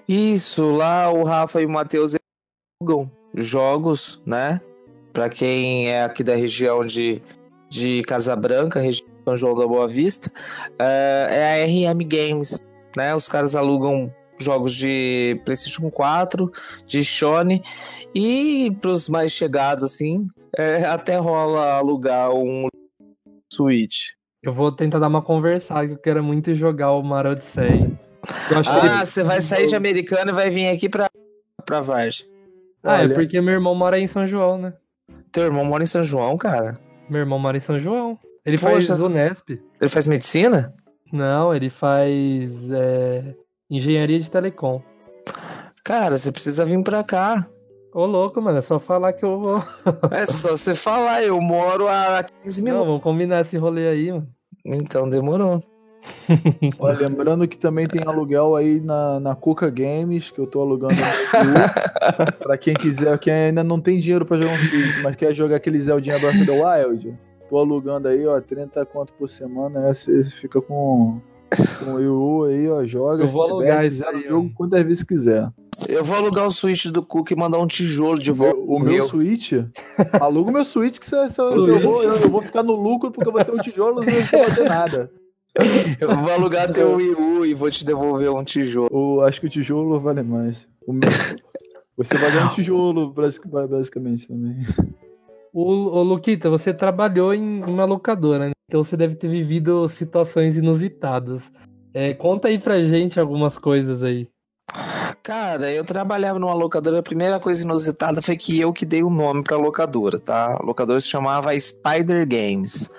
[0.08, 2.14] Isso, lá o Rafa e o Matheus
[2.80, 4.60] alugam jogos, né?
[5.12, 7.22] Para quem é aqui da região de,
[7.68, 10.30] de Casa Branca, região São João da Boa Vista,
[10.78, 12.64] é, é a RM Games,
[12.96, 13.14] né?
[13.14, 14.12] Os caras alugam
[14.42, 16.50] jogos de PlayStation 4,
[16.86, 17.62] de Sony
[18.14, 22.66] e para os mais chegados assim, é, até rola alugar um
[23.52, 24.10] Switch.
[24.42, 27.96] Eu vou tentar dar uma conversada, que eu quero muito jogar o Mario Odyssey.
[28.66, 31.08] Ah, você vai sair de americano e vai vir aqui pra,
[31.64, 32.26] pra Vargem.
[32.82, 33.12] Ah, é Olha.
[33.12, 34.72] é porque meu irmão mora em São João, né?
[35.30, 36.74] Teu irmão mora em São João, cara?
[37.08, 38.18] Meu irmão mora em São João.
[38.44, 39.50] Ele Poxa, faz Unesp.
[39.80, 40.74] Ele faz medicina?
[41.12, 43.34] Não, ele faz é,
[43.76, 44.82] Engenharia de telecom.
[45.82, 47.48] Cara, você precisa vir pra cá.
[47.94, 49.64] Ô, louco, mano, é só falar que eu vou.
[50.12, 52.86] É só você falar, eu moro a 15 Não, minutos.
[52.88, 54.28] vamos combinar esse rolê aí, mano.
[54.64, 55.62] Então demorou.
[56.78, 60.92] Ó, lembrando que também tem aluguel aí na, na Cuca Games, que eu tô alugando
[60.94, 62.38] no Switch.
[62.40, 65.56] pra quem quiser, quem ainda não tem dinheiro pra jogar um Switch, mas quer jogar
[65.56, 67.18] aquele Zeldinha Breath of the Wild,
[67.48, 71.20] tô alugando aí, ó, 30 conto por semana, aí você fica com,
[71.84, 74.56] com o Yu aí, ó, joga, Eu vou alugar zera aí, o jogo ó.
[74.56, 75.50] quantas vezes quiser.
[75.88, 78.56] Eu vou alugar o Switch do Cook e mandar um tijolo de volta.
[78.58, 79.52] O meu Switch,
[80.20, 83.10] aluga o meu Switch que você, você- eu, vou, eu, eu vou ficar no lucro
[83.10, 84.12] porque eu vou ter um tijolo e não
[84.44, 85.10] vai ter nada.
[86.00, 88.88] Eu vou alugar teu Wii U e vou te devolver um tijolo.
[88.92, 90.56] O, acho que o tijolo vale mais.
[90.86, 91.02] O meu-
[91.96, 94.56] você vai ganhar um tijolo, basic- basicamente, também.
[95.52, 95.62] Ô,
[95.98, 98.52] ô Luquita, você trabalhou em em uma locadora, né?
[98.68, 101.42] Então você deve ter vivido situações inusitadas.
[101.94, 104.28] É, conta aí pra gente algumas coisas aí.
[105.22, 106.98] Cara, eu trabalhava numa locadora.
[106.98, 110.56] A primeira coisa inusitada foi que eu que dei o nome pra locadora, tá?
[110.60, 112.90] A locadora se chamava Spider Games.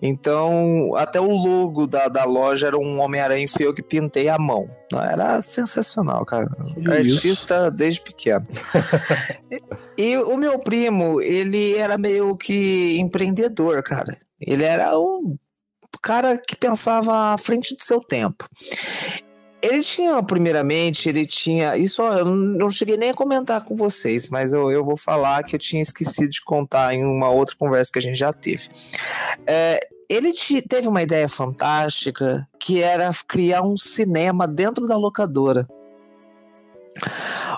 [0.00, 4.28] Então, até o logo da, da loja era um Homem-Aranha e fui eu que pintei
[4.28, 4.68] à mão.
[4.92, 6.48] Era sensacional, cara.
[6.74, 8.46] Que Artista desde pequeno.
[9.50, 9.62] e,
[10.12, 14.16] e o meu primo, ele era meio que empreendedor, cara.
[14.40, 15.36] Ele era um
[16.02, 18.48] cara que pensava à frente do seu tempo.
[19.66, 21.76] Ele tinha, primeiramente, ele tinha.
[21.76, 25.42] Isso ó, eu não cheguei nem a comentar com vocês, mas eu, eu vou falar
[25.42, 28.68] que eu tinha esquecido de contar em uma outra conversa que a gente já teve.
[29.46, 35.66] É, ele ti- teve uma ideia fantástica que era criar um cinema dentro da locadora.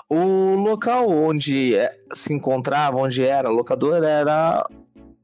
[0.09, 4.65] O local onde eh, se encontrava, onde era a locadora, era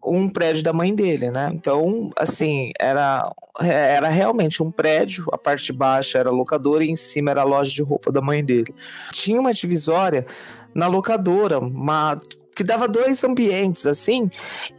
[0.06, 1.52] um prédio da mãe dele, né?
[1.53, 6.95] Então, assim, era, era realmente um prédio, a parte de baixo era locadora e em
[6.95, 8.73] cima era a loja de roupa da mãe dele.
[9.11, 10.26] Tinha uma divisória
[10.73, 12.18] na locadora, uma
[12.56, 14.30] que dava dois ambientes assim,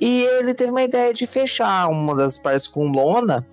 [0.00, 3.46] e ele teve uma ideia de fechar uma das partes com lona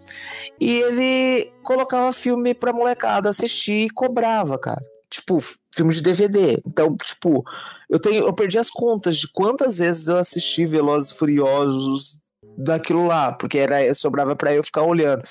[0.62, 4.82] e ele colocava filme pra molecada assistir e cobrava, cara.
[5.14, 6.60] Tipo, f- filme de DVD.
[6.66, 7.44] Então, tipo,
[7.88, 12.18] eu tenho, eu perdi as contas de quantas vezes eu assisti Velozes e Furiosos
[12.58, 15.22] daquilo lá, porque era sobrava pra eu ficar olhando.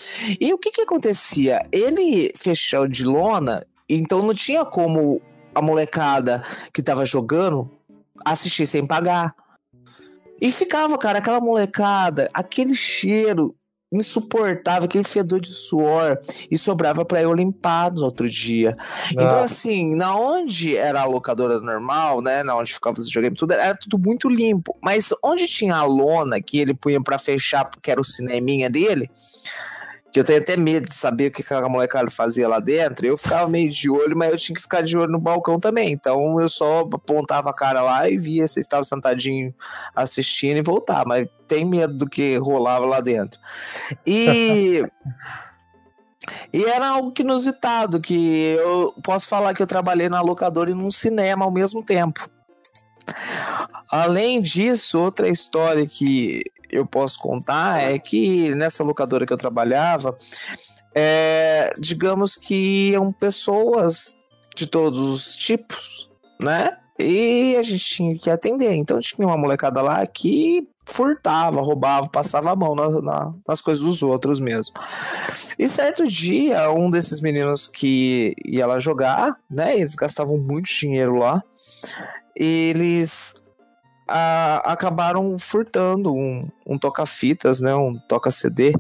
[0.40, 1.58] E o que que acontecia?
[1.72, 5.20] Ele fechou de lona, então não tinha como
[5.52, 7.68] a molecada que tava jogando
[8.24, 9.34] assistir sem pagar.
[10.40, 13.52] E ficava, cara, aquela molecada, aquele cheiro
[13.92, 16.18] insuportável, aquele fedor de suor,
[16.50, 18.76] e sobrava pra eu limpar no outro dia.
[19.10, 22.42] Então, assim, na onde era a locadora normal, né?
[22.42, 24.76] Na onde ficava os videogames, tudo, era tudo muito limpo.
[24.82, 29.10] Mas onde tinha a lona que ele punha pra fechar, porque era o cineminha dele,
[30.12, 33.06] que eu tenho até medo de saber o que que a molecada fazia lá dentro,
[33.06, 35.90] eu ficava meio de olho, mas eu tinha que ficar de olho no balcão também.
[35.90, 39.54] Então eu só apontava a cara lá e via se estava sentadinho
[39.96, 41.06] assistindo e voltar.
[41.06, 43.40] Mas tem medo do que rolava lá dentro.
[44.06, 44.84] E.
[46.52, 50.74] E era algo que inusitado, que eu posso falar que eu trabalhei na locadora e
[50.74, 52.30] num cinema ao mesmo tempo.
[53.90, 60.16] Além disso, outra história que eu posso contar é que nessa locadora que eu trabalhava,
[60.94, 64.16] é, digamos que iam pessoas
[64.56, 66.10] de todos os tipos,
[66.42, 66.70] né?
[66.98, 68.74] E a gente tinha que atender.
[68.74, 73.82] Então tinha uma molecada lá que furtava, roubava, passava a mão na- na- nas coisas
[73.84, 74.74] dos outros mesmo.
[75.58, 79.76] E certo dia, um desses meninos que ia lá jogar, né?
[79.76, 81.42] Eles gastavam muito dinheiro lá.
[82.36, 83.34] Eles
[84.12, 87.74] a- acabaram furtando um, um toca-fitas, né?
[87.74, 88.74] Um toca-CD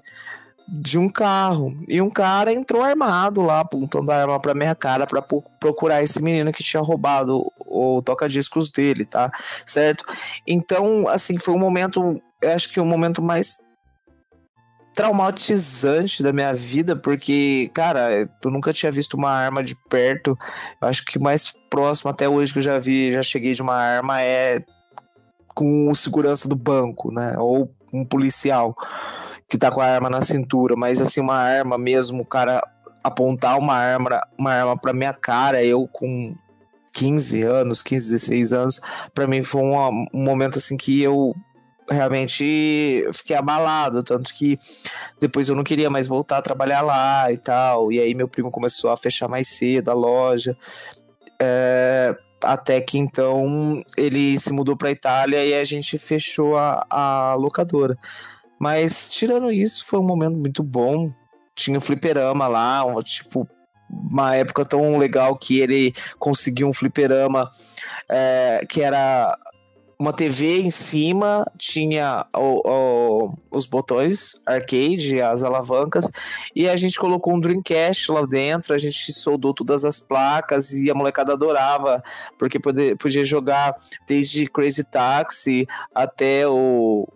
[0.68, 1.76] de um carro.
[1.88, 6.02] E um cara entrou armado lá, apontando a arma pra minha cara pra pro- procurar
[6.02, 9.30] esse menino que tinha roubado o toca-discos dele, tá?
[9.66, 10.04] Certo?
[10.46, 13.58] Então, assim, foi um momento, eu acho que o momento mais
[14.94, 20.36] traumatizante da minha vida, porque, cara, eu nunca tinha visto uma arma de perto.
[20.80, 23.62] Eu acho que o mais próximo até hoje que eu já vi, já cheguei de
[23.62, 24.60] uma arma é
[25.54, 27.36] com o segurança do banco, né?
[27.38, 28.74] Ou um policial
[29.48, 32.62] que tá com a arma na cintura, mas assim, uma arma mesmo, o cara
[33.04, 36.34] apontar uma arma, uma arma pra minha cara, eu com
[36.94, 38.80] 15 anos, 15, 16 anos,
[39.14, 41.34] pra mim foi um, um momento assim que eu
[41.90, 44.58] realmente fiquei abalado, tanto que
[45.20, 48.50] depois eu não queria mais voltar a trabalhar lá e tal, e aí meu primo
[48.50, 50.56] começou a fechar mais cedo a loja,
[51.40, 57.34] é, até que então ele se mudou pra Itália e a gente fechou a, a
[57.34, 57.96] locadora.
[58.58, 61.12] Mas tirando isso, foi um momento muito bom.
[61.54, 63.48] Tinha o fliperama lá, tipo,
[63.90, 67.48] uma época tão legal que ele conseguiu um fliperama
[68.08, 69.36] é, que era
[70.02, 76.10] uma TV em cima, tinha o, o, os botões arcade, as alavancas,
[76.56, 80.90] e a gente colocou um Dreamcast lá dentro, a gente soldou todas as placas e
[80.90, 82.02] a molecada adorava,
[82.36, 87.06] porque poder, podia jogar desde Crazy Taxi até o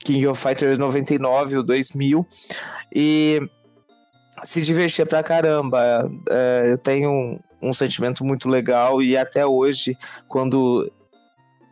[0.00, 2.26] King of Fighters 99, o 2000,
[2.94, 3.40] e
[4.44, 6.06] se divertia pra caramba.
[6.28, 9.96] É, eu tenho um, um sentimento muito legal e até hoje,
[10.28, 10.92] quando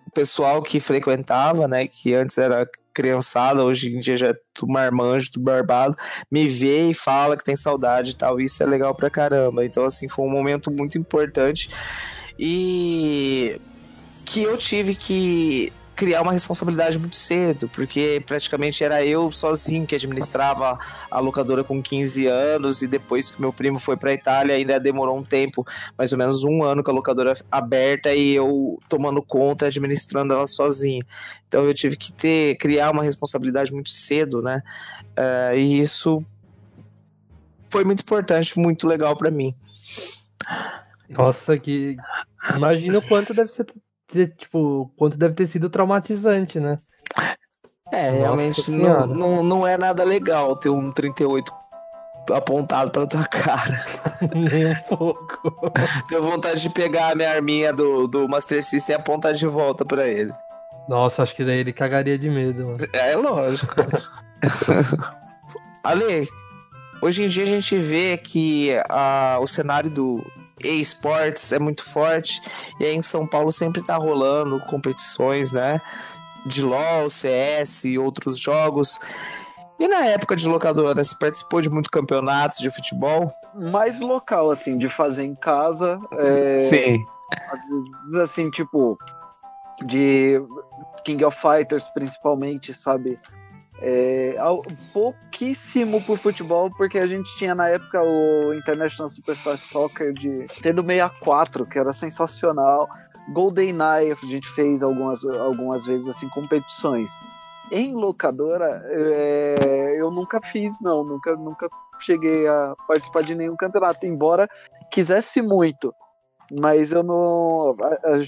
[0.08, 5.30] pessoal que frequentava, né, que antes era criançada, hoje em dia já é tudo marmanjo,
[5.32, 5.96] tudo barbado,
[6.30, 9.64] me vê e fala que tem saudade e tal, isso é legal pra caramba.
[9.64, 11.70] Então, assim, foi um momento muito importante
[12.36, 13.60] e
[14.24, 19.96] que eu tive que criar uma responsabilidade muito cedo, porque praticamente era eu sozinho que
[19.96, 20.78] administrava
[21.10, 25.18] a locadora com 15 anos e depois que meu primo foi para Itália ainda demorou
[25.18, 25.66] um tempo,
[25.98, 30.46] mais ou menos um ano com a locadora aberta e eu tomando conta, administrando ela
[30.46, 31.04] sozinho.
[31.48, 34.62] Então eu tive que ter criar uma responsabilidade muito cedo, né?
[35.18, 36.24] Uh, e isso
[37.70, 39.52] foi muito importante, muito legal para mim.
[41.08, 41.96] Nossa, que
[42.56, 43.64] imagina o quanto deve ser
[44.38, 46.76] tipo, quanto deve ter sido traumatizante, né?
[47.92, 51.50] É, realmente não, não, não é nada legal ter um 38
[52.32, 53.84] apontado pra tua cara.
[54.34, 55.72] Nem um pouco.
[56.08, 59.84] Tenho vontade de pegar a minha arminha do, do Master System e apontar de volta
[59.84, 60.32] pra ele.
[60.88, 62.78] Nossa, acho que daí ele cagaria de medo, mano.
[62.92, 63.74] É, é lógico.
[65.84, 66.26] Ale,
[67.02, 70.24] hoje em dia a gente vê que a, o cenário do,
[70.62, 72.40] esportes é muito forte.
[72.80, 75.80] E aí em São Paulo sempre tá rolando competições, né?
[76.46, 78.98] De LOL, CS e outros jogos.
[79.78, 83.30] E na época de locadora, você participou de muito campeonatos de futebol?
[83.54, 85.98] Mais local, assim, de fazer em casa.
[86.12, 86.56] É...
[86.58, 87.04] Sim.
[87.50, 88.98] Às vezes, assim, tipo,
[89.84, 90.42] de
[91.04, 93.16] King of Fighters, principalmente, sabe?
[93.80, 94.34] É,
[94.92, 100.82] pouquíssimo por futebol, porque a gente tinha na época o International Superstar Soccer de tendo
[100.82, 102.88] 64, que era sensacional.
[103.32, 107.12] Golden Knife a gente fez algumas, algumas vezes assim competições.
[107.70, 111.68] Em locadora, é, eu nunca fiz, não, nunca, nunca
[112.00, 114.48] cheguei a participar de nenhum campeonato, embora
[114.90, 115.94] quisesse muito.
[116.50, 117.76] Mas eu não.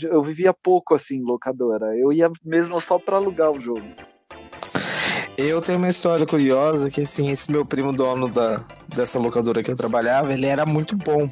[0.02, 1.96] Eu vivia pouco assim locadora.
[1.96, 3.82] Eu ia mesmo só para alugar o jogo.
[5.42, 9.70] Eu tenho uma história curiosa que assim, esse meu primo dono da, dessa locadora que
[9.70, 11.30] eu trabalhava, ele era muito bom.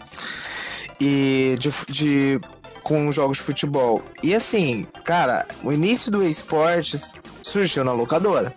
[0.99, 2.41] E de, de
[2.83, 4.03] com jogos de futebol.
[4.23, 7.13] E assim, cara, o início do esportes
[7.43, 8.55] surgiu na locadora.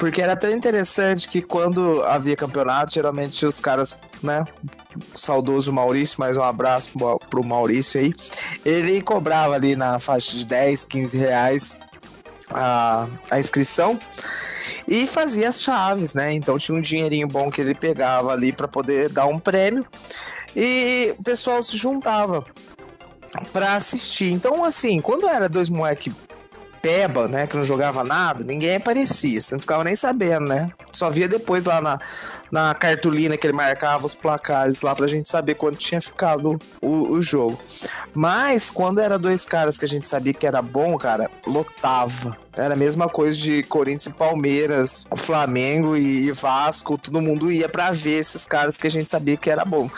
[0.00, 4.44] Porque era tão interessante que quando havia campeonato, geralmente os caras, né,
[5.14, 6.90] saudoso Maurício, mais um abraço
[7.30, 8.12] pro Maurício aí,
[8.64, 11.78] ele cobrava ali na faixa de 10, 15 reais
[12.50, 13.96] a, a inscrição
[14.86, 16.32] e fazia as chaves, né?
[16.32, 19.86] Então tinha um dinheirinho bom que ele pegava ali para poder dar um prêmio
[20.54, 22.44] e o pessoal se juntava
[23.52, 24.30] para assistir.
[24.30, 26.12] Então, assim, quando era dois moleque
[26.82, 30.68] peba, né, que não jogava nada, ninguém aparecia, você não ficava nem sabendo, né?
[30.90, 31.98] Só via depois lá na,
[32.50, 37.12] na cartolina que ele marcava os placares lá pra gente saber quanto tinha ficado o,
[37.12, 37.58] o jogo.
[38.12, 42.36] Mas quando era dois caras que a gente sabia que era bom, cara, lotava.
[42.54, 47.90] Era a mesma coisa de Corinthians e Palmeiras, Flamengo e Vasco, todo mundo ia para
[47.92, 49.90] ver esses caras que a gente sabia que era bom.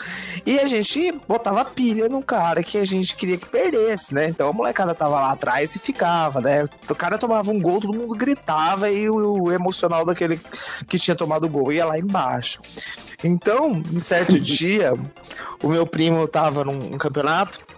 [0.45, 4.29] E a gente botava pilha no cara que a gente queria que perdesse, né?
[4.29, 6.63] Então a molecada tava lá atrás e ficava, né?
[6.89, 10.39] O cara tomava um gol, todo mundo gritava e o, emocional daquele
[10.87, 12.59] que tinha tomado o gol ia lá embaixo.
[13.21, 14.93] Então, em certo dia,
[15.61, 17.74] o meu primo tava num campeonato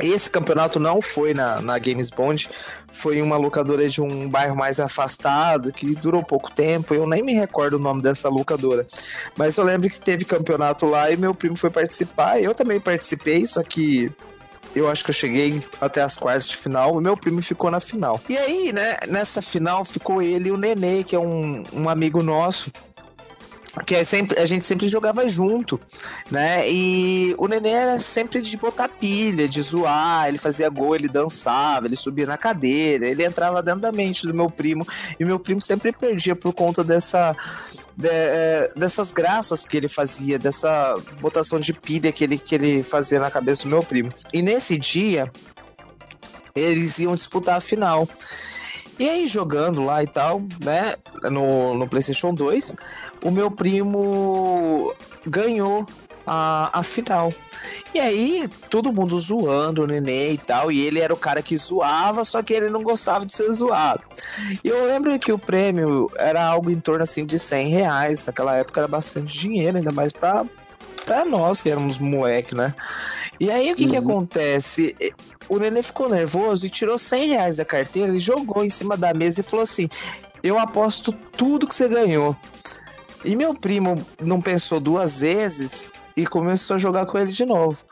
[0.00, 2.48] esse campeonato não foi na, na Games Bond,
[2.90, 7.34] foi uma locadora de um bairro mais afastado, que durou pouco tempo, eu nem me
[7.34, 8.86] recordo o nome dessa locadora.
[9.36, 13.44] Mas eu lembro que teve campeonato lá e meu primo foi participar, eu também participei,
[13.44, 14.10] só que
[14.74, 17.80] eu acho que eu cheguei até as quartas de final e meu primo ficou na
[17.80, 18.18] final.
[18.28, 22.22] E aí, né, nessa final ficou ele e o Nenê, que é um, um amigo
[22.22, 22.72] nosso
[23.86, 25.80] que é sempre, a gente sempre jogava junto,
[26.30, 26.70] né?
[26.70, 31.86] E o Nenê era sempre de botar pilha, de zoar, ele fazia gol, ele dançava,
[31.86, 34.86] ele subia na cadeira, ele entrava dentro da mente do meu primo,
[35.18, 37.34] e meu primo sempre perdia por conta dessa
[37.96, 42.82] de, é, dessas graças que ele fazia, dessa botação de pilha que ele, que ele
[42.82, 44.12] fazia na cabeça do meu primo.
[44.32, 45.30] E nesse dia,
[46.54, 48.08] eles iam disputar a final.
[48.98, 50.94] E aí, jogando lá e tal, né,
[51.24, 52.76] no, no PlayStation 2,
[53.24, 54.94] o meu primo
[55.26, 55.86] ganhou
[56.26, 57.32] a, a final.
[57.94, 61.56] E aí, todo mundo zoando o neném e tal, e ele era o cara que
[61.56, 64.02] zoava, só que ele não gostava de ser zoado.
[64.64, 68.56] E eu lembro que o prêmio era algo em torno assim de 100 reais, naquela
[68.56, 70.44] época era bastante dinheiro, ainda mais pra,
[71.04, 72.74] pra nós que éramos moleque, né?
[73.38, 74.94] E aí o que que acontece?
[75.48, 79.12] O neném ficou nervoso e tirou 100 reais da carteira e jogou em cima da
[79.12, 79.88] mesa e falou assim:
[80.42, 82.36] Eu aposto tudo que você ganhou.
[83.24, 87.84] E meu primo não pensou duas vezes e começou a jogar com ele de novo.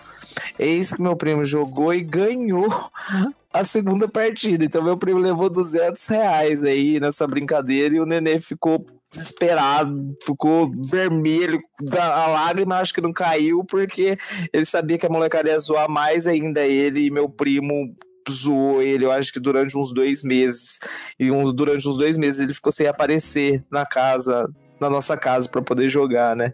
[0.59, 2.69] Eis que meu primo jogou e ganhou
[3.53, 4.65] a segunda partida.
[4.65, 10.71] Então meu primo levou 200 reais aí nessa brincadeira e o neném ficou desesperado, ficou
[10.91, 11.61] vermelho,
[11.99, 14.17] a lágrima acho que não caiu porque
[14.53, 17.95] ele sabia que a molecada ia zoar mais ainda ele e meu primo
[18.31, 20.79] zoou ele, eu acho que durante uns dois meses.
[21.19, 24.49] E uns, durante uns dois meses ele ficou sem aparecer na casa,
[24.81, 26.53] na nossa casa, para poder jogar, né?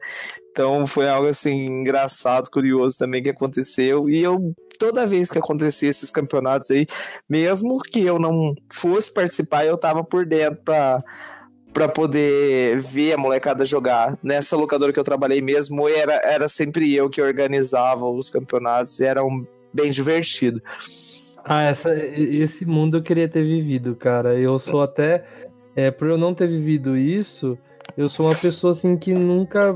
[0.51, 4.09] Então foi algo assim engraçado, curioso também que aconteceu.
[4.09, 6.87] E eu, toda vez que acontecia esses campeonatos aí,
[7.29, 11.05] mesmo que eu não fosse participar, eu tava por dentro pra,
[11.77, 14.19] pra poder ver a molecada jogar.
[14.23, 19.23] Nessa locadora que eu trabalhei mesmo, era, era sempre eu que organizava os campeonatos era
[19.23, 19.45] um,
[19.75, 20.63] bem divertido.
[21.45, 24.39] Ah, essa, esse mundo eu queria ter vivido, cara.
[24.39, 25.23] Eu sou até.
[25.77, 27.59] É, por eu não ter vivido isso,
[27.95, 29.75] eu sou uma pessoa assim que nunca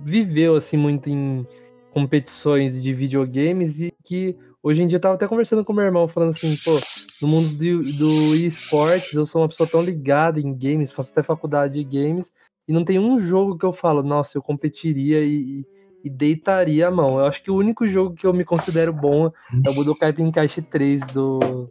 [0.00, 1.46] viveu assim muito em
[1.92, 6.08] competições de videogames e que hoje em dia eu tava até conversando com meu irmão,
[6.08, 6.76] falando assim, pô,
[7.22, 11.22] no mundo do, do esportes eu sou uma pessoa tão ligada em games, faço até
[11.22, 12.26] faculdade de games,
[12.66, 15.64] e não tem um jogo que eu falo, nossa, eu competiria e,
[16.04, 17.18] e deitaria a mão.
[17.18, 19.26] Eu acho que o único jogo que eu me considero bom
[19.66, 21.68] é o Budokai Tenkaichi 3 do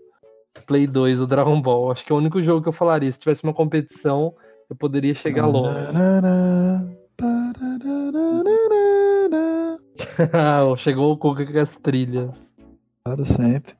[0.67, 1.91] Play 2, do Dragon Ball.
[1.91, 3.11] Acho que é o único jogo que eu falaria.
[3.11, 4.33] Se tivesse uma competição,
[4.69, 5.79] eu poderia chegar longe.
[10.79, 12.31] Chegou o Kuka com as trilhas.
[13.03, 13.78] Claro, sempre.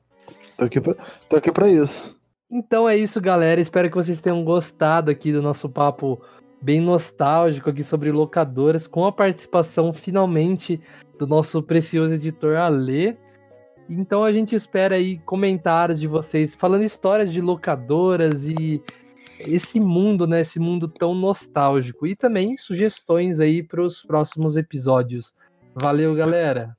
[0.60, 0.94] Tô aqui, pra,
[1.30, 2.14] tô aqui pra isso.
[2.50, 3.62] Então é isso, galera.
[3.62, 6.20] Espero que vocês tenham gostado aqui do nosso papo
[6.60, 10.78] bem nostálgico aqui sobre locadoras, com a participação finalmente
[11.18, 13.16] do nosso precioso editor Alê.
[13.88, 18.82] Então a gente espera aí comentários de vocês falando histórias de locadoras e
[19.38, 25.32] esse mundo, né, esse mundo tão nostálgico e também sugestões aí para os próximos episódios.
[25.82, 26.76] Valeu, galera.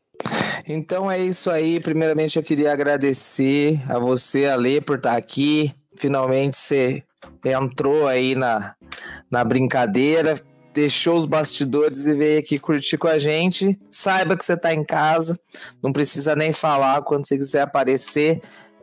[0.68, 1.80] Então é isso aí.
[1.80, 5.74] Primeiramente eu queria agradecer a você, Ale, por estar aqui.
[5.96, 7.04] Finalmente você
[7.46, 8.76] entrou aí na,
[9.30, 10.36] na brincadeira,
[10.74, 13.80] deixou os bastidores e veio aqui curtir com a gente.
[13.90, 15.40] Saiba que você está em casa,
[15.82, 18.42] não precisa nem falar quando você quiser aparecer.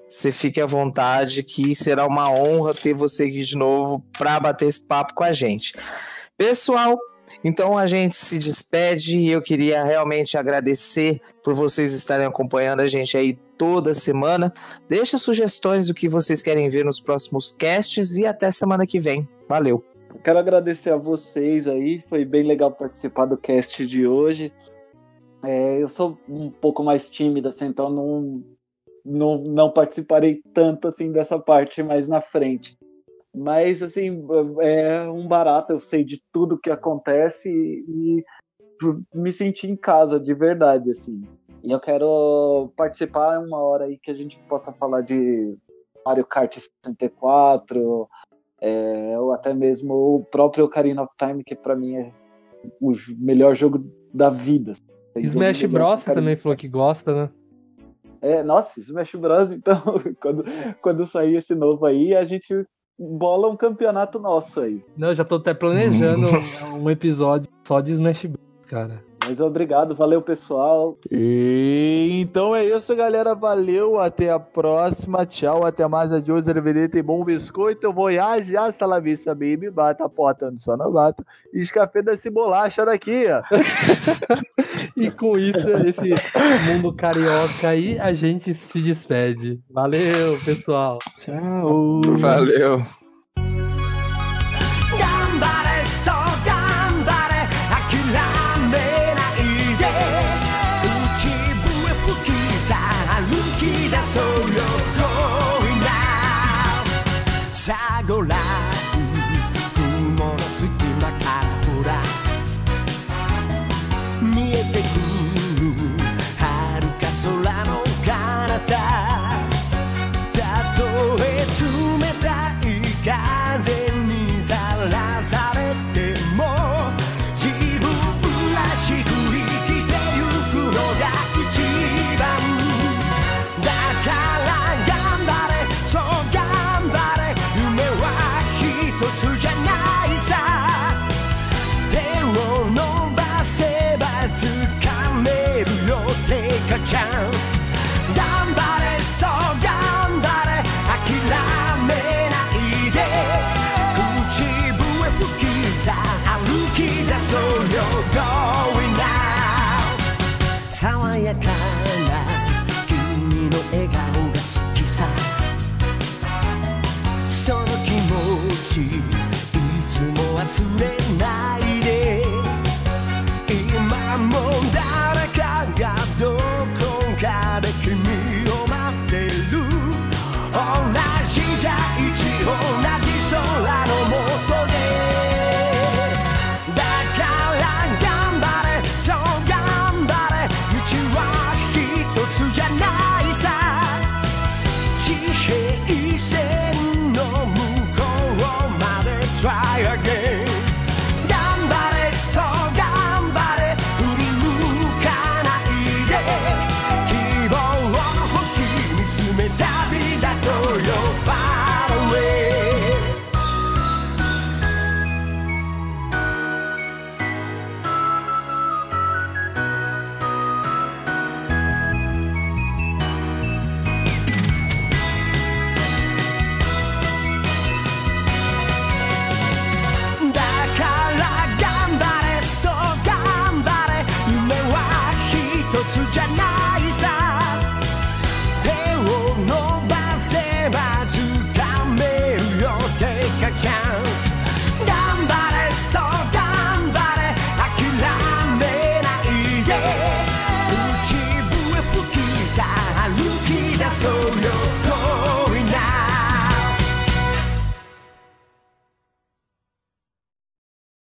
[0.08, 4.66] Você fique à vontade, que será uma honra ter você aqui de novo para bater
[4.66, 5.74] esse papo com a gente.
[6.34, 6.98] Pessoal,
[7.42, 12.86] então a gente se despede e eu queria realmente agradecer por vocês estarem acompanhando a
[12.86, 14.52] gente aí toda semana.
[14.88, 19.28] Deixa sugestões do que vocês querem ver nos próximos casts e até semana que vem.
[19.48, 19.82] Valeu!
[20.24, 24.52] Quero agradecer a vocês aí, foi bem legal participar do cast de hoje.
[25.42, 28.42] É, eu sou um pouco mais tímida, assim, então não,
[29.04, 32.76] não, não participarei tanto assim dessa parte mais na frente.
[33.34, 34.24] Mas, assim,
[34.60, 38.24] é um barato, eu sei de tudo que acontece e, e
[39.14, 41.22] me senti em casa, de verdade, assim.
[41.62, 45.56] E eu quero participar uma hora aí que a gente possa falar de
[46.04, 48.08] Mario Kart 64,
[48.60, 52.12] é, ou até mesmo o próprio Ocarina of Time, que para mim é
[52.80, 54.72] o melhor jogo da vida.
[55.16, 56.04] Smash Bros.
[56.04, 57.30] também falou que gosta, né?
[58.20, 59.50] É, nossa, Smash Bros.
[59.52, 59.82] Então,
[60.20, 60.44] quando,
[60.80, 62.66] quando sair esse novo aí, a gente
[62.98, 64.84] bola um campeonato nosso aí.
[64.96, 66.26] Não, eu já tô até planejando
[66.80, 69.04] um episódio só de Smash Bros, cara.
[69.26, 70.96] Mas obrigado, valeu pessoal.
[71.10, 71.77] E
[72.28, 73.34] então é isso, galera.
[73.34, 75.24] Valeu, até a próxima.
[75.24, 76.12] Tchau, até mais.
[76.12, 76.44] Adiós,
[76.92, 77.90] tem bom biscoito.
[77.90, 79.70] Voyage, hasta la vista, baby.
[79.70, 81.24] Bata a porta no só na bata.
[81.54, 83.40] E escafé desse bolacha daqui, ó.
[84.94, 89.58] e com isso, esse mundo carioca aí, a gente se despede.
[89.70, 90.98] Valeu, pessoal.
[91.18, 92.02] Tchau.
[92.18, 93.07] Valeu.
[108.08, 108.37] go live.